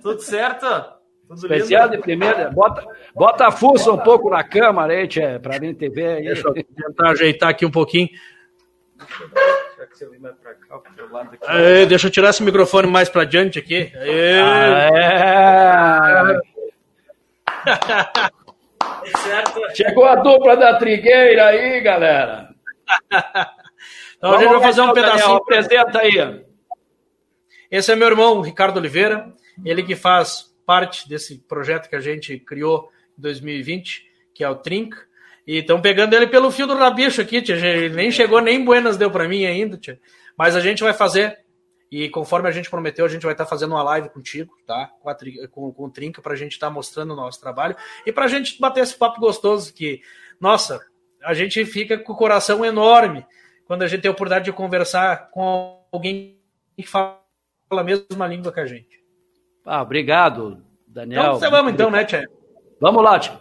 Tudo 0.00 0.20
certo? 0.20 0.66
Tudo 1.26 1.38
especial 1.38 1.86
lindo. 1.86 1.96
de 1.96 2.02
primeira. 2.02 2.50
Bota, 2.50 2.84
bota 3.14 3.46
a 3.48 3.50
fuça 3.50 3.90
um 3.90 3.98
pouco 3.98 4.30
na 4.30 4.44
câmera 4.44 4.92
aí, 4.92 5.08
Tchê, 5.08 5.40
pra 5.40 5.58
mim 5.58 5.74
te 5.74 5.88
ver 5.88 6.18
aí. 6.18 6.24
Deixa 6.24 6.46
eu 6.46 6.54
tentar 6.54 7.10
ajeitar 7.10 7.48
aqui 7.48 7.66
um 7.66 7.70
pouquinho. 7.70 8.10
Aê, 11.46 11.86
deixa 11.86 12.06
eu 12.06 12.10
tirar 12.10 12.30
esse 12.30 12.42
microfone 12.42 12.88
mais 12.88 13.08
para 13.08 13.24
diante 13.24 13.58
aqui. 13.58 13.92
Aê. 13.94 14.40
É. 14.94 16.40
Chegou 19.74 20.04
a 20.04 20.16
dupla 20.16 20.56
da 20.56 20.78
trigueira 20.78 21.46
aí, 21.46 21.80
galera. 21.80 22.48
então 24.16 24.34
a 24.34 24.38
gente 24.38 24.50
vai 24.50 24.60
fazer 24.60 24.80
um 24.80 24.92
pedacinho. 24.92 25.36
Apresenta 25.36 26.00
aí. 26.00 26.44
Esse 27.70 27.92
é 27.92 27.96
meu 27.96 28.08
irmão, 28.08 28.40
Ricardo 28.40 28.76
Oliveira. 28.76 29.32
Ele 29.64 29.82
que 29.82 29.96
faz 29.96 30.52
parte 30.66 31.08
desse 31.08 31.38
projeto 31.38 31.88
que 31.88 31.96
a 31.96 32.00
gente 32.00 32.38
criou 32.38 32.90
em 33.18 33.22
2020, 33.22 34.04
que 34.34 34.44
é 34.44 34.48
o 34.48 34.56
Trinca. 34.56 34.98
E 35.46 35.58
estão 35.58 35.80
pegando 35.80 36.14
ele 36.14 36.26
pelo 36.26 36.50
fio 36.50 36.66
do 36.66 36.74
rabicho 36.74 37.20
aqui, 37.20 37.42
tia. 37.42 37.56
Ele 37.56 37.94
nem 37.94 38.10
chegou, 38.10 38.40
nem 38.40 38.64
buenas 38.64 38.96
deu 38.96 39.10
para 39.10 39.28
mim 39.28 39.44
ainda, 39.44 39.76
tia. 39.76 40.00
Mas 40.36 40.54
a 40.54 40.60
gente 40.60 40.82
vai 40.82 40.92
fazer 40.92 41.42
e 41.92 42.08
conforme 42.08 42.48
a 42.48 42.52
gente 42.52 42.70
prometeu, 42.70 43.04
a 43.04 43.08
gente 43.08 43.22
vai 43.22 43.32
estar 43.32 43.44
fazendo 43.44 43.72
uma 43.72 43.82
live 43.82 44.08
contigo, 44.08 44.54
tá? 44.66 44.90
Com, 45.02 45.10
a, 45.10 45.16
com, 45.50 45.70
com 45.72 45.84
o 45.84 45.90
Trinca, 45.90 46.22
para 46.22 46.32
a 46.32 46.36
gente 46.36 46.52
estar 46.52 46.70
mostrando 46.70 47.12
o 47.12 47.16
nosso 47.16 47.38
trabalho 47.38 47.76
e 48.06 48.10
para 48.10 48.24
a 48.24 48.28
gente 48.28 48.58
bater 48.58 48.82
esse 48.82 48.96
papo 48.96 49.20
gostoso 49.20 49.74
que, 49.74 50.00
nossa, 50.40 50.80
a 51.22 51.34
gente 51.34 51.62
fica 51.66 51.98
com 51.98 52.14
o 52.14 52.16
coração 52.16 52.64
enorme 52.64 53.26
quando 53.66 53.82
a 53.82 53.86
gente 53.86 54.00
tem 54.00 54.08
a 54.08 54.12
oportunidade 54.12 54.46
de 54.46 54.52
conversar 54.52 55.28
com 55.30 55.84
alguém 55.92 56.40
que 56.74 56.86
fala 56.86 57.20
a 57.70 57.84
mesma 57.84 58.26
língua 58.26 58.50
que 58.50 58.60
a 58.60 58.66
gente. 58.66 59.02
Ah, 59.62 59.82
obrigado, 59.82 60.64
Daniel. 60.86 61.36
Então, 61.36 61.50
vamos 61.50 61.72
então, 61.74 61.90
né, 61.90 62.06
Tia? 62.06 62.26
Vamos 62.80 63.04
lá, 63.04 63.18
Tia. 63.18 63.38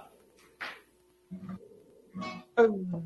Um, 2.62 3.02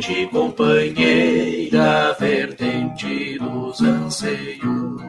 gente 0.00 0.26
companheira, 0.28 2.16
vertente 2.18 3.36
dos 3.38 3.80
anseios. 3.82 5.02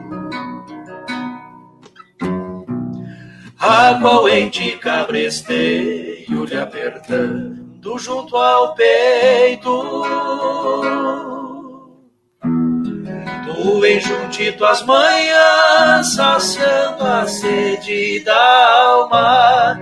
A 3.58 3.98
qual 4.00 4.28
ente 4.28 4.76
cabresteio 4.78 6.44
lhe 6.44 6.58
apertando 6.58 7.98
junto 7.98 8.36
ao 8.36 8.74
peito. 8.74 10.02
Tu 13.44 13.86
enjuntito 13.86 14.64
as 14.64 14.82
manhãs, 14.84 16.14
saciando 16.14 17.04
a 17.04 17.26
sede 17.28 18.24
da 18.24 18.82
alma, 18.82 19.78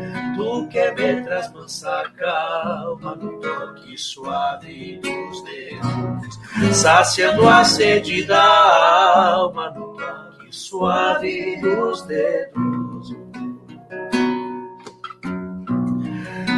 tu 0.69 0.71
que 0.71 0.91
me 0.93 1.23
traz 1.23 1.53
mansa 1.53 2.05
calma 2.17 3.15
no 3.17 3.41
toque 3.41 3.97
suave 3.97 5.01
dos 5.03 5.43
dedos, 5.45 6.77
saciando 6.77 7.49
a 7.49 7.65
sede 7.65 8.25
da 8.25 9.33
alma 9.33 9.71
no 9.71 9.97
toque 9.97 10.53
suave 10.53 11.61
dos 11.61 12.03
dedos. 12.03 13.17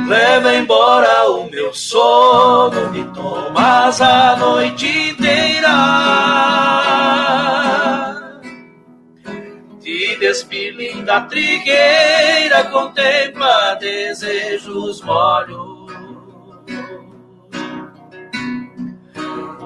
Leva 0.09 0.55
embora 0.55 1.31
o 1.31 1.49
meu 1.49 1.73
sono, 1.73 2.91
me 2.91 3.05
tomas 3.13 4.01
a 4.01 4.37
noite 4.37 5.15
Te 10.41 10.47
despilim 10.47 11.05
da 11.05 11.21
trigueira, 11.23 12.65
contempla 12.71 13.75
desejos 13.75 15.03
molhos. 15.03 15.93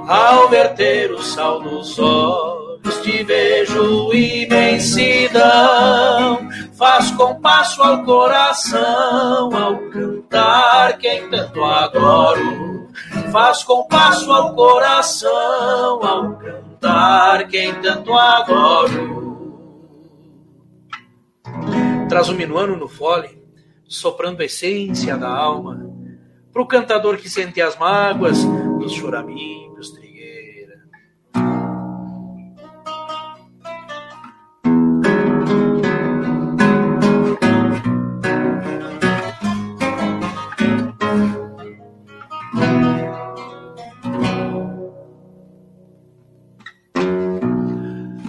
Ao 0.08 0.48
verter 0.48 1.12
o 1.12 1.22
sal 1.22 1.60
nos 1.60 1.96
olhos, 1.98 2.96
te 3.02 3.22
vejo 3.22 4.12
imensidão. 4.12 5.44
Faz 6.76 7.12
compasso 7.12 7.80
ao 7.80 8.02
coração 8.02 9.50
ao 9.56 9.78
cantar 9.90 10.98
quem 10.98 11.30
tanto 11.30 11.62
adoro. 11.62 12.88
Faz 13.30 13.62
compasso 13.62 14.32
ao 14.32 14.52
coração 14.54 16.04
ao 16.04 16.34
cantar 16.34 17.46
quem 17.46 17.72
tanto 17.80 18.12
adoro. 18.12 19.33
Traz 22.14 22.28
minuano 22.28 22.76
no 22.76 22.86
fole, 22.86 23.42
soprando 23.88 24.40
a 24.40 24.44
essência 24.44 25.16
da 25.16 25.28
alma, 25.28 25.84
pro 26.52 26.64
cantador 26.64 27.16
que 27.16 27.28
sente 27.28 27.60
as 27.60 27.76
mágoas 27.76 28.38
dos 28.78 28.92
choraminhos, 28.92 29.90
trigueira. 29.90 30.78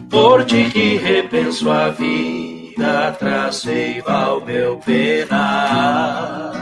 Por 0.10 0.44
ti 0.45 0.72
que 0.72 0.98
repenso 0.98 1.70
a 1.70 1.90
vida, 1.90 2.55
tracei 3.18 4.04
ao 4.06 4.42
meu 4.42 4.78
penar 4.78 6.56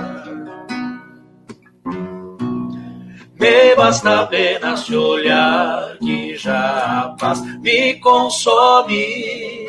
Me 3.44 3.76
basta 3.76 4.22
apenas 4.22 4.86
te 4.86 4.96
olhar 4.96 5.98
que 5.98 6.38
já 6.38 7.02
a 7.02 7.10
paz 7.20 7.42
me 7.60 7.96
consome. 7.96 9.68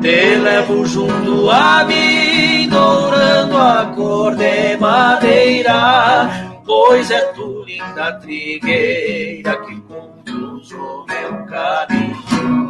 Te 0.00 0.36
levo 0.36 0.86
junto 0.86 1.50
a 1.50 1.84
mim, 1.84 2.70
dourando 2.70 3.58
a 3.58 3.92
cor 3.94 4.34
de 4.34 4.78
madeira, 4.78 6.30
pois 6.64 7.10
é 7.10 7.20
tu 7.34 7.62
linda 7.66 8.14
trigueira 8.20 9.56
que 9.58 9.78
conduz 9.82 10.72
o 10.72 11.04
meu 11.06 11.44
caminho. 11.44 12.65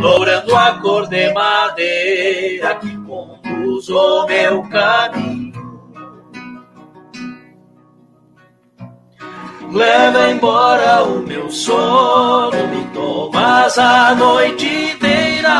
Dourando 0.00 0.56
a 0.56 0.80
cor 0.80 1.08
de 1.08 1.32
madeira 1.32 2.74
que 2.76 2.96
conduz 3.04 3.88
o 3.88 4.26
meu 4.26 4.62
caminho. 4.68 5.46
leva 9.76 10.30
embora 10.30 11.02
o 11.04 11.20
meu 11.20 11.50
sono, 11.50 12.66
me 12.68 12.84
tomas 12.94 13.78
a 13.78 14.14
noite 14.14 14.66
inteira. 14.66 15.56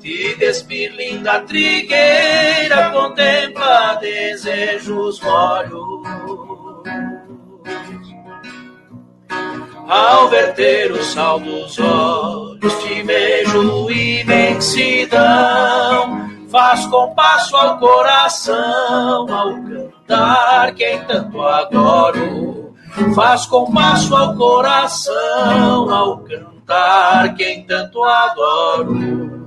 Te 0.00 0.34
despir, 0.36 0.92
linda 0.94 1.40
trigueira, 1.40 2.90
contempla 2.90 3.98
desejos 4.00 5.20
molhos. 5.20 6.27
Ao 9.88 10.28
verter 10.28 10.92
o 10.92 11.02
sal 11.02 11.40
dos 11.40 11.78
olhos, 11.78 12.74
te 12.82 13.02
vejo 13.02 13.90
imensidão 13.90 15.48
faz 16.50 16.86
compasso 16.86 17.56
ao 17.56 17.78
coração 17.78 19.26
ao 19.30 19.62
cantar 19.62 20.74
quem 20.74 20.98
tanto 21.04 21.40
adoro. 21.42 22.74
Faz 23.14 23.46
compasso 23.46 24.16
ao 24.16 24.34
coração 24.34 25.90
ao 25.90 26.18
cantar 26.18 27.34
quem 27.36 27.64
tanto 27.64 28.02
adoro. 28.02 29.46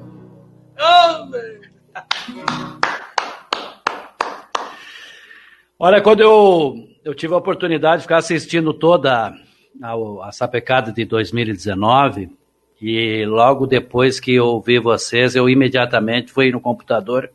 Olha, 5.79 6.01
quando 6.01 6.21
eu, 6.21 6.75
eu 7.03 7.15
tive 7.15 7.33
a 7.33 7.37
oportunidade 7.37 7.97
de 7.97 8.01
ficar 8.03 8.17
assistindo 8.17 8.73
toda 8.73 9.33
a, 9.81 9.93
a 10.27 10.31
Sapecada 10.31 10.91
de 10.91 11.05
2019, 11.05 12.29
e 12.81 13.25
logo 13.25 13.67
depois 13.67 14.19
que 14.19 14.35
eu 14.35 14.45
ouvi 14.45 14.79
vocês, 14.79 15.35
eu 15.35 15.47
imediatamente 15.47 16.31
fui 16.31 16.51
no 16.51 16.59
computador 16.59 17.29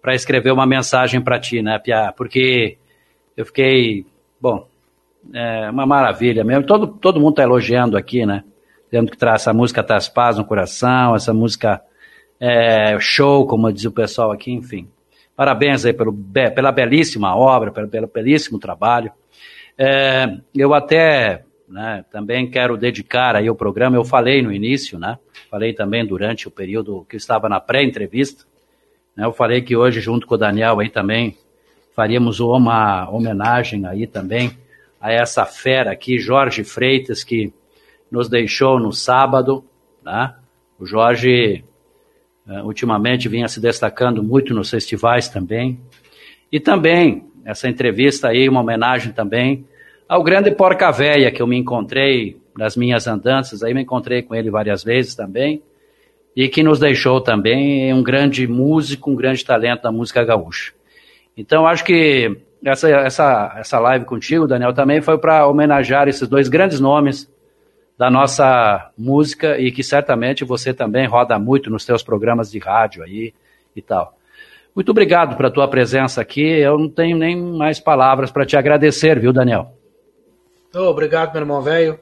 para 0.00 0.14
escrever 0.14 0.52
uma 0.52 0.66
mensagem 0.66 1.20
para 1.20 1.40
ti, 1.40 1.62
né, 1.62 1.78
Pia? 1.78 2.12
Porque 2.16 2.76
eu 3.36 3.44
fiquei, 3.44 4.06
bom, 4.40 4.68
é 5.32 5.70
uma 5.70 5.86
maravilha 5.86 6.44
mesmo. 6.44 6.64
Todo, 6.64 6.86
todo 6.86 7.18
mundo 7.18 7.30
está 7.30 7.42
elogiando 7.42 7.96
aqui, 7.96 8.24
né? 8.24 8.44
Dizendo 8.84 9.10
que 9.10 9.24
essa 9.24 9.52
música 9.52 9.82
traz 9.82 10.08
paz 10.08 10.36
no 10.36 10.44
coração, 10.44 11.16
essa 11.16 11.32
música 11.32 11.80
é 12.38 12.98
show, 13.00 13.46
como 13.46 13.72
diz 13.72 13.84
o 13.84 13.90
pessoal 13.90 14.30
aqui, 14.30 14.52
enfim. 14.52 14.86
Parabéns 15.34 15.84
aí 15.84 15.92
pelo, 15.92 16.12
pela 16.54 16.70
belíssima 16.70 17.34
obra, 17.34 17.72
pelo, 17.72 17.88
pelo 17.88 18.06
belíssimo 18.06 18.58
trabalho. 18.58 19.10
É, 19.76 20.36
eu 20.54 20.72
até 20.72 21.43
né? 21.68 22.04
Também 22.10 22.50
quero 22.50 22.76
dedicar 22.76 23.36
aí 23.36 23.48
o 23.48 23.54
programa, 23.54 23.96
eu 23.96 24.04
falei 24.04 24.42
no 24.42 24.52
início, 24.52 24.98
né? 24.98 25.18
Falei 25.50 25.72
também 25.72 26.06
durante 26.06 26.46
o 26.48 26.50
período 26.50 27.06
que 27.08 27.16
estava 27.16 27.48
na 27.48 27.60
pré-entrevista, 27.60 28.44
né? 29.16 29.24
Eu 29.24 29.32
falei 29.32 29.62
que 29.62 29.76
hoje, 29.76 30.00
junto 30.00 30.26
com 30.26 30.34
o 30.34 30.38
Daniel 30.38 30.80
aí 30.80 30.90
também, 30.90 31.36
faríamos 31.94 32.40
uma 32.40 33.08
homenagem 33.08 33.86
aí 33.86 34.06
também 34.06 34.52
a 35.00 35.12
essa 35.12 35.44
fera 35.44 35.92
aqui, 35.92 36.18
Jorge 36.18 36.64
Freitas, 36.64 37.22
que 37.22 37.52
nos 38.10 38.28
deixou 38.28 38.78
no 38.78 38.92
sábado, 38.92 39.64
né? 40.02 40.34
O 40.78 40.86
Jorge 40.86 41.64
uh, 42.46 42.64
ultimamente 42.64 43.28
vinha 43.28 43.48
se 43.48 43.60
destacando 43.60 44.22
muito 44.22 44.52
nos 44.52 44.70
festivais 44.70 45.28
também. 45.28 45.78
E 46.50 46.58
também, 46.58 47.24
essa 47.44 47.68
entrevista 47.68 48.28
aí, 48.28 48.48
uma 48.48 48.60
homenagem 48.60 49.12
também 49.12 49.66
ao 50.14 50.22
grande 50.22 50.52
Porca 50.52 50.92
Véia, 50.92 51.32
que 51.32 51.42
eu 51.42 51.46
me 51.46 51.58
encontrei 51.58 52.36
nas 52.56 52.76
minhas 52.76 53.08
andanças, 53.08 53.64
aí 53.64 53.74
me 53.74 53.82
encontrei 53.82 54.22
com 54.22 54.32
ele 54.32 54.48
várias 54.48 54.84
vezes 54.84 55.16
também, 55.16 55.60
e 56.36 56.48
que 56.48 56.62
nos 56.62 56.78
deixou 56.78 57.20
também 57.20 57.92
um 57.92 58.00
grande 58.00 58.46
músico, 58.46 59.10
um 59.10 59.16
grande 59.16 59.44
talento 59.44 59.82
da 59.82 59.90
música 59.90 60.22
gaúcha. 60.22 60.72
Então, 61.36 61.66
acho 61.66 61.84
que 61.84 62.30
essa, 62.64 62.88
essa, 62.88 63.56
essa 63.58 63.80
live 63.80 64.04
contigo, 64.04 64.46
Daniel, 64.46 64.72
também 64.72 65.00
foi 65.00 65.18
para 65.18 65.48
homenagear 65.48 66.06
esses 66.06 66.28
dois 66.28 66.48
grandes 66.48 66.78
nomes 66.78 67.28
da 67.98 68.08
nossa 68.08 68.92
música 68.96 69.58
e 69.58 69.72
que 69.72 69.82
certamente 69.82 70.44
você 70.44 70.72
também 70.72 71.08
roda 71.08 71.36
muito 71.40 71.68
nos 71.68 71.82
seus 71.82 72.04
programas 72.04 72.52
de 72.52 72.60
rádio 72.60 73.02
aí 73.02 73.34
e 73.74 73.82
tal. 73.82 74.14
Muito 74.76 74.90
obrigado 74.92 75.36
pela 75.36 75.50
tua 75.50 75.66
presença 75.66 76.20
aqui. 76.20 76.44
Eu 76.44 76.78
não 76.78 76.88
tenho 76.88 77.18
nem 77.18 77.36
mais 77.36 77.80
palavras 77.80 78.30
para 78.30 78.46
te 78.46 78.56
agradecer, 78.56 79.18
viu, 79.18 79.32
Daniel? 79.32 79.73
Oh, 80.76 80.88
obrigado, 80.88 81.32
meu 81.32 81.42
irmão 81.42 81.62
velho. 81.62 82.00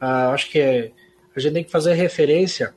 Uh, 0.00 0.32
acho 0.32 0.50
que 0.50 0.90
a 1.34 1.38
gente 1.38 1.52
tem 1.52 1.64
que 1.64 1.70
fazer 1.70 1.92
referência 1.92 2.72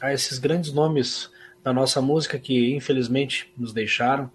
a 0.00 0.12
esses 0.12 0.40
grandes 0.40 0.72
nomes 0.72 1.30
da 1.62 1.72
nossa 1.72 2.02
música 2.02 2.36
que 2.36 2.74
infelizmente 2.74 3.52
nos 3.56 3.72
deixaram. 3.72 4.28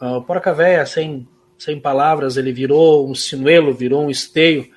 Uh, 0.00 0.16
o 0.16 0.22
Porca 0.22 0.52
Véia, 0.52 0.84
sem, 0.84 1.28
sem 1.56 1.78
palavras, 1.78 2.36
ele 2.36 2.52
virou 2.52 3.08
um 3.08 3.14
sinuelo, 3.14 3.72
virou 3.72 4.04
um 4.04 4.10
esteio 4.10 4.68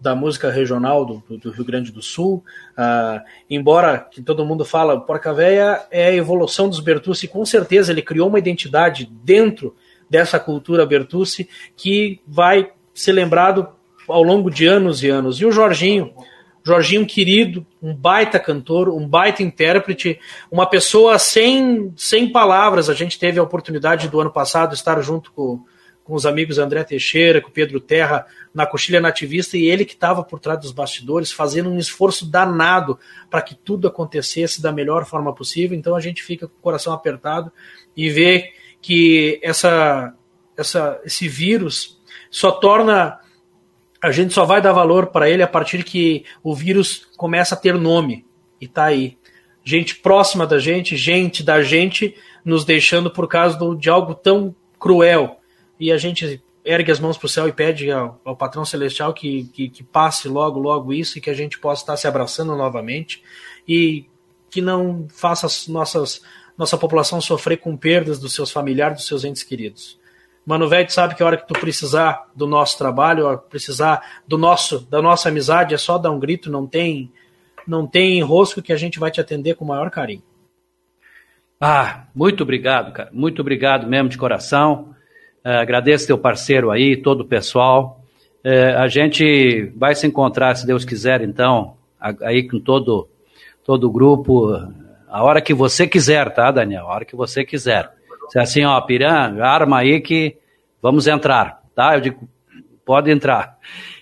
da 0.00 0.12
música 0.16 0.50
regional 0.50 1.04
do, 1.04 1.22
do 1.38 1.52
Rio 1.52 1.64
Grande 1.64 1.92
do 1.92 2.02
Sul. 2.02 2.44
Uh, 2.76 3.22
embora 3.48 3.98
que 4.10 4.20
todo 4.20 4.44
mundo 4.44 4.64
fala, 4.64 5.00
Porca 5.00 5.32
Véia 5.32 5.86
é 5.88 6.08
a 6.08 6.14
evolução 6.14 6.68
dos 6.68 6.80
Bertucci, 6.80 7.28
com 7.28 7.46
certeza 7.46 7.92
ele 7.92 8.02
criou 8.02 8.28
uma 8.28 8.40
identidade 8.40 9.08
dentro 9.22 9.76
dessa 10.10 10.40
cultura 10.40 10.84
Bertucci 10.84 11.48
que 11.76 12.20
vai 12.26 12.72
ser 12.92 13.12
lembrado 13.12 13.68
ao 14.08 14.22
longo 14.22 14.50
de 14.50 14.66
anos 14.66 15.02
e 15.02 15.08
anos. 15.08 15.40
E 15.40 15.46
o 15.46 15.52
Jorginho, 15.52 16.12
Jorginho 16.62 17.06
querido, 17.06 17.66
um 17.82 17.94
baita 17.94 18.40
cantor, 18.40 18.88
um 18.88 19.06
baita 19.06 19.42
intérprete, 19.42 20.18
uma 20.50 20.66
pessoa 20.66 21.18
sem, 21.18 21.92
sem 21.94 22.32
palavras. 22.32 22.88
A 22.88 22.94
gente 22.94 23.18
teve 23.18 23.38
a 23.38 23.42
oportunidade 23.42 24.08
do 24.08 24.18
ano 24.18 24.30
passado 24.30 24.74
estar 24.74 24.98
junto 25.02 25.30
com, 25.32 25.62
com 26.02 26.14
os 26.14 26.24
amigos 26.24 26.58
André 26.58 26.82
Teixeira, 26.82 27.42
com 27.42 27.50
Pedro 27.50 27.80
Terra, 27.80 28.26
na 28.54 28.66
Coxilha 28.66 28.98
Nativista, 28.98 29.58
e 29.58 29.66
ele 29.66 29.84
que 29.84 29.92
estava 29.92 30.24
por 30.24 30.40
trás 30.40 30.58
dos 30.58 30.72
bastidores, 30.72 31.30
fazendo 31.30 31.68
um 31.68 31.78
esforço 31.78 32.24
danado 32.24 32.98
para 33.28 33.42
que 33.42 33.54
tudo 33.54 33.86
acontecesse 33.86 34.62
da 34.62 34.72
melhor 34.72 35.04
forma 35.04 35.34
possível. 35.34 35.76
Então 35.76 35.94
a 35.94 36.00
gente 36.00 36.22
fica 36.22 36.48
com 36.48 36.54
o 36.54 36.62
coração 36.62 36.94
apertado 36.94 37.52
e 37.94 38.08
vê 38.08 38.52
que 38.80 39.38
essa, 39.42 40.14
essa, 40.56 41.00
esse 41.04 41.28
vírus 41.28 42.00
só 42.30 42.50
torna 42.50 43.18
a 44.04 44.10
gente 44.10 44.34
só 44.34 44.44
vai 44.44 44.60
dar 44.60 44.72
valor 44.72 45.06
para 45.06 45.30
ele 45.30 45.42
a 45.42 45.48
partir 45.48 45.82
que 45.82 46.26
o 46.42 46.54
vírus 46.54 47.08
começa 47.16 47.54
a 47.54 47.58
ter 47.58 47.74
nome. 47.74 48.26
E 48.60 48.68
tá 48.68 48.84
aí. 48.84 49.16
Gente 49.64 49.96
próxima 49.96 50.46
da 50.46 50.58
gente, 50.58 50.94
gente 50.94 51.42
da 51.42 51.62
gente, 51.62 52.14
nos 52.44 52.66
deixando 52.66 53.10
por 53.10 53.26
causa 53.26 53.58
de 53.78 53.88
algo 53.88 54.14
tão 54.14 54.54
cruel. 54.78 55.38
E 55.80 55.90
a 55.90 55.96
gente 55.96 56.38
ergue 56.62 56.92
as 56.92 57.00
mãos 57.00 57.16
para 57.16 57.24
o 57.24 57.30
céu 57.30 57.48
e 57.48 57.52
pede 57.52 57.90
ao, 57.90 58.20
ao 58.22 58.36
patrão 58.36 58.62
celestial 58.62 59.14
que, 59.14 59.44
que, 59.44 59.70
que, 59.70 59.82
passe 59.82 60.28
logo, 60.28 60.60
logo 60.60 60.92
isso 60.92 61.16
e 61.16 61.20
que 61.22 61.30
a 61.30 61.34
gente 61.34 61.58
possa 61.58 61.82
estar 61.82 61.96
se 61.96 62.06
abraçando 62.06 62.54
novamente 62.54 63.22
e 63.66 64.04
que 64.50 64.60
não 64.60 65.08
faça 65.08 65.46
nossas, 65.72 66.20
nossa 66.58 66.76
população 66.76 67.22
sofrer 67.22 67.56
com 67.56 67.74
perdas 67.74 68.18
dos 68.18 68.34
seus 68.34 68.50
familiares, 68.50 68.98
dos 68.98 69.06
seus 69.06 69.24
entes 69.24 69.42
queridos. 69.42 69.98
Mano 70.46 70.68
velho, 70.68 70.90
sabe 70.90 71.14
que 71.14 71.22
a 71.22 71.26
hora 71.26 71.36
que 71.38 71.48
tu 71.48 71.54
precisar 71.54 72.26
do 72.36 72.46
nosso 72.46 72.76
trabalho, 72.76 73.38
precisar 73.48 74.20
do 74.28 74.36
nosso, 74.36 74.80
da 74.90 75.00
nossa 75.00 75.30
amizade, 75.30 75.74
é 75.74 75.78
só 75.78 75.96
dar 75.96 76.10
um 76.10 76.18
grito, 76.18 76.50
não 76.50 76.66
tem, 76.66 77.10
não 77.66 77.86
tem 77.86 78.22
rosco 78.22 78.60
que 78.60 78.72
a 78.72 78.76
gente 78.76 78.98
vai 78.98 79.10
te 79.10 79.20
atender 79.20 79.54
com 79.54 79.64
o 79.64 79.68
maior 79.68 79.90
carinho. 79.90 80.22
Ah, 81.58 82.04
muito 82.14 82.42
obrigado, 82.42 82.92
cara. 82.92 83.08
Muito 83.10 83.40
obrigado 83.40 83.86
mesmo 83.86 84.10
de 84.10 84.18
coração. 84.18 84.94
Uh, 85.42 85.60
agradeço 85.60 86.06
teu 86.06 86.18
parceiro 86.18 86.70
aí, 86.70 86.94
todo 86.94 87.22
o 87.22 87.24
pessoal. 87.24 88.00
Uh, 88.44 88.78
a 88.78 88.88
gente 88.88 89.72
vai 89.76 89.94
se 89.94 90.06
encontrar, 90.06 90.54
se 90.56 90.66
Deus 90.66 90.84
quiser, 90.84 91.22
então, 91.22 91.74
aí 92.20 92.46
com 92.46 92.60
todo, 92.60 93.08
todo 93.64 93.88
o 93.88 93.90
grupo, 93.90 94.50
a 95.08 95.22
hora 95.22 95.40
que 95.40 95.54
você 95.54 95.86
quiser, 95.86 96.34
tá, 96.34 96.50
Daniel? 96.50 96.86
A 96.86 96.94
hora 96.94 97.04
que 97.06 97.16
você 97.16 97.44
quiser. 97.44 97.90
Se 98.28 98.38
é 98.38 98.42
assim, 98.42 98.64
ó, 98.64 98.80
Piran, 98.80 99.42
arma 99.42 99.78
aí 99.78 100.00
que 100.00 100.36
vamos 100.80 101.06
entrar, 101.06 101.62
tá? 101.74 101.94
Eu 101.94 102.00
digo, 102.00 102.28
pode 102.84 103.10
entrar. 103.10 103.56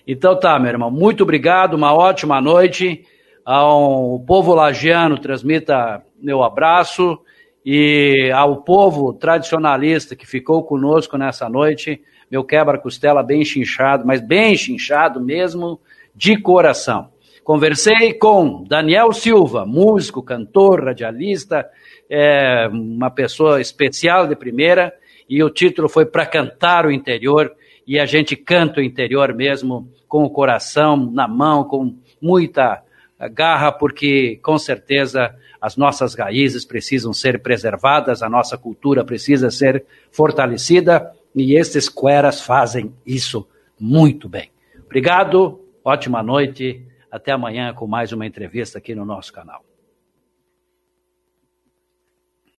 Então 0.07 0.37
tá, 0.37 0.57
meu 0.59 0.69
irmão, 0.69 0.91
muito 0.91 1.23
obrigado, 1.23 1.75
uma 1.75 1.93
ótima 1.93 2.41
noite. 2.41 3.05
Ao 3.45 4.19
povo 4.25 4.53
lagiano, 4.53 5.17
transmita 5.17 6.01
meu 6.21 6.43
abraço. 6.43 7.19
E 7.65 8.29
ao 8.35 8.57
povo 8.57 9.13
tradicionalista 9.13 10.15
que 10.15 10.27
ficou 10.27 10.63
conosco 10.63 11.17
nessa 11.17 11.47
noite, 11.47 12.01
meu 12.29 12.43
quebra-costela 12.43 13.23
bem 13.23 13.45
chinchado, 13.45 14.05
mas 14.05 14.19
bem 14.19 14.55
chinchado 14.57 15.21
mesmo, 15.21 15.79
de 16.13 16.37
coração. 16.37 17.09
Conversei 17.43 18.13
com 18.13 18.63
Daniel 18.63 19.13
Silva, 19.13 19.65
músico, 19.65 20.21
cantor, 20.21 20.85
radialista, 20.85 21.65
é, 22.15 22.67
uma 22.67 23.09
pessoa 23.09 23.59
especial 23.59 24.27
de 24.27 24.35
primeira, 24.35 24.93
e 25.27 25.41
o 25.41 25.49
título 25.49 25.89
foi 25.89 26.05
Para 26.05 26.27
Cantar 26.27 26.85
o 26.85 26.91
Interior, 26.91 27.51
e 27.87 27.97
a 27.99 28.05
gente 28.05 28.35
canta 28.35 28.79
o 28.79 28.83
interior 28.83 29.33
mesmo, 29.33 29.89
com 30.07 30.23
o 30.23 30.29
coração 30.29 30.95
na 31.11 31.27
mão, 31.27 31.63
com 31.63 31.95
muita 32.21 32.83
garra, 33.31 33.71
porque 33.71 34.39
com 34.43 34.59
certeza 34.59 35.33
as 35.59 35.75
nossas 35.75 36.13
raízes 36.13 36.63
precisam 36.63 37.13
ser 37.13 37.41
preservadas, 37.41 38.21
a 38.21 38.29
nossa 38.29 38.59
cultura 38.59 39.03
precisa 39.03 39.49
ser 39.49 39.83
fortalecida, 40.11 41.11
e 41.35 41.57
estes 41.57 41.89
queras 41.89 42.41
fazem 42.41 42.93
isso 43.03 43.47
muito 43.79 44.29
bem. 44.29 44.51
Obrigado, 44.85 45.59
ótima 45.83 46.21
noite, 46.21 46.85
até 47.09 47.31
amanhã 47.31 47.73
com 47.73 47.87
mais 47.87 48.11
uma 48.11 48.27
entrevista 48.27 48.77
aqui 48.77 48.93
no 48.93 49.03
nosso 49.03 49.33
canal. 49.33 49.63